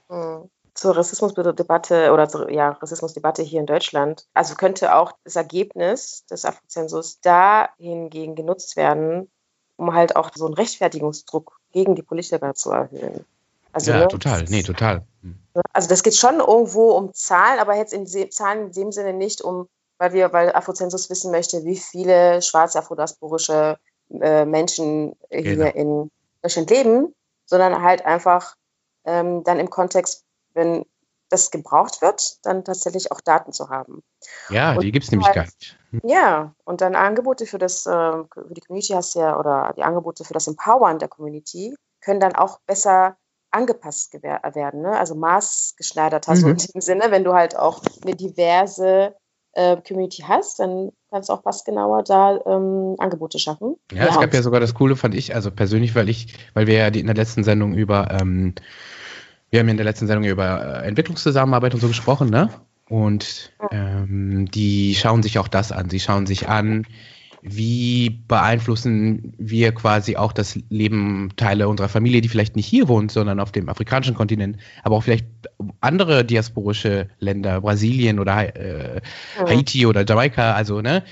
Mhm. 0.10 0.50
zur 0.74 0.98
Rassismusdebatte 0.98 2.12
oder 2.12 2.28
zur 2.28 2.50
ja, 2.50 2.72
Rassismusdebatte 2.72 3.44
hier 3.44 3.60
in 3.60 3.68
Deutschland. 3.68 4.26
Also 4.34 4.56
könnte 4.56 4.96
auch 4.96 5.12
das 5.24 5.36
Ergebnis 5.36 6.26
des 6.26 6.46
Afrozensus 6.46 7.22
dahingegen 7.22 8.34
genutzt 8.34 8.76
werden, 8.76 9.30
um 9.76 9.94
halt 9.94 10.16
auch 10.16 10.32
so 10.34 10.48
einen 10.48 10.56
Rechtfertigungsdruck 10.56 11.61
gegen 11.72 11.96
die 11.96 12.04
Politiker 12.04 12.54
zu 12.54 12.72
erhöhen. 12.72 13.26
Also, 13.74 13.92
ja, 13.92 14.00
ne, 14.00 14.08
total. 14.08 14.44
Nee, 14.50 14.64
total. 14.64 15.04
Hm. 15.22 15.36
Also 15.74 15.88
das 15.88 16.04
geht 16.04 16.16
schon 16.16 16.40
irgendwo 16.40 16.92
um 16.92 17.14
Zahlen, 17.14 17.60
aber 17.60 17.76
jetzt 17.76 17.94
in 17.94 18.06
Zahlen 18.32 18.68
in 18.68 18.72
dem 18.72 18.92
Sinne 18.92 19.14
nicht 19.14 19.42
um, 19.42 19.68
weil 19.98 20.14
wir, 20.14 20.34
weil 20.34 20.52
Afrozensus 20.54 21.10
wissen 21.10 21.32
möchte, 21.32 21.64
wie 21.64 21.78
viele 21.78 22.42
schwarze 22.42 22.80
afrodiasporische 22.80 23.78
äh, 24.20 24.46
Menschen 24.46 25.16
äh, 25.30 25.42
Genau. 25.42 25.66
hier 25.66 25.76
in 25.76 26.12
Deutschland 26.42 26.70
leben, 26.70 27.14
sondern 27.46 27.82
halt 27.82 28.06
einfach 28.06 28.56
ähm, 29.06 29.44
dann 29.44 29.60
im 29.60 29.70
Kontext, 29.70 30.24
wenn 30.54 30.86
das 31.32 31.50
gebraucht 31.52 32.02
wird, 32.02 32.38
dann 32.46 32.64
tatsächlich 32.64 33.12
auch 33.12 33.22
Daten 33.22 33.52
zu 33.54 33.70
haben. 33.70 34.04
Ja, 34.50 34.74
Und 34.74 34.84
die 34.84 34.92
gibt 34.92 35.06
es 35.06 35.12
nämlich 35.12 35.28
halt- 35.28 35.36
gar 35.36 35.44
nicht. 35.46 35.78
Hm. 35.92 36.02
Ja, 36.04 36.54
und 36.64 36.82
dann 36.82 36.96
Angebote 36.96 37.46
für 37.46 37.58
das, 37.58 37.86
ähm, 37.86 38.28
für 38.34 38.54
die 38.54 38.62
Community 38.62 38.94
hast 38.94 39.16
du 39.16 39.20
ja, 39.20 39.38
oder 39.40 39.74
die 39.76 39.84
Angebote 39.84 40.24
für 40.24 40.34
das 40.34 40.48
Empowern 40.48 41.00
der 41.00 41.08
Community 41.08 41.76
können 42.02 42.20
dann 42.20 42.36
auch 42.36 42.60
besser 42.66 43.18
angepasst 43.52 44.14
gewer- 44.14 44.56
werden, 44.56 44.82
ne? 44.82 44.98
also 44.98 45.14
maßgeschneiderter, 45.16 46.36
so 46.38 46.48
Mhm. 46.48 46.54
in 46.54 46.58
dem 46.74 46.82
Sinne, 46.82 47.06
wenn 47.10 47.24
du 47.26 47.34
halt 47.34 47.56
auch 47.58 47.82
eine 48.04 48.16
diverse 48.16 49.16
äh, 49.54 49.76
Community 49.86 50.24
hast, 50.26 50.60
dann 50.60 50.94
kannst 51.10 51.28
du 51.28 51.34
auch 51.34 51.44
passgenauer 51.44 52.04
da 52.04 52.40
ähm, 52.46 52.96
Angebote 53.00 53.38
schaffen. 53.38 53.76
Ja, 53.92 54.08
es 54.08 54.18
gab 54.18 54.34
ja 54.34 54.42
sogar 54.42 54.62
das 54.62 54.74
Coole, 54.74 54.96
fand 54.96 55.14
ich, 55.14 55.36
also 55.36 55.52
persönlich, 55.52 55.94
weil 55.94 56.08
ich, 56.08 56.34
weil 56.54 56.68
wir 56.68 56.76
ja 56.76 56.90
die, 56.90 57.02
in 57.02 57.08
der 57.08 57.16
letzten 57.18 57.44
Sendung 57.44 57.74
über, 57.74 58.10
ähm, 58.12 58.56
wir 59.52 59.60
haben 59.60 59.68
ja 59.68 59.72
in 59.72 59.78
der 59.78 59.86
letzten 59.86 60.08
Sendung 60.08 60.26
über 60.26 60.82
äh, 60.82 60.88
Entwicklungszusammenarbeit 60.88 61.74
und 61.74 61.82
so 61.82 61.88
gesprochen, 61.88 62.30
ne? 62.30 62.50
Und 62.90 63.54
ähm, 63.72 64.50
die 64.50 64.96
schauen 64.96 65.24
sich 65.24 65.40
auch 65.40 65.48
das 65.48 65.72
an. 65.72 65.90
Sie 65.90 66.00
schauen 66.00 66.26
sich 66.26 66.50
an, 66.50 66.86
wie 67.42 68.10
beeinflussen 68.28 69.34
wir 69.38 69.74
quasi 69.74 70.16
auch 70.16 70.32
das 70.34 70.60
Leben 70.70 71.30
Teile 71.36 71.68
unserer 71.68 71.90
Familie, 71.90 72.22
die 72.22 72.30
vielleicht 72.30 72.56
nicht 72.56 72.66
hier 72.66 72.88
wohnt, 72.88 73.12
sondern 73.12 73.40
auf 73.40 73.52
dem 73.52 73.70
afrikanischen 73.70 74.16
Kontinent, 74.16 74.58
aber 74.84 74.98
auch 74.98 75.04
vielleicht 75.04 75.26
andere 75.80 76.24
diasporische 76.24 77.10
Länder, 77.20 77.62
Brasilien 77.62 78.20
oder 78.20 78.56
äh. 78.56 79.02
Haiti 79.38 79.86
oder 79.86 80.06
Jamaika, 80.06 80.54
also 80.54 80.82
ne, 80.82 81.04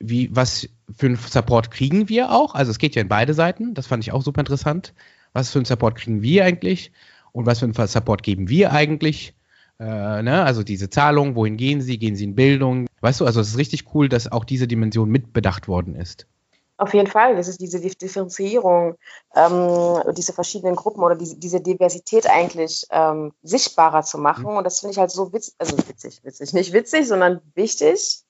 wie, 0.00 0.34
was 0.34 0.68
für 0.96 1.06
einen 1.06 1.16
Support 1.16 1.70
kriegen 1.70 2.08
wir 2.08 2.32
auch? 2.32 2.54
Also 2.54 2.70
es 2.70 2.78
geht 2.78 2.94
ja 2.94 3.02
in 3.02 3.08
beide 3.08 3.34
Seiten, 3.34 3.74
das 3.74 3.86
fand 3.86 4.02
ich 4.02 4.12
auch 4.12 4.22
super 4.22 4.40
interessant. 4.40 4.92
Was 5.32 5.50
für 5.50 5.58
einen 5.58 5.66
Support 5.66 5.96
kriegen 5.96 6.22
wir 6.22 6.44
eigentlich 6.44 6.92
und 7.36 7.44
was 7.44 7.58
für 7.58 7.66
einen 7.66 7.74
Support 7.74 8.22
geben 8.22 8.48
wir 8.48 8.72
eigentlich? 8.72 9.34
Äh, 9.78 10.22
ne? 10.22 10.42
Also 10.42 10.62
diese 10.62 10.88
Zahlungen, 10.88 11.34
wohin 11.36 11.58
gehen 11.58 11.82
sie? 11.82 11.98
Gehen 11.98 12.16
sie 12.16 12.24
in 12.24 12.34
Bildung? 12.34 12.86
Weißt 13.02 13.20
du, 13.20 13.26
also 13.26 13.42
es 13.42 13.48
ist 13.48 13.58
richtig 13.58 13.94
cool, 13.94 14.08
dass 14.08 14.32
auch 14.32 14.44
diese 14.44 14.66
Dimension 14.66 15.10
mitbedacht 15.10 15.68
worden 15.68 15.94
ist. 15.96 16.26
Auf 16.78 16.94
jeden 16.94 17.08
Fall, 17.08 17.36
das 17.36 17.48
ist 17.48 17.60
diese 17.60 17.78
Dif- 17.78 17.98
Differenzierung, 17.98 18.96
ähm, 19.34 20.14
diese 20.16 20.32
verschiedenen 20.32 20.76
Gruppen 20.76 21.02
oder 21.02 21.14
diese, 21.14 21.36
diese 21.36 21.60
Diversität 21.60 22.26
eigentlich 22.26 22.86
ähm, 22.90 23.32
sichtbarer 23.42 24.02
zu 24.02 24.16
machen. 24.16 24.46
Und 24.46 24.64
das 24.64 24.80
finde 24.80 24.92
ich 24.92 24.98
halt 24.98 25.10
so 25.10 25.30
witzig, 25.34 25.54
also 25.58 25.76
witzig, 25.76 26.20
witzig, 26.24 26.54
nicht 26.54 26.72
witzig, 26.72 27.06
sondern 27.06 27.42
wichtig, 27.54 28.20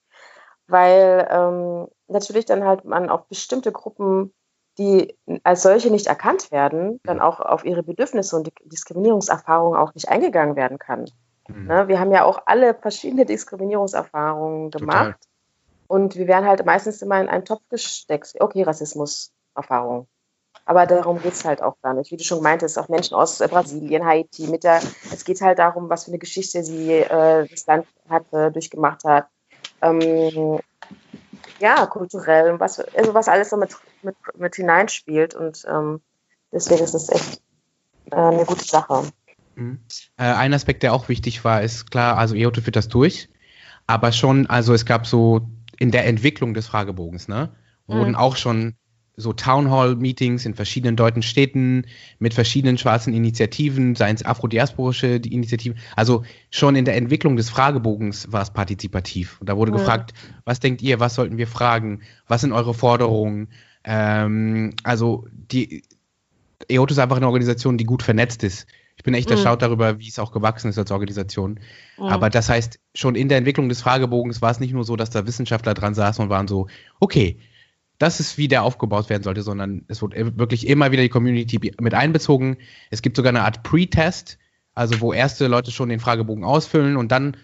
weil 0.67 1.29
ähm, 1.31 1.87
natürlich 2.09 2.45
dann 2.45 2.65
halt 2.65 2.85
man 2.85 3.09
auf 3.09 3.29
bestimmte 3.29 3.71
Gruppen, 3.71 4.33
die 4.79 5.17
als 5.43 5.63
solche 5.63 5.91
nicht 5.91 6.07
erkannt 6.07 6.53
werden, 6.53 7.01
dann 7.05 7.21
auch 7.21 7.41
auf 7.41 7.65
ihre 7.65 7.83
Bedürfnisse 7.83 8.37
und 8.37 8.47
die 8.47 8.69
Diskriminierungserfahrungen 8.69 9.79
auch 9.79 9.95
nicht 9.95 10.09
eingegangen 10.09 10.57
werden 10.57 10.79
kann. 10.79 11.07
Mhm. 11.49 11.67
Ne? 11.67 11.89
Wir 11.89 12.01
haben 12.01 12.13
ja 12.13 12.25
auch 12.25 12.43
alle 12.47 12.75
verschiedene 12.75 13.25
Diskriminierungserfahrungen 13.25 14.71
gemacht. 14.71 15.17
Total. 15.21 15.37
Und 15.89 16.17
wir 16.17 16.27
werden 16.27 16.47
halt 16.47 16.65
meistens 16.67 17.01
immer 17.03 17.21
in 17.21 17.29
einen 17.29 17.45
Topf 17.45 17.63
gesteckt. 17.69 18.35
Okay, 18.41 18.65
Rassismus-Erfahrung. 18.65 20.09
Aber 20.65 20.87
darum 20.87 21.23
geht 21.23 21.35
es 21.35 21.45
halt 21.45 21.63
auch 21.63 21.77
gar 21.81 21.95
nicht. 21.95 22.11
Wie 22.11 22.17
du 22.17 22.25
schon 22.25 22.43
meintest, 22.43 22.79
auch 22.79 22.89
Menschen 22.89 23.15
aus 23.15 23.41
äh, 23.41 23.47
Brasilien, 23.47 24.05
Haiti, 24.05 24.49
mit 24.49 24.65
der, 24.65 24.81
es 25.13 25.25
geht 25.25 25.41
halt 25.41 25.59
darum, 25.59 25.89
was 25.89 26.05
für 26.05 26.11
eine 26.11 26.19
Geschichte 26.19 26.65
sie 26.65 26.93
äh, 26.93 27.47
das 27.47 27.67
Land 27.67 27.87
hatte, 28.09 28.51
durchgemacht 28.51 29.05
hat. 29.05 29.29
Ähm, 29.81 30.59
ja, 31.59 31.87
kulturell, 31.87 32.53
und 32.53 32.61
was, 32.61 32.81
also 32.81 33.15
was 33.15 33.29
alles 33.29 33.51
so 33.51 33.57
mit, 33.57 33.77
mit, 34.03 34.17
mit 34.37 34.57
hineinspielt. 34.57 35.35
Und 35.35 35.65
ähm, 35.69 36.01
deswegen 36.53 36.85
ist 36.85 36.95
es 36.95 37.09
echt 37.09 37.41
äh, 38.11 38.17
eine 38.17 38.45
gute 38.45 38.65
Sache. 38.65 39.11
Mhm. 39.55 39.81
Äh, 40.17 40.25
ein 40.25 40.55
Aspekt, 40.55 40.83
der 40.83 40.93
auch 40.93 41.09
wichtig 41.09 41.45
war, 41.45 41.63
ist 41.63 41.91
klar, 41.91 42.19
also 42.19 42.35
EOTO 42.35 42.61
führt 42.61 42.77
das 42.77 42.89
durch, 42.89 43.29
aber 43.87 44.13
schon, 44.13 44.47
also 44.47 44.75
es 44.75 44.85
gab 44.85 45.07
so 45.07 45.49
in 45.79 45.91
der 45.91 46.07
Entwicklung 46.07 46.55
des 46.55 46.67
Fragebogens, 46.67 47.29
ne, 47.29 47.55
wurden 47.87 48.11
Mhm. 48.11 48.17
auch 48.17 48.37
schon 48.37 48.77
so 49.17 49.33
Town 49.33 49.71
Hall 49.71 49.97
Meetings 49.97 50.45
in 50.45 50.55
verschiedenen 50.55 50.95
deutschen 50.95 51.23
Städten 51.23 51.87
mit 52.19 52.35
verschiedenen 52.35 52.77
schwarzen 52.77 53.15
Initiativen, 53.15 53.95
seien 53.95 54.15
es 54.15 54.25
afrodiasporische 54.25 55.17
Initiativen. 55.17 55.79
Also 55.97 56.25
schon 56.51 56.77
in 56.77 56.85
der 56.85 56.97
Entwicklung 56.97 57.37
des 57.37 57.49
Fragebogens 57.49 58.31
war 58.31 58.43
es 58.43 58.51
partizipativ. 58.51 59.41
Und 59.41 59.49
da 59.49 59.57
wurde 59.57 59.73
ja. 59.73 59.79
gefragt, 59.79 60.13
was 60.45 60.61
denkt 60.61 60.83
ihr, 60.83 61.01
was 61.01 61.15
sollten 61.15 61.39
wir 61.39 61.47
fragen, 61.47 62.03
was 62.29 62.43
sind 62.43 62.53
eure 62.53 62.75
Forderungen? 62.75 63.49
Ähm, 63.85 64.75
also 64.83 65.27
die 65.33 65.83
EOTO 66.69 66.93
ist 66.93 66.99
einfach 66.99 67.17
eine 67.17 67.27
Organisation, 67.27 67.79
die 67.79 67.85
gut 67.85 68.03
vernetzt 68.03 68.45
ist. 68.45 68.67
Ich 68.99 69.05
bin 69.05 69.15
echt 69.15 69.29
mhm. 69.31 69.37
erstaunt 69.37 69.63
darüber, 69.63 69.99
wie 69.99 70.09
es 70.09 70.19
auch 70.19 70.33
gewachsen 70.33 70.69
ist 70.69 70.79
als 70.79 70.91
Organisation. 70.91 71.61
Mhm. 71.99 72.05
Aber 72.05 72.29
das 72.29 72.51
heißt, 72.51 72.79
schon 72.95 73.15
in 73.15 73.31
der 73.31 73.39
Entwicklung 73.39 73.71
des 73.71 73.81
Fragebogens 73.81 74.43
war 74.43 74.51
es 74.51 74.61
nicht 74.61 74.73
nur 74.73 74.85
so, 74.85 74.97
dass 74.97 75.09
da 75.09 75.27
Wissenschaftler 75.27 75.73
dran 75.73 75.95
saßen 75.95 76.23
und 76.23 76.31
waren 76.31 76.49
so, 76.49 76.67
okay, 77.01 77.39
das 77.99 78.21
ist, 78.21 78.39
wie 78.39 78.49
der 78.49 78.63
aufgebaut 78.63 79.09
werden 79.09 79.23
sollte, 79.23 79.43
sondern 79.43 79.85
es 79.89 80.03
wird 80.03 80.15
wirklich 80.39 80.67
immer 80.67 80.93
wieder 80.93 81.03
die 81.03 81.09
Community 81.09 81.73
mit 81.81 81.95
einbezogen. 81.95 82.59
Es 82.91 83.03
gibt 83.03 83.17
sogar 83.17 83.31
eine 83.31 83.43
Art 83.43 83.63
Pre-Test, 83.63 84.39
also 84.75 85.01
wo 85.01 85.13
erste 85.13 85.47
Leute 85.47 85.71
schon 85.71 85.89
den 85.89 86.01
Fragebogen 86.01 86.45
ausfüllen 86.45 86.97
und 86.97 87.11
dann 87.11 87.37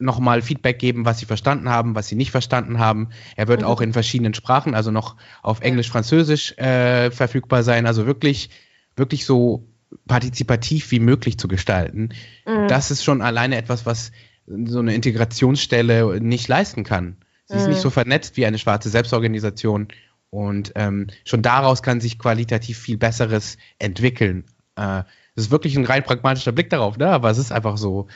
nochmal 0.00 0.42
Feedback 0.42 0.78
geben, 0.78 1.04
was 1.04 1.18
sie 1.18 1.26
verstanden 1.26 1.68
haben, 1.68 1.94
was 1.94 2.08
sie 2.08 2.16
nicht 2.16 2.30
verstanden 2.30 2.78
haben. 2.78 3.10
Er 3.36 3.48
wird 3.48 3.60
mhm. 3.60 3.66
auch 3.66 3.80
in 3.80 3.92
verschiedenen 3.92 4.34
Sprachen, 4.34 4.74
also 4.74 4.90
noch 4.90 5.16
auf 5.42 5.60
Englisch, 5.60 5.90
Französisch 5.90 6.56
äh, 6.58 7.10
verfügbar 7.10 7.62
sein. 7.62 7.86
Also 7.86 8.06
wirklich, 8.06 8.50
wirklich 8.96 9.24
so 9.24 9.68
partizipativ 10.06 10.90
wie 10.90 11.00
möglich 11.00 11.38
zu 11.38 11.48
gestalten. 11.48 12.10
Mhm. 12.46 12.68
Das 12.68 12.90
ist 12.90 13.04
schon 13.04 13.22
alleine 13.22 13.56
etwas, 13.56 13.86
was 13.86 14.10
so 14.46 14.80
eine 14.80 14.94
Integrationsstelle 14.94 16.20
nicht 16.20 16.48
leisten 16.48 16.82
kann. 16.82 17.16
Sie 17.50 17.56
ist 17.56 17.66
nicht 17.66 17.78
mhm. 17.78 17.82
so 17.82 17.90
vernetzt 17.90 18.36
wie 18.36 18.46
eine 18.46 18.58
schwarze 18.58 18.90
Selbstorganisation 18.90 19.88
und 20.30 20.72
ähm, 20.76 21.08
schon 21.24 21.42
daraus 21.42 21.82
kann 21.82 22.00
sich 22.00 22.18
qualitativ 22.18 22.78
viel 22.78 22.96
Besseres 22.96 23.56
entwickeln. 23.78 24.44
Äh, 24.76 25.02
das 25.34 25.46
ist 25.46 25.50
wirklich 25.50 25.76
ein 25.76 25.84
rein 25.84 26.04
pragmatischer 26.04 26.52
Blick 26.52 26.70
darauf, 26.70 26.96
ne? 26.96 27.08
aber 27.08 27.30
es 27.30 27.38
ist 27.38 27.50
einfach 27.50 27.76
so, 27.76 28.06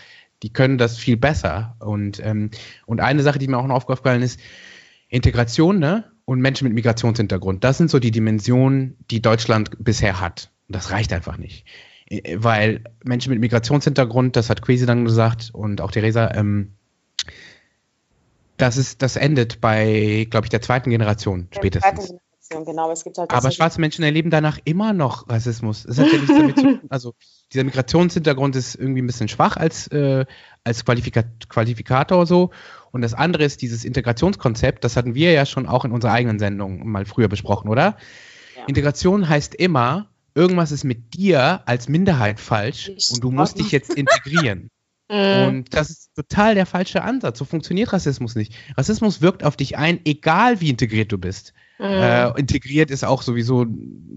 die 0.45 0.53
können 0.53 0.79
das 0.79 0.97
viel 0.97 1.17
besser. 1.17 1.77
Und, 1.81 2.25
ähm, 2.25 2.51
und 2.87 3.01
eine 3.01 3.23
Sache, 3.23 3.41
die 3.41 3.49
mir 3.49 3.59
auch 3.59 3.67
noch 3.67 3.75
aufgefallen 3.75 4.23
ist, 4.23 4.39
Integration 5.09 5.81
ne? 5.81 6.05
und 6.25 6.41
Menschen 6.41 6.69
mit 6.69 6.75
Migrationshintergrund. 6.75 7.65
Das 7.65 7.79
sind 7.79 7.91
so 7.91 7.99
die 7.99 8.13
Dimensionen, 8.13 8.97
die 9.11 9.21
Deutschland 9.21 9.71
bisher 9.81 10.21
hat. 10.21 10.53
Und 10.69 10.77
das 10.77 10.93
reicht 10.93 11.13
einfach 11.13 11.39
nicht. 11.39 11.67
Äh, 12.07 12.37
weil 12.39 12.85
Menschen 13.03 13.31
mit 13.31 13.41
Migrationshintergrund, 13.41 14.37
das 14.37 14.51
hat 14.51 14.63
Quasi 14.63 14.87
dann 14.87 15.05
gesagt 15.05 15.51
und 15.53 15.81
auch 15.81 15.91
Theresa, 15.91 16.33
ähm, 16.35 16.75
das 18.57 18.77
ist, 18.77 19.03
das 19.03 19.17
endet 19.17 19.61
bei, 19.61 20.27
glaube 20.31 20.47
ich, 20.47 20.51
der 20.51 20.63
zweiten 20.63 20.91
Generation 20.91 21.49
der 21.51 21.59
spätestens. 21.59 22.07
Zweiten 22.07 22.19
Generation, 22.51 22.65
genau. 22.65 22.93
Es 22.93 23.05
gibt 23.05 23.19
halt 23.19 23.31
Aber 23.31 23.51
schwarze 23.51 23.81
Menschen 23.81 24.05
erleben 24.05 24.31
danach 24.31 24.59
immer 24.65 24.93
noch 24.93 25.29
Rassismus. 25.29 25.85
Das 25.85 25.99
hat 25.99 26.13
ja 26.13 26.19
nichts 26.19 26.37
damit 26.37 26.57
zu 26.57 26.63
tun. 26.63 26.81
Also 26.91 27.15
dieser 27.53 27.65
Migrationshintergrund 27.65 28.57
ist 28.57 28.75
irgendwie 28.75 29.03
ein 29.03 29.07
bisschen 29.07 29.29
schwach 29.29 29.57
als, 29.57 29.89
äh, 29.89 30.25
als 30.63 30.85
Qualifika 30.85 31.25
Qualifikator 31.49 32.27
so. 32.27 32.51
Und 32.93 33.03
das 33.03 33.15
andere 33.15 33.45
ist 33.45 33.63
dieses 33.63 33.85
Integrationskonzept, 33.85 34.85
das 34.85 34.97
hatten 34.97 35.15
wir 35.15 35.33
ja 35.33 35.47
schon 35.47 35.67
auch 35.67 35.85
in 35.85 35.93
unserer 35.93 36.13
eigenen 36.13 36.39
Sendung 36.39 36.87
mal 36.89 37.05
früher 37.07 37.29
besprochen, 37.29 37.69
oder? 37.69 37.97
Ja. 38.57 38.67
Integration 38.67 39.29
heißt 39.29 39.55
immer, 39.55 40.11
irgendwas 40.35 40.71
ist 40.71 40.85
mit 40.85 41.15
dir 41.15 41.63
als 41.67 41.89
Minderheit 41.89 42.39
falsch 42.39 42.91
ich 42.95 43.11
und 43.13 43.23
du 43.23 43.31
musst 43.31 43.59
dich 43.59 43.73
jetzt 43.73 43.95
integrieren. 43.95 44.71
Mhm. 45.09 45.47
Und 45.49 45.75
das 45.75 45.91
ist 45.91 46.15
total 46.15 46.55
der 46.55 46.67
falsche 46.67 47.03
Ansatz. 47.03 47.39
So 47.39 47.45
funktioniert 47.45 47.93
Rassismus 47.93 48.35
nicht. 48.35 48.55
Rassismus 48.77 49.21
wirkt 49.21 49.45
auf 49.45 49.57
dich 49.57 49.77
ein, 49.77 50.01
egal 50.05 50.61
wie 50.61 50.71
integriert 50.71 51.13
du 51.13 51.19
bist. 51.19 51.53
Mhm. 51.79 51.85
Äh, 51.85 52.39
integriert 52.39 52.91
ist 52.91 53.05
auch 53.05 53.23
sowieso 53.23 53.67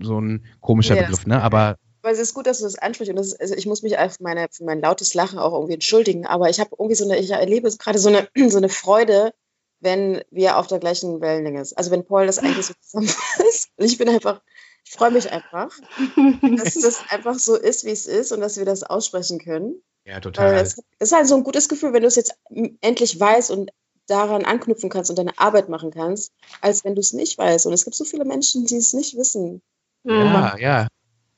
so 0.02 0.20
ein 0.20 0.46
komischer 0.62 0.96
ja, 0.96 1.04
Begriff, 1.04 1.26
ne? 1.26 1.42
Aber 1.42 1.78
aber 2.08 2.14
es 2.14 2.20
ist 2.20 2.34
gut, 2.34 2.48
dass 2.48 2.60
du 2.60 2.64
das 2.64 2.78
ansprichst. 2.78 3.10
Und 3.10 3.18
das 3.18 3.34
ist, 3.34 3.42
also 3.42 3.56
ich 3.56 3.66
muss 3.66 3.82
mich 3.82 3.96
für, 3.98 4.24
meine, 4.24 4.48
für 4.50 4.64
mein 4.64 4.80
lautes 4.80 5.14
Lachen 5.14 5.40
auch 5.40 5.52
irgendwie 5.52 5.74
entschuldigen. 5.74 6.26
Aber 6.26 6.50
ich 6.50 6.62
habe 6.62 6.70
irgendwie 6.80 6.96
so 6.96 7.04
eine, 7.04 7.18
ich 7.18 7.32
erlebe 7.32 7.70
gerade 7.70 8.00
so 8.00 8.08
eine, 8.08 8.30
so 8.50 8.58
eine 8.58 8.70
Freude, 8.70 9.34
wenn 9.82 10.22
wir 10.32 10.58
auf 10.58 10.68
der 10.68 10.80
gleichen 10.80 11.20
Wellenlänge 11.20 11.66
sind. 11.66 11.78
Also 11.78 11.92
wenn 11.92 12.06
Paul 12.06 12.26
das 12.26 12.40
eigentlich 12.40 12.66
so 12.66 12.74
zusammenfasst. 12.82 13.72
Und 13.76 13.86
ich 13.86 13.98
bin 13.98 14.08
einfach, 14.08 14.42
ich 14.88 14.94
freue 14.94 15.12
mich 15.12 15.30
einfach, 15.32 15.70
dass 16.58 16.76
das 16.76 17.02
einfach 17.10 17.38
so 17.38 17.56
ist, 17.56 17.84
wie 17.84 17.92
es 17.92 18.06
ist 18.06 18.32
und 18.32 18.40
dass 18.40 18.58
wir 18.58 18.66
das 18.66 18.84
aussprechen 18.84 19.40
können. 19.40 19.82
Ja, 20.06 20.22
total. 20.22 20.56
Es 20.56 20.78
ist 21.00 21.12
halt 21.12 21.28
so 21.28 21.36
ein 21.36 21.44
gutes 21.44 21.68
Gefühl, 21.68 21.92
wenn 21.92 22.04
du 22.04 22.08
es 22.08 22.16
jetzt 22.16 22.36
endlich 22.80 23.20
weißt 23.20 23.52
und 23.52 23.72
daran 24.08 24.46
anknüpfen 24.46 24.90
kannst 24.90 25.10
und 25.10 25.20
deine 25.20 25.38
Arbeit 25.38 25.68
machen 25.68 25.92
kannst, 25.92 26.32
als 26.62 26.86
wenn 26.86 26.96
du 26.96 27.02
es 27.02 27.12
nicht 27.12 27.38
weißt. 27.38 27.66
Und 27.66 27.74
es 27.74 27.84
gibt 27.84 27.98
so 27.98 28.06
viele 28.06 28.24
Menschen, 28.24 28.66
die 28.66 28.78
es 28.78 28.94
nicht 28.94 29.18
wissen. 29.18 29.62
Ja, 30.06 30.54
mhm. 30.56 30.62
ja. 30.62 30.88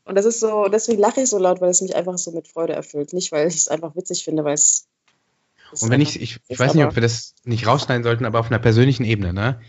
Und 0.06 0.16
das 0.16 0.26
ist 0.26 0.40
so, 0.40 0.68
deswegen 0.68 1.00
lache 1.00 1.22
ich 1.22 1.30
so 1.30 1.40
laut, 1.40 1.60
weil 1.60 1.72
es 1.72 1.82
mich 1.82 1.96
einfach 1.96 2.20
so 2.20 2.32
mit 2.32 2.48
Freude 2.48 2.74
erfüllt. 2.74 3.14
Nicht, 3.14 3.32
weil 3.32 3.48
ich 3.48 3.56
es 3.56 3.68
einfach 3.68 3.96
witzig 3.96 4.24
finde, 4.24 4.44
weil 4.44 4.54
es. 4.54 4.88
Und 5.82 5.90
wenn 5.90 6.02
ich, 6.02 6.22
ich, 6.22 6.38
ich 6.48 6.60
weiß 6.60 6.76
nicht, 6.76 6.86
ob 6.86 6.96
wir 6.96 7.02
das 7.02 7.34
nicht 7.44 7.66
rausschneiden 7.66 8.04
sollten, 8.04 8.26
aber 8.26 8.40
auf 8.40 8.48
einer 8.48 8.60
persönlichen 8.60 9.06
Ebene, 9.06 9.34
ne? 9.34 9.60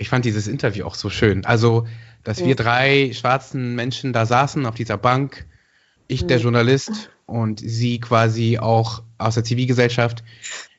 Ich 0.00 0.08
fand 0.08 0.24
dieses 0.24 0.48
Interview 0.48 0.86
auch 0.86 0.94
so 0.94 1.10
schön. 1.10 1.44
Also, 1.44 1.86
dass 2.24 2.40
mhm. 2.40 2.46
wir 2.46 2.56
drei 2.56 3.12
schwarzen 3.12 3.74
Menschen 3.74 4.14
da 4.14 4.24
saßen 4.24 4.64
auf 4.64 4.74
dieser 4.74 4.96
Bank, 4.96 5.46
ich, 6.08 6.22
mhm. 6.22 6.28
der 6.28 6.38
Journalist, 6.38 7.10
und 7.26 7.60
sie 7.60 8.00
quasi 8.00 8.58
auch 8.58 9.02
aus 9.18 9.34
der 9.34 9.44
Zivilgesellschaft. 9.44 10.24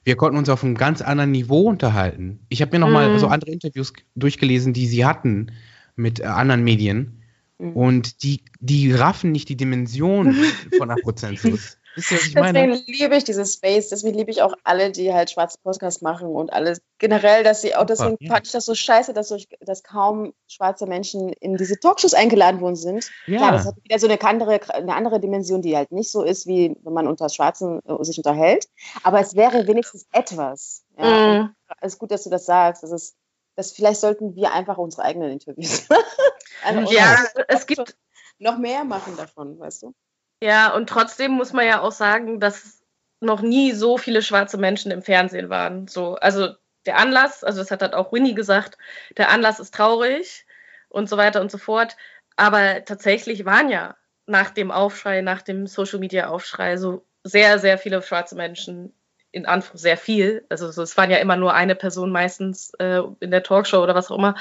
Wir 0.03 0.15
konnten 0.15 0.39
uns 0.39 0.49
auf 0.49 0.63
einem 0.63 0.75
ganz 0.75 1.03
anderen 1.03 1.29
Niveau 1.29 1.69
unterhalten. 1.69 2.39
Ich 2.49 2.63
habe 2.63 2.71
mir 2.71 2.79
nochmal 2.79 3.13
mhm. 3.13 3.19
so 3.19 3.27
andere 3.27 3.51
Interviews 3.51 3.93
durchgelesen, 4.15 4.73
die 4.73 4.87
sie 4.87 5.05
hatten 5.05 5.51
mit 5.95 6.19
äh, 6.19 6.23
anderen 6.23 6.63
Medien. 6.63 7.21
Mhm. 7.59 7.73
Und 7.73 8.23
die, 8.23 8.43
die 8.59 8.91
raffen 8.91 9.31
nicht 9.31 9.49
die 9.49 9.55
Dimension 9.55 10.35
von 10.79 10.89
Afrozentrus. 10.89 11.77
Wisst 11.95 12.11
ihr, 12.11 12.17
was 12.17 12.27
ich 12.27 12.35
meine? 12.35 12.67
Deswegen 12.67 12.91
liebe 12.91 13.15
ich 13.15 13.23
dieses 13.23 13.53
Space, 13.53 13.89
deswegen 13.89 14.17
liebe 14.17 14.31
ich 14.31 14.41
auch 14.41 14.53
alle, 14.63 14.91
die 14.91 15.13
halt 15.13 15.31
schwarze 15.31 15.57
Podcasts 15.61 16.01
machen 16.01 16.27
und 16.29 16.53
alles 16.53 16.81
generell, 16.99 17.43
dass 17.43 17.61
sie 17.61 17.75
auch 17.75 17.85
deswegen 17.85 18.17
ja. 18.19 18.33
fand 18.33 18.45
ich 18.45 18.53
das 18.53 18.65
so 18.65 18.75
scheiße, 18.75 19.13
dass, 19.13 19.27
so, 19.27 19.37
dass 19.59 19.83
kaum 19.83 20.33
schwarze 20.47 20.85
Menschen 20.85 21.33
in 21.33 21.57
diese 21.57 21.79
Talkshows 21.79 22.13
eingeladen 22.13 22.61
worden 22.61 22.75
sind. 22.75 23.09
Ja. 23.27 23.37
Klar, 23.37 23.51
das 23.51 23.65
hat 23.65 23.75
wieder 23.83 23.99
so 23.99 24.07
eine 24.07 24.21
andere, 24.21 24.59
eine 24.73 24.95
andere 24.95 25.19
Dimension, 25.19 25.61
die 25.61 25.75
halt 25.75 25.91
nicht 25.91 26.11
so 26.11 26.23
ist, 26.23 26.47
wie 26.47 26.75
wenn 26.83 26.93
man 26.93 27.07
unter 27.07 27.27
Schwarzen 27.29 27.81
äh, 27.85 28.03
sich 28.03 28.17
unterhält. 28.17 28.67
Aber 29.03 29.19
es 29.19 29.35
wäre 29.35 29.67
wenigstens 29.67 30.05
etwas. 30.11 30.83
Ja. 30.97 31.43
Mhm. 31.43 31.55
Es 31.81 31.93
ist 31.93 31.99
gut, 31.99 32.11
dass 32.11 32.23
du 32.23 32.29
das 32.29 32.45
sagst. 32.45 32.83
Das 32.83 32.91
ist, 32.91 33.15
das 33.55 33.71
vielleicht 33.71 33.99
sollten 33.99 34.35
wir 34.35 34.53
einfach 34.53 34.77
unsere 34.77 35.03
eigenen 35.03 35.31
Interviews 35.31 35.87
machen. 36.63 36.87
ja, 36.89 37.25
es 37.47 37.65
gibt 37.67 37.95
noch 38.39 38.57
mehr 38.57 38.83
machen 38.83 39.15
davon, 39.17 39.59
weißt 39.59 39.83
du? 39.83 39.93
Ja, 40.41 40.73
und 40.73 40.89
trotzdem 40.89 41.31
muss 41.31 41.53
man 41.53 41.65
ja 41.65 41.81
auch 41.81 41.91
sagen, 41.91 42.39
dass 42.39 42.81
noch 43.19 43.41
nie 43.41 43.73
so 43.73 43.97
viele 43.97 44.21
schwarze 44.23 44.57
Menschen 44.57 44.91
im 44.91 45.03
Fernsehen 45.03 45.49
waren. 45.49 45.87
So, 45.87 46.15
also 46.15 46.49
der 46.85 46.97
Anlass, 46.97 47.43
also 47.43 47.59
das 47.59 47.69
hat 47.69 47.83
halt 47.83 47.93
auch 47.93 48.11
Winnie 48.11 48.33
gesagt, 48.33 48.77
der 49.17 49.29
Anlass 49.29 49.59
ist 49.59 49.75
traurig 49.75 50.45
und 50.89 51.07
so 51.07 51.17
weiter 51.17 51.41
und 51.41 51.51
so 51.51 51.59
fort. 51.59 51.95
Aber 52.35 52.83
tatsächlich 52.83 53.45
waren 53.45 53.69
ja 53.69 53.95
nach 54.25 54.49
dem 54.49 54.71
Aufschrei, 54.71 55.21
nach 55.21 55.43
dem 55.43 55.67
Social 55.67 55.99
Media 55.99 56.27
Aufschrei 56.27 56.77
so 56.77 57.05
sehr, 57.23 57.59
sehr 57.59 57.77
viele 57.77 58.01
schwarze 58.01 58.35
Menschen 58.35 58.93
in 59.31 59.45
Anführungszeichen 59.45 59.79
sehr 59.79 59.97
viel. 59.97 60.45
Also 60.49 60.71
so, 60.71 60.81
es 60.81 60.97
waren 60.97 61.11
ja 61.11 61.17
immer 61.17 61.37
nur 61.37 61.53
eine 61.53 61.75
Person 61.75 62.11
meistens 62.11 62.73
äh, 62.79 63.01
in 63.19 63.31
der 63.31 63.43
Talkshow 63.43 63.81
oder 63.81 63.95
was 63.95 64.09
auch 64.09 64.17
immer. 64.17 64.35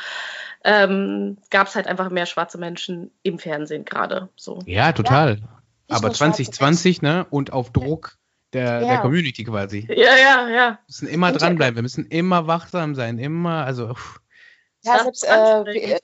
Ähm, 0.65 1.37
Gab 1.51 1.69
es 1.69 1.77
halt 1.77 1.87
einfach 1.87 2.11
mehr 2.11 2.27
schwarze 2.27 2.59
Menschen 2.59 3.11
im 3.23 3.39
Fernsehen 3.39 3.85
gerade. 3.85 4.31
So. 4.37 4.61
Ja, 4.67 4.93
total. 4.93 5.39
Ja. 5.39 5.60
Aber 5.91 6.13
2020, 6.13 7.03
ne? 7.03 7.27
Und 7.31 7.53
auf 7.53 7.71
Druck 7.71 8.17
der, 8.53 8.81
ja. 8.81 8.87
der 8.87 8.99
Community 8.99 9.45
quasi. 9.45 9.87
Ja, 9.89 10.17
ja, 10.17 10.49
ja. 10.49 10.71
Wir 10.71 10.79
müssen 10.87 11.09
immer 11.09 11.33
dranbleiben, 11.33 11.77
wir 11.77 11.83
müssen 11.83 12.07
immer 12.07 12.47
wachsam 12.47 12.95
sein, 12.95 13.19
immer, 13.19 13.65
also. 13.65 13.95
Pff. 13.95 14.21
Ja, 14.83 15.03
selbst 15.03 15.25
äh, 15.25 15.99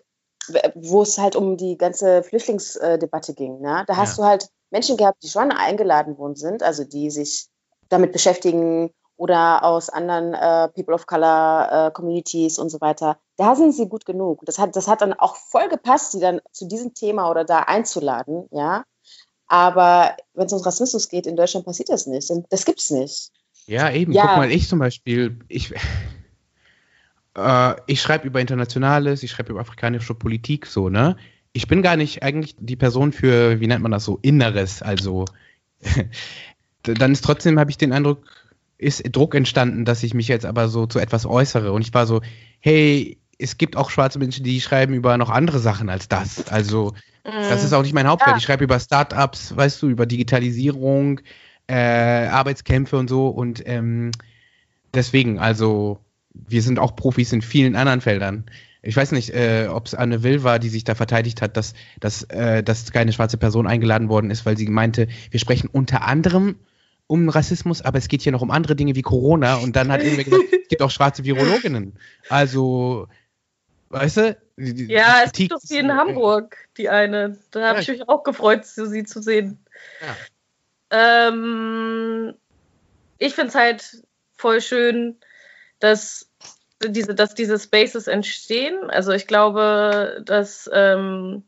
wo 0.75 1.03
es 1.03 1.19
halt 1.19 1.35
um 1.35 1.57
die 1.57 1.77
ganze 1.77 2.23
Flüchtlingsdebatte 2.23 3.35
ging, 3.35 3.61
ne? 3.61 3.85
Da 3.87 3.97
hast 3.97 4.19
ja. 4.19 4.25
du 4.25 4.29
halt 4.29 4.49
Menschen 4.71 4.97
gehabt, 4.97 5.23
die 5.23 5.29
schon 5.29 5.51
eingeladen 5.51 6.19
worden 6.19 6.37
sind, 6.37 6.63
also 6.63 6.85
die 6.85 7.11
sich 7.11 7.49
damit 7.89 8.13
beschäftigen 8.13 8.91
oder 9.17 9.65
aus 9.65 9.89
anderen 9.89 10.35
äh, 10.35 10.69
People 10.69 10.95
of 10.95 11.07
Color 11.07 11.89
äh, 11.89 11.91
Communities 11.93 12.59
und 12.59 12.69
so 12.69 12.81
weiter. 12.81 13.19
Da 13.37 13.55
sind 13.55 13.73
sie 13.73 13.89
gut 13.89 14.05
genug. 14.05 14.43
Das 14.45 14.59
hat, 14.59 14.77
das 14.77 14.89
hat 14.89 15.01
dann 15.01 15.15
auch 15.15 15.37
voll 15.37 15.69
gepasst, 15.69 16.13
sie 16.13 16.21
dann 16.21 16.41
zu 16.53 16.67
diesem 16.67 16.95
Thema 16.95 17.31
oder 17.31 17.45
da 17.45 17.61
einzuladen, 17.61 18.47
ja. 18.51 18.85
Aber 19.49 20.17
wenn 20.35 20.47
es 20.47 20.53
um 20.53 20.61
Rassismus 20.61 21.09
geht, 21.09 21.27
in 21.27 21.37
Deutschland 21.37 21.67
passiert 21.67 21.89
das 21.89 22.07
nicht. 22.07 22.31
Das 22.51 22.65
gibt 22.65 22.81
es 22.81 22.91
nicht. 22.91 23.31
Ja, 23.67 23.91
eben. 23.91 24.13
Ja. 24.13 24.27
Guck 24.27 24.37
mal, 24.37 24.51
ich 24.51 24.69
zum 24.69 24.79
Beispiel, 24.79 25.39
ich, 25.49 25.73
äh, 27.37 27.75
ich 27.87 28.01
schreibe 28.01 28.27
über 28.27 28.41
Internationales, 28.41 29.23
ich 29.23 29.31
schreibe 29.31 29.53
über 29.53 29.61
afrikanische 29.61 30.15
Politik, 30.15 30.67
so, 30.67 30.89
ne? 30.89 31.17
Ich 31.53 31.69
bin 31.69 31.81
gar 31.81 31.97
nicht 31.97 32.23
eigentlich 32.23 32.55
die 32.59 32.77
Person 32.77 33.13
für, 33.13 33.61
wie 33.61 33.67
nennt 33.67 33.83
man 33.83 33.93
das 33.93 34.05
so, 34.05 34.19
Inneres. 34.21 34.83
Also, 34.83 35.25
dann 36.83 37.13
ist 37.13 37.25
trotzdem, 37.25 37.59
habe 37.59 37.71
ich 37.71 37.79
den 37.79 37.93
Eindruck, 37.93 38.25
ist 38.79 39.03
Druck 39.17 39.35
entstanden, 39.35 39.87
dass 39.87 40.03
ich 40.03 40.13
mich 40.13 40.29
jetzt 40.29 40.45
aber 40.45 40.69
so 40.69 40.87
zu 40.87 40.99
etwas 40.99 41.25
äußere. 41.25 41.73
Und 41.73 41.81
ich 41.81 41.95
war 41.95 42.07
so, 42.07 42.21
hey, 42.61 43.19
es 43.39 43.57
gibt 43.57 43.77
auch 43.77 43.91
schwarze 43.91 44.19
Menschen, 44.19 44.45
die 44.45 44.61
schreiben 44.61 44.93
über 44.93 45.17
noch 45.17 45.31
andere 45.31 45.59
Sachen 45.59 45.89
als 45.89 46.09
das. 46.09 46.49
Also, 46.49 46.93
das 47.27 47.65
ist 47.65 47.73
auch 47.73 47.83
nicht 47.83 47.95
mein 47.95 48.07
Hauptfeld. 48.07 48.35
Ja. 48.35 48.39
Ich 48.39 48.45
schreibe 48.45 48.65
über 48.65 48.79
Startups, 48.79 49.57
weißt 49.57 49.83
du, 49.83 49.89
über 49.89 50.07
Digitalisierung, 50.07 51.21
äh, 51.67 51.75
Arbeitskämpfe 52.27 52.97
und 52.97 53.09
so. 53.09 53.29
Und 53.29 53.63
ähm, 53.67 54.13
deswegen, 54.95 55.39
also, 55.39 55.99
wir 56.33 56.63
sind 56.63 56.79
auch 56.79 56.97
Profis 56.97 57.33
in 57.33 57.43
vielen 57.43 57.77
anderen 57.77 58.01
Feldern. 58.01 58.45
Ich 58.83 58.97
weiß 58.97 59.13
nicht, 59.13 59.31
äh, 59.31 59.69
ob 59.69 59.87
es 59.87 59.95
Anne 59.95 60.23
Will 60.23 60.45
war, 60.45 60.59
die 60.59 60.69
sich 60.69 60.85
da 60.85 60.95
verteidigt 60.95 61.43
hat, 61.43 61.57
dass, 61.57 61.75
dass, 61.99 62.23
äh, 62.25 62.63
dass 62.63 62.93
keine 62.93 63.13
schwarze 63.13 63.37
Person 63.37 63.67
eingeladen 63.67 64.09
worden 64.09 64.31
ist, 64.31 64.47
weil 64.47 64.57
sie 64.57 64.69
meinte, 64.69 65.09
wir 65.31 65.41
sprechen 65.41 65.69
unter 65.71 66.07
anderem 66.07 66.57
um 67.09 67.29
Rassismus, 67.29 67.83
aber 67.83 67.99
es 67.99 68.09
geht 68.09 68.23
hier 68.23 68.33
noch 68.33 68.43
um 68.43 68.51
andere 68.51 68.77
Dinge 68.77 68.95
wie 68.95 69.03
Corona. 69.03 69.57
Und 69.57 69.77
dann 69.77 69.91
hat 69.91 70.03
irgendwer 70.03 70.25
gesagt, 70.25 70.45
es 70.63 70.69
gibt 70.69 70.83
auch 70.83 70.91
schwarze 70.91 71.25
Virologinnen. 71.25 71.95
Also, 72.29 73.09
weißt 73.91 74.17
du? 74.19 74.37
Die- 74.57 74.87
Ja, 74.93 75.23
es 75.25 75.33
gibt 75.33 75.53
doch 75.53 75.63
ist- 75.63 75.71
in 75.71 75.93
Hamburg, 75.95 76.69
die 76.77 76.89
eine. 76.89 77.39
Da 77.51 77.69
habe 77.69 77.77
Ja. 77.77 77.83
ich 77.83 77.89
mich 77.89 78.09
auch 78.09 78.23
gefreut, 78.23 78.65
sie 78.65 79.05
zu 79.05 79.23
sehen. 79.23 79.59
Ja. 80.01 80.17
Ähm, 81.29 82.35
ich 83.19 83.35
finde 83.35 83.49
es 83.49 83.55
halt 83.55 84.03
voll 84.37 84.61
schön, 84.61 85.17
dass 85.81 86.31
diese, 86.87 87.15
dass 87.15 87.35
diese 87.35 87.59
Spaces 87.59 88.07
entstehen. 88.07 88.91
Also 88.91 89.13
ich 89.13 89.27
glaube, 89.27 90.23
dass, 90.25 90.71
ähm, 90.73 91.43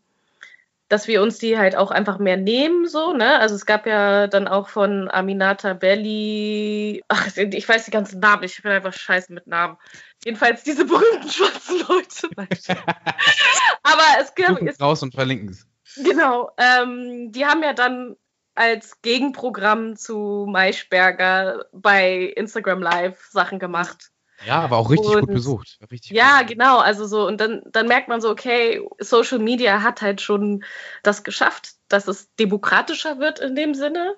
dass 0.89 1.07
wir 1.07 1.23
uns 1.23 1.39
die 1.39 1.59
halt 1.59 1.77
auch 1.77 1.91
einfach 1.91 2.19
mehr 2.19 2.37
nehmen, 2.37 2.87
so, 2.87 3.13
ne? 3.13 3.39
Also 3.39 3.55
es 3.55 3.67
gab 3.67 3.87
ja 3.87 4.27
dann 4.27 4.49
auch 4.49 4.69
von 4.69 5.11
Aminata 5.11 5.75
Belli, 5.75 7.03
ach, 7.09 7.37
ich 7.37 7.69
weiß 7.69 7.85
die 7.85 7.91
ganzen 7.91 8.21
Namen, 8.21 8.45
ich 8.45 8.63
bin 8.63 8.73
einfach 8.73 8.93
scheiße 8.93 9.33
mit 9.33 9.47
Namen. 9.47 9.77
Jedenfalls 10.25 10.63
diese 10.63 10.87
berühmten 10.87 11.29
schwarzen 11.29 11.81
Leute. 11.81 12.29
Aber 13.83 14.03
es 14.21 14.35
gab, 14.35 14.63
es 14.63 14.81
raus 14.81 15.03
und 15.03 15.15
verlinken 15.15 15.51
es. 15.51 15.67
Genau, 15.97 16.51
ähm, 16.59 17.33
die 17.33 17.45
haben 17.45 17.63
ja 17.63 17.75
dann 17.75 18.17
als 18.55 19.01
Gegenprogramm 19.03 19.97
zu 19.97 20.47
Maischberger 20.49 21.67
bei 21.73 22.33
Instagram 22.35 22.83
Live 22.83 23.29
Sachen 23.31 23.59
gemacht. 23.59 24.11
Ja, 24.47 24.61
aber 24.61 24.77
auch 24.77 24.91
richtig 24.91 25.15
Und- 25.15 25.21
gut 25.21 25.33
besucht. 25.33 25.79
Richtig 25.91 26.13
Ja, 26.13 26.41
gut. 26.41 26.49
genau, 26.51 26.79
also 26.79 27.07
so, 27.07 27.27
und 27.27 27.41
dann, 27.41 27.63
dann 27.73 27.89
merkt 27.89 28.09
man 28.09 28.21
so, 28.21 28.31
okay, 28.31 28.81
Social 29.01 29.39
Media 29.39 29.83
hat 29.83 30.01
halt 30.01 30.21
schon 30.21 30.65
das 31.03 31.25
geschafft, 31.25 31.73
dass 31.89 32.07
es 32.07 32.33
demokratischer 32.37 33.19
wird 33.19 33.41
in 33.41 33.55
dem 33.57 33.75
Sinne 33.75 34.15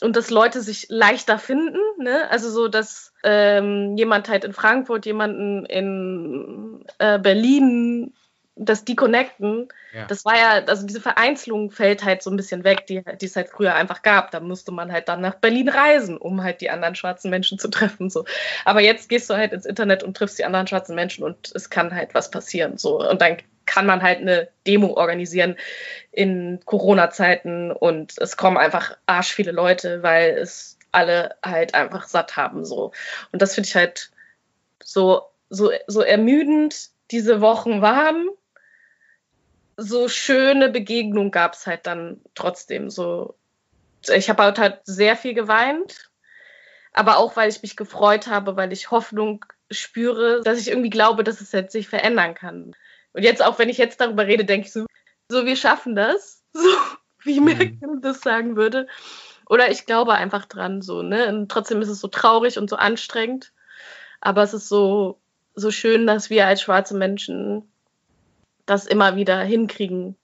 und 0.00 0.16
dass 0.16 0.30
Leute 0.30 0.62
sich 0.62 0.86
leichter 0.88 1.38
finden, 1.38 1.78
ne? 1.98 2.30
Also 2.30 2.50
so, 2.50 2.68
dass 2.68 3.12
ähm, 3.22 3.96
jemand 3.96 4.28
halt 4.28 4.44
in 4.44 4.52
Frankfurt, 4.52 5.04
jemanden 5.04 5.66
in 5.66 6.84
äh, 6.98 7.18
Berlin, 7.18 8.14
dass 8.64 8.84
die 8.84 8.94
connecten. 8.96 9.68
Ja. 9.92 10.06
Das 10.06 10.24
war 10.24 10.36
ja, 10.36 10.64
also 10.66 10.86
diese 10.86 11.00
Vereinzelung 11.00 11.70
fällt 11.70 12.04
halt 12.04 12.22
so 12.22 12.30
ein 12.30 12.36
bisschen 12.36 12.62
weg, 12.62 12.86
die, 12.86 13.02
die 13.20 13.26
es 13.26 13.36
halt 13.36 13.48
früher 13.48 13.74
einfach 13.74 14.02
gab. 14.02 14.30
Da 14.30 14.40
musste 14.40 14.70
man 14.70 14.92
halt 14.92 15.08
dann 15.08 15.20
nach 15.20 15.36
Berlin 15.36 15.68
reisen, 15.68 16.18
um 16.18 16.42
halt 16.42 16.60
die 16.60 16.70
anderen 16.70 16.94
schwarzen 16.94 17.30
Menschen 17.30 17.58
zu 17.58 17.68
treffen. 17.68 18.10
So. 18.10 18.24
Aber 18.64 18.80
jetzt 18.80 19.08
gehst 19.08 19.30
du 19.30 19.34
halt 19.34 19.52
ins 19.52 19.66
Internet 19.66 20.02
und 20.02 20.16
triffst 20.16 20.38
die 20.38 20.44
anderen 20.44 20.66
schwarzen 20.66 20.94
Menschen 20.94 21.24
und 21.24 21.52
es 21.54 21.70
kann 21.70 21.94
halt 21.94 22.14
was 22.14 22.30
passieren. 22.30 22.76
So. 22.76 23.08
Und 23.08 23.22
dann 23.22 23.38
kann 23.64 23.86
man 23.86 24.02
halt 24.02 24.18
eine 24.18 24.48
Demo 24.66 24.94
organisieren 24.94 25.56
in 26.10 26.60
Corona-Zeiten 26.64 27.70
und 27.70 28.18
es 28.18 28.36
kommen 28.36 28.56
einfach 28.56 28.96
arsch 29.06 29.32
viele 29.32 29.52
Leute, 29.52 30.02
weil 30.02 30.30
es 30.30 30.76
alle 30.92 31.36
halt 31.42 31.74
einfach 31.74 32.08
satt 32.08 32.36
haben. 32.36 32.64
So. 32.64 32.92
Und 33.32 33.40
das 33.40 33.54
finde 33.54 33.68
ich 33.68 33.76
halt 33.76 34.10
so, 34.82 35.22
so, 35.48 35.70
so 35.86 36.02
ermüdend 36.02 36.90
diese 37.10 37.40
Wochen 37.40 37.80
waren. 37.82 38.28
So 39.82 40.08
schöne 40.08 40.68
Begegnungen 40.68 41.30
gab 41.30 41.54
es 41.54 41.66
halt 41.66 41.86
dann 41.86 42.20
trotzdem. 42.34 42.90
So, 42.90 43.34
ich 44.14 44.28
habe 44.28 44.42
halt 44.42 44.80
sehr 44.84 45.16
viel 45.16 45.34
geweint, 45.34 46.10
aber 46.92 47.16
auch 47.16 47.36
weil 47.36 47.48
ich 47.48 47.62
mich 47.62 47.76
gefreut 47.76 48.26
habe, 48.26 48.56
weil 48.56 48.72
ich 48.72 48.90
Hoffnung 48.90 49.44
spüre, 49.70 50.42
dass 50.42 50.58
ich 50.58 50.68
irgendwie 50.68 50.90
glaube, 50.90 51.24
dass 51.24 51.40
es 51.40 51.52
jetzt 51.52 51.72
sich 51.72 51.88
verändern 51.88 52.34
kann. 52.34 52.76
Und 53.12 53.22
jetzt 53.22 53.42
auch, 53.42 53.58
wenn 53.58 53.68
ich 53.68 53.78
jetzt 53.78 54.00
darüber 54.00 54.26
rede, 54.26 54.44
denke 54.44 54.66
ich 54.66 54.72
so, 54.72 54.86
so 55.28 55.46
wir 55.46 55.56
schaffen 55.56 55.94
das, 55.94 56.42
so 56.52 56.68
wie 57.24 57.40
Mhm. 57.40 57.46
Merkel 57.46 58.00
das 58.02 58.20
sagen 58.20 58.56
würde. 58.56 58.86
Oder 59.48 59.70
ich 59.70 59.86
glaube 59.86 60.14
einfach 60.14 60.46
dran, 60.46 60.82
so, 60.82 61.02
ne? 61.02 61.28
Und 61.28 61.50
trotzdem 61.50 61.82
ist 61.82 61.88
es 61.88 62.00
so 62.00 62.08
traurig 62.08 62.58
und 62.58 62.70
so 62.70 62.76
anstrengend. 62.76 63.52
Aber 64.20 64.42
es 64.42 64.54
ist 64.54 64.68
so, 64.68 65.18
so 65.54 65.70
schön, 65.70 66.06
dass 66.06 66.30
wir 66.30 66.46
als 66.46 66.62
schwarze 66.62 66.96
Menschen 66.96 67.69
das 68.70 68.86
immer 68.86 69.16
wieder 69.16 69.40
hinkriegen. 69.40 70.16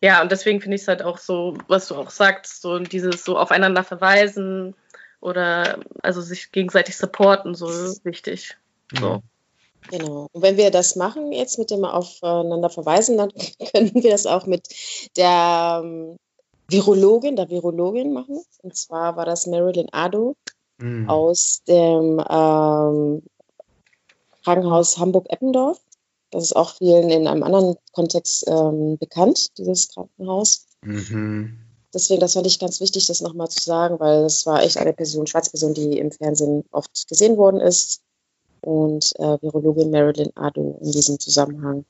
Ja, 0.00 0.22
und 0.22 0.30
deswegen 0.30 0.60
finde 0.60 0.76
ich 0.76 0.82
es 0.82 0.88
halt 0.88 1.02
auch 1.02 1.18
so, 1.18 1.56
was 1.66 1.88
du 1.88 1.96
auch 1.96 2.10
sagst, 2.10 2.62
so 2.62 2.78
dieses 2.78 3.24
so 3.24 3.36
aufeinander 3.36 3.82
verweisen 3.82 4.74
oder 5.20 5.80
also 6.02 6.20
sich 6.20 6.52
gegenseitig 6.52 6.96
supporten, 6.96 7.54
so 7.54 7.66
wichtig. 8.04 8.56
So. 8.98 9.22
Genau. 9.90 10.28
Und 10.32 10.42
wenn 10.42 10.56
wir 10.56 10.70
das 10.70 10.96
machen, 10.96 11.32
jetzt 11.32 11.58
mit 11.58 11.70
dem 11.70 11.84
Aufeinander 11.84 12.70
verweisen, 12.70 13.16
dann 13.16 13.30
können 13.72 13.94
wir 13.94 14.10
das 14.10 14.26
auch 14.26 14.46
mit 14.46 14.68
der 15.16 15.80
ähm, 15.82 16.16
Virologin, 16.68 17.36
der 17.36 17.50
Virologin 17.50 18.12
machen. 18.12 18.40
Und 18.62 18.76
zwar 18.76 19.16
war 19.16 19.24
das 19.24 19.46
Marilyn 19.46 19.88
Ado 19.92 20.36
Mhm. 20.80 21.08
aus 21.08 21.62
dem 21.66 22.22
ähm, 22.30 23.22
Krankenhaus 24.44 24.98
Hamburg-Eppendorf. 24.98 25.80
Das 26.30 26.44
ist 26.44 26.56
auch 26.56 26.76
vielen 26.76 27.10
in 27.10 27.26
einem 27.26 27.42
anderen 27.42 27.76
Kontext 27.92 28.46
ähm, 28.48 28.98
bekannt, 28.98 29.56
dieses 29.58 29.88
Krankenhaus. 29.88 30.66
Mhm. 30.82 31.58
Deswegen, 31.94 32.20
das 32.20 32.34
fand 32.34 32.46
ich 32.46 32.58
ganz 32.58 32.80
wichtig, 32.80 33.06
das 33.06 33.22
nochmal 33.22 33.48
zu 33.48 33.60
sagen, 33.62 33.98
weil 33.98 34.24
es 34.24 34.44
war 34.44 34.62
echt 34.62 34.76
eine 34.76 34.92
Person, 34.92 35.26
schwarze 35.26 35.50
Person, 35.50 35.72
die 35.72 35.98
im 35.98 36.10
Fernsehen 36.12 36.64
oft 36.70 37.08
gesehen 37.08 37.36
worden 37.38 37.60
ist. 37.60 38.02
Und 38.60 39.12
äh, 39.18 39.38
Virologin 39.40 39.90
Marilyn 39.90 40.30
Ado 40.36 40.78
in 40.82 40.92
diesem 40.92 41.18
Zusammenhang. 41.18 41.84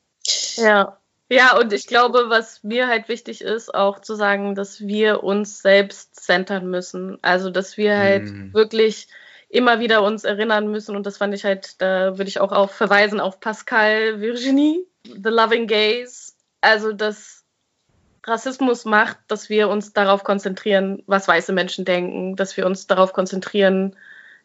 Ja. 0.57 0.99
Ja, 1.30 1.59
und 1.59 1.74
ich 1.74 1.86
glaube, 1.86 2.26
was 2.28 2.62
mir 2.62 2.89
halt 2.89 3.09
wichtig 3.11 3.43
ist, 3.43 3.74
auch 3.74 4.01
zu 4.01 4.14
sagen, 4.14 4.55
dass 4.55 4.80
wir 4.80 5.22
uns 5.24 5.61
selbst 5.61 6.14
centern 6.16 6.70
müssen. 6.70 7.18
Also, 7.20 7.51
dass 7.51 7.76
wir 7.76 7.99
halt 7.99 8.24
Mhm. 8.24 8.55
wirklich 8.55 9.09
immer 9.49 9.81
wieder 9.81 10.03
uns 10.03 10.25
erinnern 10.25 10.71
müssen. 10.71 10.97
Und 10.97 11.07
das 11.07 11.19
fand 11.19 11.35
ich 11.35 11.45
halt, 11.45 11.81
da 11.81 12.19
würde 12.19 12.29
ich 12.29 12.41
auch 12.41 12.53
auf 12.53 12.73
verweisen 12.73 13.21
auf 13.21 13.41
Pascal 13.41 14.21
Virginie, 14.21 14.87
The 15.05 15.31
Loving 15.31 15.67
Gaze. 15.67 16.33
Also, 16.61 16.93
dass 16.93 17.45
Rassismus 18.25 18.85
macht, 18.85 19.19
dass 19.29 19.49
wir 19.49 19.69
uns 19.69 19.93
darauf 19.93 20.23
konzentrieren, 20.25 21.03
was 21.07 21.29
weiße 21.29 21.53
Menschen 21.53 21.85
denken, 21.85 22.37
dass 22.37 22.57
wir 22.57 22.67
uns 22.67 22.87
darauf 22.87 23.13
konzentrieren, 23.13 23.97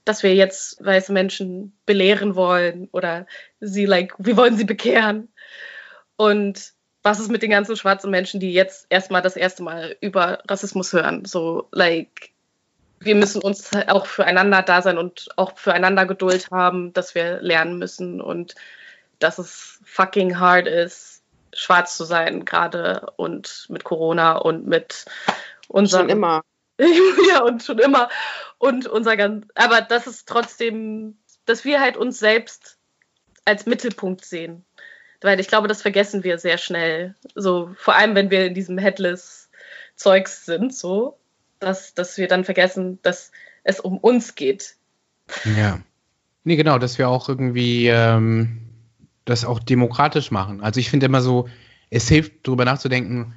dass 0.06 0.24
wir 0.24 0.36
jetzt 0.36 0.84
weiße 0.84 1.12
Menschen 1.12 1.78
belehren 1.86 2.36
wollen 2.36 2.90
oder 2.92 3.26
sie, 3.60 3.86
like, 3.86 4.14
wir 4.18 4.38
wollen 4.38 4.58
sie 4.58 4.66
bekehren. 4.66 5.34
Und 6.16 6.74
was 7.04 7.20
ist 7.20 7.32
mit 7.32 7.42
den 7.42 7.52
ganzen 7.52 7.76
schwarzen 7.76 8.12
Menschen, 8.12 8.40
die 8.40 8.54
jetzt 8.54 8.86
erstmal 8.90 9.22
das 9.22 9.36
erste 9.36 9.64
Mal 9.64 9.98
über 10.00 10.40
Rassismus 10.48 10.94
hören? 10.94 11.26
So, 11.26 11.68
like, 11.72 12.33
wir 13.06 13.16
müssen 13.16 13.42
uns 13.42 13.72
auch 13.88 14.06
füreinander 14.06 14.62
da 14.62 14.82
sein 14.82 14.98
und 14.98 15.30
auch 15.36 15.58
füreinander 15.58 16.06
Geduld 16.06 16.50
haben, 16.52 16.94
dass 16.94 17.16
wir 17.16 17.42
lernen 17.42 17.78
müssen 17.78 18.22
und 18.22 18.56
dass 19.20 19.38
es 19.38 19.80
fucking 19.84 20.40
hard 20.40 20.68
ist, 20.68 21.22
schwarz 21.54 21.98
zu 21.98 22.04
sein, 22.04 22.46
gerade 22.46 23.12
und 23.16 23.68
mit 23.70 23.84
Corona 23.84 24.38
und 24.38 24.68
mit 24.68 25.06
unserem. 25.68 26.10
Schon 26.10 26.18
immer. 26.18 26.42
ja, 27.30 27.44
und 27.44 27.64
schon 27.64 27.80
immer. 27.80 28.10
Und 28.58 28.88
unser 28.88 29.16
ganz. 29.18 29.46
Aber 29.56 29.82
das 29.82 30.08
ist 30.08 30.28
trotzdem, 30.28 31.18
dass 31.46 31.66
wir 31.66 31.80
halt 31.80 31.98
uns 31.98 32.20
selbst 32.20 32.78
als 33.46 33.66
Mittelpunkt 33.66 34.26
sehen. 34.26 34.66
Weil 35.22 35.40
ich 35.40 35.48
glaube, 35.48 35.68
das 35.68 35.82
vergessen 35.82 36.24
wir 36.24 36.38
sehr 36.38 36.58
schnell. 36.58 37.16
So, 37.36 37.74
vor 37.78 37.96
allem, 37.96 38.16
wenn 38.16 38.30
wir 38.30 38.46
in 38.46 38.54
diesem 38.54 38.78
Headless-Zeugs 38.78 40.46
sind, 40.46 40.76
so, 40.76 41.18
dass, 41.66 41.94
dass 41.94 42.18
wir 42.18 42.28
dann 42.28 42.46
vergessen, 42.46 43.00
dass 43.02 43.32
es 43.64 43.80
um 43.80 43.98
uns 43.98 44.36
geht. 44.36 44.76
Ja. 45.58 45.80
Nee, 46.44 46.56
genau, 46.58 46.78
dass 46.78 46.98
wir 46.98 47.08
auch 47.08 47.30
irgendwie 47.30 47.88
ähm, 47.88 48.60
das 49.26 49.46
auch 49.46 49.60
demokratisch 49.60 50.32
machen. 50.32 50.62
Also 50.62 50.80
ich 50.80 50.90
finde 50.90 51.06
immer 51.06 51.22
so, 51.22 51.48
es 51.90 52.10
hilft, 52.10 52.48
darüber 52.48 52.66
nachzudenken, 52.66 53.34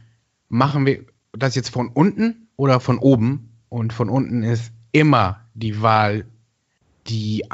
machen 0.48 0.86
wir 0.86 1.04
das 1.32 1.54
jetzt 1.54 1.70
von 1.70 1.88
unten 1.88 2.48
oder 2.56 2.80
von 2.80 2.98
oben? 2.98 3.52
Und 3.68 3.92
von 3.92 4.08
unten 4.08 4.42
ist 4.42 4.72
immer 4.92 5.44
die 5.54 5.82
Wahl, 5.82 6.26
die, 7.08 7.44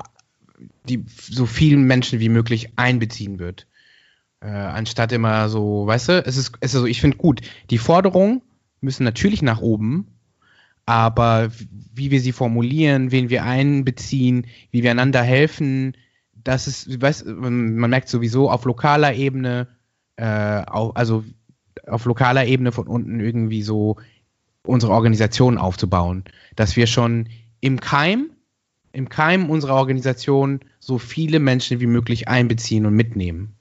die 0.89 1.05
so 1.09 1.47
vielen 1.47 1.85
Menschen 1.85 2.21
wie 2.21 2.29
möglich 2.29 2.71
einbeziehen 2.77 3.39
wird. 3.39 3.67
Äh, 4.41 4.47
anstatt 4.49 5.13
immer 5.13 5.49
so, 5.49 5.87
weißt 5.87 6.09
du, 6.09 6.25
es 6.25 6.37
ist, 6.37 6.53
es 6.61 6.75
ist 6.75 6.81
so, 6.81 6.87
ich 6.87 7.01
finde 7.01 7.17
gut, 7.17 7.41
die 7.71 7.79
Forderungen 7.79 8.43
müssen 8.81 9.05
natürlich 9.05 9.43
nach 9.43 9.61
oben, 9.61 10.07
aber 10.87 11.51
wie 11.95 12.11
wir 12.11 12.21
sie 12.21 12.33
formulieren, 12.33 13.13
wen 13.13 13.31
wir 13.31 13.45
einbeziehen, 13.45 14.47
wie 14.71 14.83
wir 14.83 14.91
einander 14.91 15.23
helfen, 15.23 15.97
das 16.45 16.67
ist, 16.67 17.01
weißt, 17.01 17.27
man 17.27 17.91
merkt 17.91 18.09
sowieso 18.09 18.51
auf 18.51 18.65
lokaler 18.65 19.15
Ebene, 19.15 19.69
äh, 20.17 20.63
auch, 20.67 20.95
also 20.95 21.25
auf 21.87 22.05
lokaler 22.05 22.47
Ebene 22.47 22.73
von 22.73 22.87
unten 22.87 23.21
irgendwie 23.21 23.63
so 23.63 23.97
unsere 24.65 24.93
Organisation 24.93 25.59
aufzubauen, 25.59 26.25
dass 26.57 26.77
wir 26.77 26.87
schon 26.87 27.29
im 27.61 27.81
Keim, 27.81 28.31
im 28.93 29.09
Keim 29.09 29.51
unserer 29.51 29.75
Organisation 29.75 30.61
so 30.79 30.99
viele 30.99 31.39
Menschen 31.39 31.81
wie 31.81 31.87
möglich 31.87 32.29
einbeziehen 32.29 32.87
und 32.87 32.95
mitnehmen. 32.95 33.55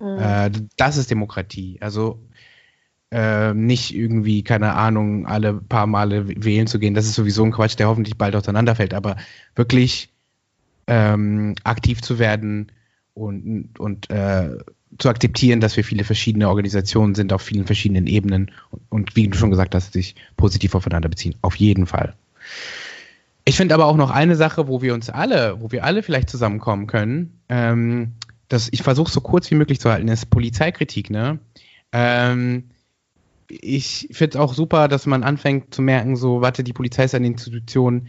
Mhm. 0.00 0.18
Äh, 0.18 0.50
das 0.76 0.96
ist 0.96 1.10
Demokratie. 1.10 1.78
Also 1.80 2.20
äh, 3.12 3.52
nicht 3.52 3.94
irgendwie, 3.94 4.42
keine 4.42 4.72
Ahnung, 4.72 5.26
alle 5.26 5.52
paar 5.52 5.86
Male 5.86 6.26
wählen 6.28 6.66
zu 6.66 6.78
gehen. 6.78 6.94
Das 6.94 7.04
ist 7.04 7.14
sowieso 7.14 7.44
ein 7.44 7.52
Quatsch, 7.52 7.78
der 7.78 7.88
hoffentlich 7.88 8.16
bald 8.16 8.34
auseinanderfällt. 8.34 8.94
Aber 8.94 9.16
wirklich 9.54 10.08
ähm, 10.86 11.54
aktiv 11.62 12.00
zu 12.00 12.18
werden 12.18 12.72
und, 13.12 13.78
und 13.78 14.08
äh, 14.08 14.56
zu 14.98 15.08
akzeptieren, 15.10 15.60
dass 15.60 15.76
wir 15.76 15.84
viele 15.84 16.04
verschiedene 16.04 16.48
Organisationen 16.48 17.14
sind 17.14 17.34
auf 17.34 17.42
vielen 17.42 17.66
verschiedenen 17.66 18.06
Ebenen 18.06 18.50
und, 18.70 18.80
und 18.88 19.16
wie 19.16 19.28
du 19.28 19.36
schon 19.36 19.50
gesagt 19.50 19.74
hast, 19.74 19.92
sich 19.92 20.14
positiv 20.38 20.74
aufeinander 20.74 21.10
beziehen. 21.10 21.34
Auf 21.42 21.56
jeden 21.56 21.86
Fall. 21.86 22.14
Ich 23.44 23.56
finde 23.56 23.74
aber 23.74 23.86
auch 23.86 23.96
noch 23.96 24.10
eine 24.10 24.36
Sache, 24.36 24.68
wo 24.68 24.80
wir 24.80 24.94
uns 24.94 25.10
alle, 25.10 25.60
wo 25.60 25.70
wir 25.70 25.84
alle 25.84 26.02
vielleicht 26.02 26.30
zusammenkommen 26.30 26.86
können, 26.86 27.40
ähm, 27.50 28.12
das, 28.48 28.68
ich 28.70 28.82
versuche 28.82 29.10
so 29.10 29.20
kurz 29.20 29.50
wie 29.50 29.54
möglich 29.54 29.80
zu 29.80 29.90
halten, 29.90 30.08
ist 30.08 30.30
Polizeikritik, 30.30 31.10
ne? 31.10 31.38
Ähm, 31.92 32.64
ich 33.60 34.08
finde 34.12 34.38
es 34.38 34.42
auch 34.42 34.54
super, 34.54 34.88
dass 34.88 35.06
man 35.06 35.22
anfängt 35.22 35.74
zu 35.74 35.82
merken, 35.82 36.16
so, 36.16 36.40
warte, 36.40 36.64
die 36.64 36.72
Polizei 36.72 37.04
ist 37.04 37.14
eine 37.14 37.26
Institution, 37.26 38.08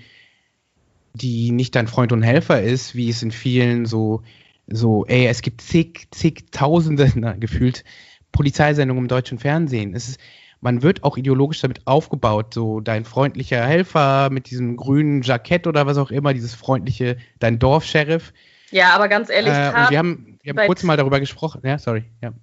die 1.13 1.51
nicht 1.51 1.75
dein 1.75 1.87
Freund 1.87 2.11
und 2.11 2.23
Helfer 2.23 2.61
ist, 2.61 2.95
wie 2.95 3.09
es 3.09 3.21
in 3.21 3.31
vielen 3.31 3.85
so, 3.85 4.23
so, 4.67 5.05
ey, 5.05 5.27
es 5.27 5.41
gibt 5.41 5.61
zig, 5.61 6.07
zig 6.11 6.45
Tausende, 6.51 7.11
na, 7.15 7.33
gefühlt, 7.33 7.83
Polizeisendungen 8.31 9.03
im 9.03 9.07
deutschen 9.09 9.37
Fernsehen. 9.37 9.93
Es 9.93 10.09
ist, 10.09 10.19
man 10.61 10.81
wird 10.81 11.03
auch 11.03 11.17
ideologisch 11.17 11.59
damit 11.59 11.85
aufgebaut, 11.85 12.53
so 12.53 12.79
dein 12.79 13.03
freundlicher 13.03 13.63
Helfer 13.65 14.29
mit 14.31 14.49
diesem 14.49 14.77
grünen 14.77 15.21
Jackett 15.21 15.67
oder 15.67 15.85
was 15.85 15.97
auch 15.97 16.09
immer, 16.09 16.33
dieses 16.33 16.55
freundliche, 16.55 17.17
dein 17.39 17.59
Dorfsheriff. 17.59 18.33
Ja, 18.71 18.95
aber 18.95 19.09
ganz 19.09 19.29
ehrlich, 19.29 19.53
äh, 19.53 19.89
wir 19.89 19.97
haben, 19.99 20.39
wir 20.41 20.53
haben 20.53 20.65
kurz 20.65 20.83
mal 20.83 20.97
darüber 20.97 21.19
gesprochen. 21.19 21.61
Ja, 21.63 21.77
sorry. 21.77 22.05
Ja. 22.21 22.33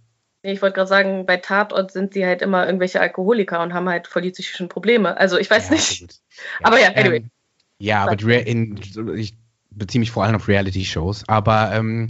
Ich 0.42 0.62
wollte 0.62 0.76
gerade 0.76 0.88
sagen, 0.88 1.26
bei 1.26 1.36
Tatort 1.36 1.92
sind 1.92 2.14
sie 2.14 2.24
halt 2.24 2.40
immer 2.40 2.64
irgendwelche 2.64 3.00
Alkoholiker 3.00 3.62
und 3.62 3.74
haben 3.74 3.88
halt 3.88 4.06
voll 4.06 4.22
die 4.22 4.30
psychischen 4.30 4.68
Probleme. 4.68 5.16
Also 5.16 5.38
ich 5.38 5.50
weiß 5.50 5.68
ja, 5.68 5.74
nicht. 5.74 6.20
Ja. 6.60 6.66
Aber 6.66 6.80
ja, 6.80 6.88
anyway. 6.94 7.16
Ähm, 7.16 7.30
ja, 7.78 8.04
aber 8.04 8.46
in, 8.46 8.78
ich 9.16 9.36
beziehe 9.70 10.00
mich 10.00 10.10
vor 10.10 10.24
allem 10.24 10.36
auf 10.36 10.48
Reality-Shows, 10.48 11.24
aber 11.28 11.72
ähm, 11.74 12.08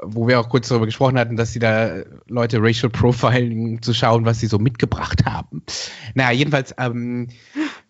wo 0.00 0.28
wir 0.28 0.40
auch 0.40 0.48
kurz 0.48 0.68
darüber 0.68 0.86
gesprochen 0.86 1.18
hatten, 1.18 1.36
dass 1.36 1.52
sie 1.52 1.58
da 1.58 2.02
Leute 2.28 2.58
Racial 2.60 2.90
Profiling 2.90 3.82
zu 3.82 3.92
schauen, 3.92 4.24
was 4.24 4.40
sie 4.40 4.46
so 4.46 4.58
mitgebracht 4.58 5.24
haben. 5.24 5.62
Naja, 6.14 6.32
jedenfalls, 6.32 6.74
ähm, 6.78 7.28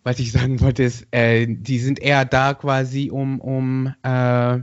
was 0.03 0.19
ich 0.19 0.33
sagen 0.33 0.61
wollte, 0.61 0.83
ist, 0.83 1.07
äh, 1.11 1.47
die 1.47 1.79
sind 1.79 1.99
eher 1.99 2.25
da 2.25 2.55
quasi, 2.55 3.11
um, 3.11 3.41
um, 3.41 3.95
äh, 4.03 4.61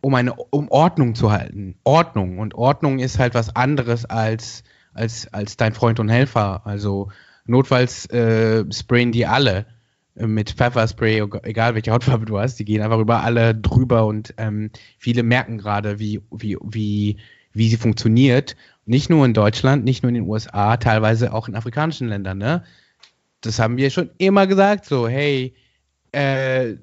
um 0.00 0.14
eine 0.14 0.34
um 0.34 0.68
Ordnung 0.68 1.14
zu 1.14 1.30
halten. 1.30 1.76
Ordnung. 1.84 2.38
Und 2.38 2.54
Ordnung 2.54 2.98
ist 2.98 3.18
halt 3.18 3.34
was 3.34 3.54
anderes 3.54 4.04
als, 4.04 4.62
als, 4.94 5.32
als 5.32 5.56
dein 5.56 5.74
Freund 5.74 6.00
und 6.00 6.08
Helfer. 6.08 6.62
Also 6.66 7.10
notfalls 7.44 8.06
äh, 8.10 8.64
sprayen 8.72 9.12
die 9.12 9.26
alle 9.26 9.66
mit 10.14 10.50
Pfefferspray, 10.50 11.22
egal 11.42 11.74
welche 11.74 11.92
Hautfarbe 11.92 12.26
du 12.26 12.38
hast, 12.38 12.56
die 12.56 12.64
gehen 12.64 12.82
einfach 12.82 12.98
über 12.98 13.22
alle 13.22 13.54
drüber 13.54 14.06
und 14.06 14.34
ähm, 14.38 14.70
viele 14.98 15.22
merken 15.22 15.58
gerade, 15.58 15.98
wie, 15.98 16.20
wie, 16.30 16.56
wie, 16.62 17.16
wie 17.52 17.68
sie 17.68 17.76
funktioniert. 17.76 18.56
Nicht 18.86 19.08
nur 19.08 19.24
in 19.24 19.34
Deutschland, 19.34 19.84
nicht 19.84 20.02
nur 20.02 20.08
in 20.08 20.16
den 20.16 20.28
USA, 20.28 20.76
teilweise 20.76 21.32
auch 21.32 21.48
in 21.48 21.54
afrikanischen 21.54 22.08
Ländern. 22.08 22.38
Ne? 22.38 22.64
Das 23.40 23.58
haben 23.58 23.76
wir 23.76 23.90
schon 23.90 24.10
immer 24.18 24.46
gesagt, 24.46 24.84
so, 24.84 25.08
hey, 25.08 25.54
äh, 26.12 26.74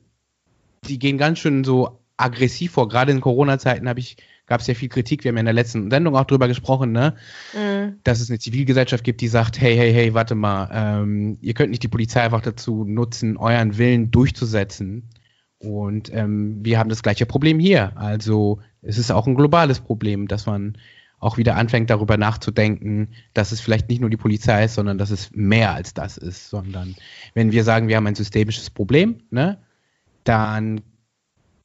die 0.86 1.00
gehen 1.00 1.18
ganz 1.18 1.40
schön 1.40 1.64
so 1.64 2.00
aggressiv 2.18 2.72
vor. 2.72 2.90
Gerade 2.90 3.12
in 3.12 3.22
Corona-Zeiten 3.22 3.88
habe 3.88 4.00
ich 4.00 4.18
gab 4.48 4.62
es 4.62 4.68
ja 4.68 4.74
viel 4.74 4.90
Kritik. 4.90 5.24
Wir 5.24 5.30
haben 5.30 5.36
ja 5.36 5.42
in 5.42 5.46
der 5.46 5.54
letzten 5.54 5.92
Sendung 5.92 6.16
auch 6.16 6.26
drüber 6.26 6.48
gesprochen, 6.48 6.92
ne? 6.92 7.16
Mhm. 7.54 8.00
dass 8.04 8.20
es 8.20 8.30
eine 8.30 8.40
Zivilgesellschaft 8.40 9.04
gibt, 9.04 9.22
die 9.22 9.28
sagt, 9.28 9.62
hey, 9.62 9.76
hey, 9.76 9.94
hey, 9.94 10.14
warte 10.14 10.36
mal, 10.36 10.70
ähm, 10.74 11.38
ihr 11.42 11.54
könnt 11.54 11.70
nicht 11.70 11.84
die 11.84 11.90
Polizei 11.90 12.22
einfach 12.22 12.42
dazu 12.42 12.86
nutzen, 12.86 13.38
euren 13.38 13.78
Willen 13.78 14.10
durchzusetzen. 14.10 15.10
Und 15.60 16.14
ähm, 16.14 16.60
wir 16.64 16.80
haben 16.80 16.90
das 16.90 17.04
gleiche 17.04 17.26
Problem 17.26 17.60
hier. 17.60 17.98
Also 17.98 18.60
es 18.82 18.98
ist 18.98 19.12
auch 19.12 19.28
ein 19.28 19.36
globales 19.36 19.80
Problem, 19.80 20.28
dass 20.28 20.46
man 20.46 20.78
auch 21.20 21.38
wieder 21.38 21.56
anfängt 21.56 21.90
darüber 21.90 22.16
nachzudenken, 22.16 23.10
dass 23.34 23.52
es 23.52 23.60
vielleicht 23.60 23.90
nicht 23.90 24.02
nur 24.02 24.12
die 24.12 24.18
Polizei 24.18 24.66
ist, 24.66 24.76
sondern 24.76 25.00
dass 25.00 25.10
es 25.10 25.32
mehr 25.34 25.74
als 25.74 25.96
das 25.96 26.18
ist, 26.18 26.50
sondern 26.50 26.96
wenn 27.34 27.52
wir 27.52 27.64
sagen, 27.64 27.88
wir 27.88 27.98
haben 27.98 28.06
ein 28.06 28.14
systemisches 28.14 28.70
Problem, 28.70 29.24
ne, 29.32 29.58
dann 30.24 30.82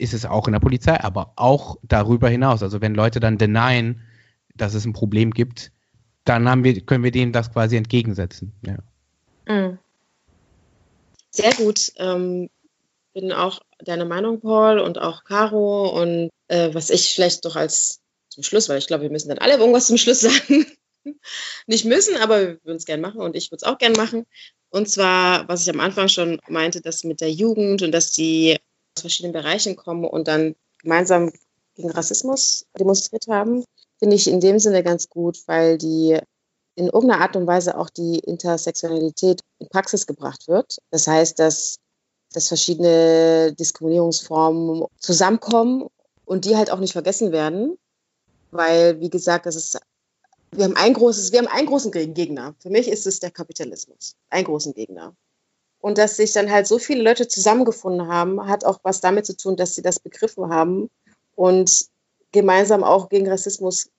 ist 0.03 0.13
es 0.13 0.27
auch 0.27 0.47
in 0.47 0.53
der 0.53 0.61
Polizei, 0.61 1.01
aber 1.01 1.33
auch 1.37 1.77
darüber 1.83 2.29
hinaus. 2.29 2.63
Also 2.63 2.81
wenn 2.81 2.95
Leute 2.95 3.21
dann 3.21 3.39
denyen, 3.39 4.03
dass 4.55 4.75
es 4.75 4.85
ein 4.85 4.93
Problem 4.93 5.31
gibt, 5.31 5.71
dann 6.25 6.49
haben 6.49 6.65
wir, 6.65 6.81
können 6.81 7.05
wir 7.05 7.11
denen 7.11 7.33
das 7.33 7.53
quasi 7.53 7.77
entgegensetzen. 7.77 8.53
Ja. 8.67 8.79
Mhm. 9.49 9.79
Sehr 11.31 11.55
gut. 11.55 11.93
Ähm, 11.97 12.51
bin 13.15 13.33
auch 13.33 13.61
deiner 13.79 14.05
Meinung, 14.05 14.41
Paul, 14.41 14.79
und 14.79 14.99
auch 14.99 15.25
Caro. 15.25 15.89
Und 16.01 16.31
äh, 16.49 16.75
was 16.75 16.91
ich 16.91 17.15
vielleicht 17.15 17.45
doch 17.45 17.57
als 17.57 18.01
zum 18.29 18.43
Schluss, 18.43 18.69
weil 18.69 18.79
ich 18.79 18.87
glaube, 18.87 19.05
wir 19.05 19.11
müssen 19.11 19.29
dann 19.29 19.39
alle 19.39 19.57
irgendwas 19.57 19.87
zum 19.87 19.99
Schluss 19.99 20.21
sagen. 20.21 20.67
Nicht 21.67 21.85
müssen, 21.85 22.17
aber 22.17 22.41
wir 22.41 22.65
würden 22.65 22.77
es 22.77 22.85
gerne 22.87 23.03
machen 23.03 23.21
und 23.21 23.35
ich 23.35 23.51
würde 23.51 23.65
es 23.65 23.69
auch 23.69 23.79
gerne 23.79 23.97
machen. 23.97 24.25
Und 24.71 24.89
zwar, 24.89 25.49
was 25.49 25.63
ich 25.63 25.71
am 25.71 25.81
Anfang 25.81 26.09
schon 26.09 26.39
meinte, 26.49 26.81
dass 26.81 27.05
mit 27.05 27.21
der 27.21 27.31
Jugend 27.31 27.83
und 27.83 27.93
dass 27.93 28.13
die 28.13 28.59
aus 28.97 29.03
verschiedenen 29.03 29.33
Bereichen 29.33 29.77
kommen 29.77 30.05
und 30.05 30.29
dann 30.29 30.55
gemeinsam 30.83 31.33
gegen 31.75 31.91
Rassismus 31.91 32.67
demonstriert 32.79 33.27
haben, 33.29 33.65
finde 33.99 34.17
ich 34.17 34.29
in 34.29 34.41
dem 34.41 34.59
Sinne 34.59 34.83
ganz 34.83 35.09
gut, 35.09 35.39
weil 35.47 35.79
die 35.79 36.19
in 36.75 36.87
irgendeiner 36.87 37.21
Art 37.21 37.37
und 37.37 37.47
Weise 37.47 37.77
auch 37.77 37.91
die 37.91 38.19
Intersexualität 38.19 39.41
in 39.59 39.69
Praxis 39.69 40.07
gebracht 40.07 40.49
wird. 40.49 40.79
Das 40.91 41.07
heißt, 41.07 41.39
dass, 41.39 41.79
dass 42.33 42.49
verschiedene 42.49 43.53
Diskriminierungsformen 43.53 44.87
zusammenkommen 44.99 45.89
und 46.25 46.45
die 46.45 46.57
halt 46.57 46.71
auch 46.71 46.79
nicht 46.79 46.93
vergessen 46.93 47.31
werden, 47.31 47.77
weil, 48.51 49.01
wie 49.01 49.11
gesagt, 49.11 49.47
das 49.47 49.57
ist, 49.57 49.79
wir 50.51 50.65
haben 50.65 50.77
ein 50.77 50.95
großes, 50.95 51.33
wir 51.33 51.41
haben 51.41 51.49
einen 51.49 51.67
großen 51.67 51.93
Gegner. 51.93 52.55
Für 52.59 52.71
mich 52.71 52.89
ist 52.89 53.07
es 53.07 53.21
der 53.21 53.31
Kapitalismus. 53.31 54.17
Einen 54.31 54.45
großen 54.45 54.75
Gegner. 54.75 55.15
Und 55.83 55.99
dass 55.99 56.17
sich 56.17 56.33
dann 56.33 56.49
halt 56.49 56.69
so 56.69 56.79
viele 56.79 57.03
Leute 57.03 57.27
zusammengefunden 57.27 58.07
haben, 58.07 58.47
hat 58.47 58.65
auch 58.65 58.79
was 58.85 59.01
damit 59.01 59.27
zu 59.27 59.37
tun, 59.37 59.57
dass 59.57 59.75
sie 59.75 59.83
das 59.83 59.99
begriffen 59.99 60.49
haben 60.49 60.89
und 61.35 61.87
gemeinsam 62.31 62.85
auch 62.85 63.09
gegen 63.09 63.29
Rassismus 63.29 63.91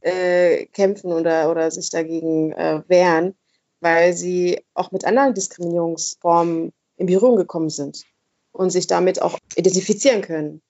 äh, 0.00 0.64
kämpfen 0.66 1.12
oder, 1.12 1.50
oder 1.50 1.70
sich 1.70 1.90
dagegen 1.90 2.52
äh, 2.52 2.82
wehren, 2.88 3.34
weil 3.80 4.14
sie 4.14 4.64
auch 4.72 4.92
mit 4.92 5.04
anderen 5.04 5.34
Diskriminierungsformen 5.34 6.72
in 6.96 7.06
Berührung 7.06 7.36
gekommen 7.36 7.68
sind 7.68 8.02
und 8.52 8.70
sich 8.70 8.86
damit 8.86 9.20
auch 9.20 9.38
identifizieren 9.56 10.22
können. 10.22 10.62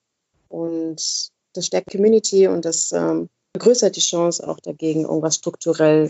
Und 0.49 1.31
das 1.53 1.65
stärkt 1.65 1.91
Community 1.91 2.45
und 2.45 2.65
das 2.65 2.91
ähm, 2.91 3.29
vergrößert 3.53 3.95
die 3.95 4.01
Chance 4.01 4.45
auch 4.45 4.59
dagegen, 4.59 5.03
irgendwas 5.03 5.35
strukturell 5.35 6.09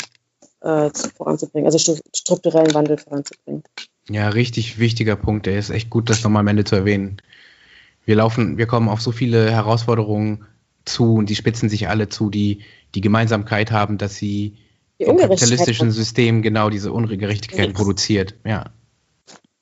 äh, 0.61 0.89
voranzubringen, 1.15 1.71
also 1.71 1.95
strukturellen 2.11 2.73
Wandel 2.73 2.97
voranzubringen. 2.97 3.61
Ja, 4.09 4.29
richtig 4.29 4.79
wichtiger 4.79 5.15
Punkt. 5.15 5.45
Der 5.45 5.59
ist 5.59 5.69
echt 5.69 5.89
gut, 5.89 6.09
das 6.09 6.23
nochmal 6.23 6.41
am 6.41 6.47
Ende 6.47 6.63
zu 6.63 6.75
erwähnen. 6.75 7.21
Wir 8.05 8.15
laufen, 8.15 8.57
wir 8.57 8.67
kommen 8.67 8.87
auf 8.87 9.01
so 9.01 9.11
viele 9.11 9.51
Herausforderungen 9.51 10.45
zu 10.85 11.15
und 11.15 11.29
die 11.29 11.35
spitzen 11.35 11.67
sich 11.67 11.89
alle 11.89 12.07
zu, 12.07 12.29
die 12.29 12.63
die 12.95 13.01
Gemeinsamkeit 13.01 13.71
haben, 13.71 13.97
dass 13.97 14.15
sie 14.15 14.57
im 14.97 15.17
kapitalistischen 15.17 15.91
System 15.91 16.41
genau 16.41 16.69
diese 16.69 16.93
Ungerechtigkeit 16.93 17.73
produziert. 17.73 18.35
Ja. 18.45 18.71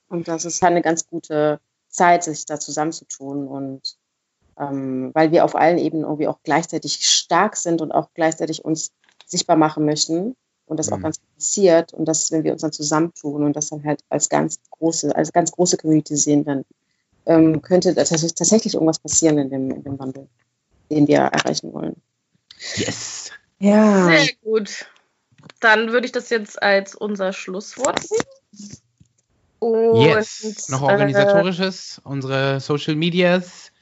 Und 0.08 0.28
das 0.28 0.44
ist 0.44 0.62
eine 0.62 0.82
ganz 0.82 1.08
gute 1.08 1.60
Zeit, 1.88 2.24
sich 2.24 2.46
da 2.46 2.60
zusammenzutun 2.60 3.48
und 3.48 3.96
ähm, 4.58 5.10
weil 5.12 5.32
wir 5.32 5.44
auf 5.44 5.56
allen 5.56 5.78
Ebenen 5.78 6.04
irgendwie 6.04 6.28
auch 6.28 6.38
gleichzeitig 6.42 7.04
stark 7.04 7.56
sind 7.56 7.82
und 7.82 7.92
auch 7.92 8.10
gleichzeitig 8.14 8.64
uns 8.64 8.92
sichtbar 9.26 9.56
machen 9.56 9.84
möchten 9.84 10.36
und 10.66 10.78
das 10.78 10.88
mhm. 10.88 10.94
auch 10.94 11.00
ganz 11.00 11.18
passiert 11.34 11.92
und 11.92 12.06
das, 12.06 12.30
wenn 12.32 12.44
wir 12.44 12.52
uns 12.52 12.62
dann 12.62 12.72
zusammentun 12.72 13.44
und 13.44 13.54
das 13.54 13.70
dann 13.70 13.84
halt 13.84 14.00
als 14.08 14.28
ganz 14.28 14.58
große, 14.70 15.14
als 15.14 15.32
ganz 15.32 15.52
große 15.52 15.76
Community 15.76 16.16
sehen, 16.16 16.44
dann 16.44 16.64
ähm, 17.26 17.62
könnte 17.62 17.94
tatsächlich 17.94 18.74
irgendwas 18.74 18.98
passieren 18.98 19.38
in 19.38 19.50
dem, 19.50 19.70
in 19.70 19.82
dem 19.82 19.98
Wandel, 19.98 20.28
den 20.90 21.08
wir 21.08 21.18
erreichen 21.18 21.72
wollen. 21.72 21.96
Yes. 22.76 23.30
Ja. 23.58 24.06
Sehr 24.06 24.28
gut. 24.42 24.86
Dann 25.60 25.92
würde 25.92 26.06
ich 26.06 26.12
das 26.12 26.30
jetzt 26.30 26.62
als 26.62 26.94
unser 26.94 27.32
Schlusswort 27.32 28.00
sehen. 28.02 28.82
yes. 29.94 30.68
Noch 30.68 30.82
organisatorisches, 30.82 31.98
äh, 31.98 32.08
unsere 32.08 32.60
Social 32.60 32.96
Medias, 32.96 33.72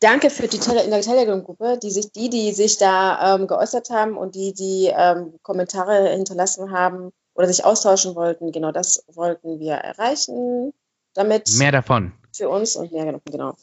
Danke 0.00 0.30
für 0.30 0.48
die 0.48 0.58
Tele 0.58 0.82
in 0.82 0.90
der 0.90 1.02
Telegram-Gruppe, 1.02 1.78
die 1.82 1.90
sich, 1.90 2.12
die, 2.12 2.30
die 2.30 2.52
sich 2.52 2.78
da 2.78 3.34
ähm, 3.34 3.46
geäußert 3.46 3.90
haben 3.90 4.16
und 4.16 4.34
die, 4.34 4.52
die 4.54 4.90
ähm, 4.94 5.34
Kommentare 5.42 6.08
hinterlassen 6.10 6.70
haben 6.70 7.12
oder 7.34 7.46
sich 7.46 7.64
austauschen 7.64 8.14
wollten. 8.14 8.52
Genau 8.52 8.72
das 8.72 9.04
wollten 9.08 9.60
wir 9.60 9.74
erreichen. 9.74 10.72
Damit 11.14 11.50
Mehr 11.58 11.72
davon. 11.72 12.12
für 12.32 12.48
uns 12.48 12.76
und 12.76 12.92
mehr 12.92 13.20
genau. 13.24 13.56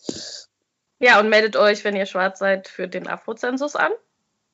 Ja, 1.00 1.20
und 1.20 1.30
meldet 1.30 1.56
euch, 1.56 1.84
wenn 1.84 1.96
ihr 1.96 2.06
schwarz 2.06 2.40
seid, 2.40 2.68
für 2.68 2.88
den 2.88 3.08
Afrozensus 3.08 3.76
an. 3.76 3.92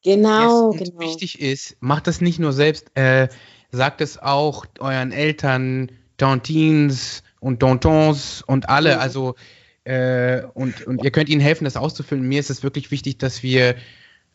Genau, 0.04 0.72
yes, 0.72 0.82
und 0.82 0.92
genau. 0.92 1.00
wichtig 1.00 1.40
ist, 1.40 1.78
macht 1.80 2.08
das 2.08 2.22
nicht 2.22 2.40
nur 2.40 2.54
selbst, 2.54 2.88
äh, 2.96 3.28
sagt 3.72 4.02
es 4.02 4.18
auch 4.18 4.66
euren 4.80 5.12
Eltern, 5.12 5.92
Tantines 6.18 7.24
und 7.40 7.60
Tontons 7.60 8.42
und 8.42 8.70
alle. 8.70 8.96
Mhm. 8.96 9.02
Also 9.02 9.36
äh, 9.84 10.44
und, 10.54 10.86
und 10.88 11.04
ihr 11.04 11.12
könnt 11.12 11.30
ihnen 11.30 11.42
helfen, 11.42 11.64
das 11.66 11.76
auszufüllen. 11.78 12.28
Mir 12.28 12.40
ist 12.40 12.50
es 12.50 12.64
wirklich 12.64 12.92
wichtig, 12.92 13.18
dass 13.18 13.44
wir 13.44 13.76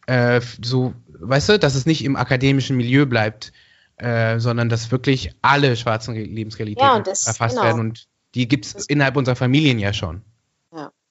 äh, 0.07 0.41
so, 0.63 0.95
weißt 1.09 1.49
du, 1.51 1.59
dass 1.59 1.75
es 1.75 1.87
nicht 1.87 2.05
im 2.05 2.17
akademischen 2.17 2.77
Milieu 2.77 3.07
bleibt, 3.07 3.53
äh, 3.97 4.39
sondern 4.39 4.69
dass 4.69 4.91
wirklich 4.91 5.35
alle 5.43 5.77
schwarzen 5.77 6.15
Lebensrealitäten 6.15 6.87
Ja, 6.87 7.01
das- 7.01 7.27
erfasst 7.27 7.57
genau. 7.57 7.67
werden. 7.67 7.81
Und 7.81 8.07
die 8.35 8.47
gibt 8.49 8.67
es 8.67 8.73
Das- 8.75 8.87
innerhalb 8.87 9.17
unserer 9.17 9.37
Familien 9.37 9.79
ja 9.79 9.93
schon. 9.93 10.23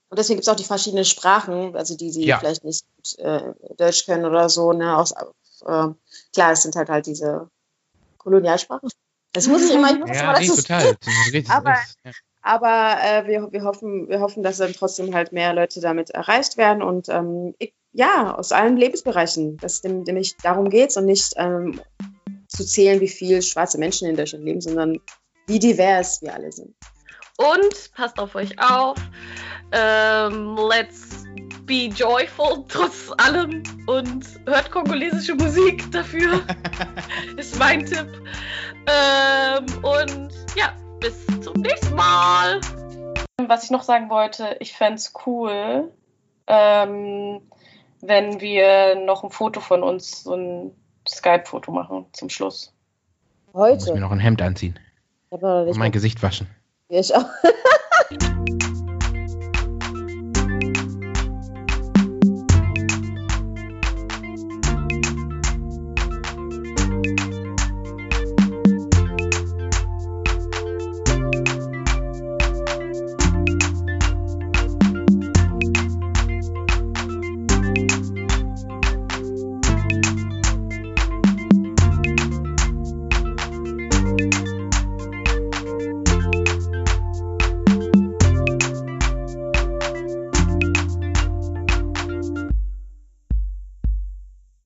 Und 0.07 0.19
deswegen 0.19 0.37
gibt 0.37 0.47
es 0.47 0.53
auch 0.53 0.55
die 0.55 0.63
verschiedenen 0.63 1.03
Sprachen, 1.03 1.75
also 1.75 1.97
die, 1.97 2.11
die 2.11 2.25
Ja. 2.25 2.37
vielleicht 2.39 2.63
nicht 2.63 2.85
äh, 3.17 3.41
Deutsch 3.75 4.05
können 4.05 4.23
oder 4.23 4.47
so. 4.49 4.71
Ne, 4.71 4.95
aus, 4.95 5.11
äh, 5.11 5.87
klar, 6.31 6.51
es 6.51 6.61
sind 6.61 6.75
halt 6.75 6.89
halt 6.89 7.07
diese 7.07 7.49
Kolonialsprachen. 8.19 8.87
Das 9.33 9.47
muss 9.47 9.67
ich 9.67 9.73
immer, 9.75 9.91
ich 9.91 9.99
muss 9.99 10.09
Ja, 10.15 10.31
immer 10.31 10.39
nee, 10.39 10.47
total. 10.47 10.95
Das 11.03 11.33
richtig, 11.33 11.49
Aber- 11.49 11.71
das 11.71 11.95
ja. 12.05 12.11
Aber 12.45 12.97
äh, 13.01 13.25
wir, 13.25 13.51
wir, 13.51 13.63
hoffen, 13.63 14.07
wir 14.07 14.19
hoffen, 14.19 14.43
dass 14.43 14.57
dann 14.57 14.71
trotzdem 14.73 15.15
halt 15.15 15.31
mehr 15.31 15.51
Leute 15.53 15.81
damit 15.81 16.11
erreicht 16.11 16.57
werden 16.57 16.83
und 16.83 17.09
ähm, 17.09 17.55
ich, 17.57 17.73
ja, 17.91 18.35
aus 18.35 18.51
allen 18.51 18.77
Lebensbereichen, 18.77 19.57
dass 19.57 19.73
es 19.73 19.81
dem- 19.81 20.03
nämlich 20.03 20.37
darum 20.43 20.69
geht 20.69 20.95
und 20.95 21.05
nicht 21.05 21.33
ähm, 21.37 21.81
zu 22.47 22.63
zählen, 22.63 23.01
wie 23.01 23.07
viele 23.07 23.41
schwarze 23.41 23.79
Menschen 23.79 24.07
in 24.07 24.15
Deutschland 24.15 24.45
leben, 24.45 24.61
sondern 24.61 24.99
wie 25.47 25.57
divers 25.57 26.21
wir 26.21 26.35
alle 26.35 26.51
sind. 26.51 26.75
Und 27.37 27.91
passt 27.95 28.19
auf 28.19 28.35
euch 28.35 28.55
auf. 28.59 28.97
Ähm, 29.71 30.55
let's 30.69 31.23
be 31.65 31.87
joyful 31.87 32.63
trotz 32.67 33.11
allem 33.17 33.63
und 33.87 34.23
hört 34.45 34.69
kongolesische 34.69 35.33
Musik 35.33 35.91
dafür. 35.91 36.41
ist 37.37 37.57
mein 37.57 37.83
Tipp. 37.87 38.07
Ähm, 38.85 39.65
und 39.83 40.29
ja, 40.55 40.73
bis 41.05 41.41
zum 41.41 41.61
nächsten 41.61 41.95
Mal. 41.95 42.61
Was 43.47 43.63
ich 43.63 43.69
noch 43.69 43.83
sagen 43.83 44.09
wollte, 44.09 44.57
ich 44.59 44.73
fände 44.73 44.95
es 44.95 45.13
cool, 45.25 45.91
ähm, 46.47 47.41
wenn 48.01 48.41
wir 48.41 48.95
noch 48.95 49.23
ein 49.23 49.29
Foto 49.29 49.59
von 49.59 49.83
uns, 49.83 50.23
so 50.23 50.33
ein 50.35 50.71
Skype-Foto 51.07 51.71
machen 51.71 52.07
zum 52.13 52.29
Schluss. 52.29 52.73
Ich 53.47 53.53
muss 53.53 53.85
mir 53.85 53.91
Heute. 53.91 53.99
noch 53.99 54.11
ein 54.11 54.19
Hemd 54.19 54.41
anziehen 54.41 54.79
Ich 55.29 55.41
und 55.41 55.41
mein 55.41 55.77
mal, 55.77 55.91
Gesicht 55.91 56.23
waschen. 56.23 56.47
ich 56.89 57.15
auch. 57.15 57.25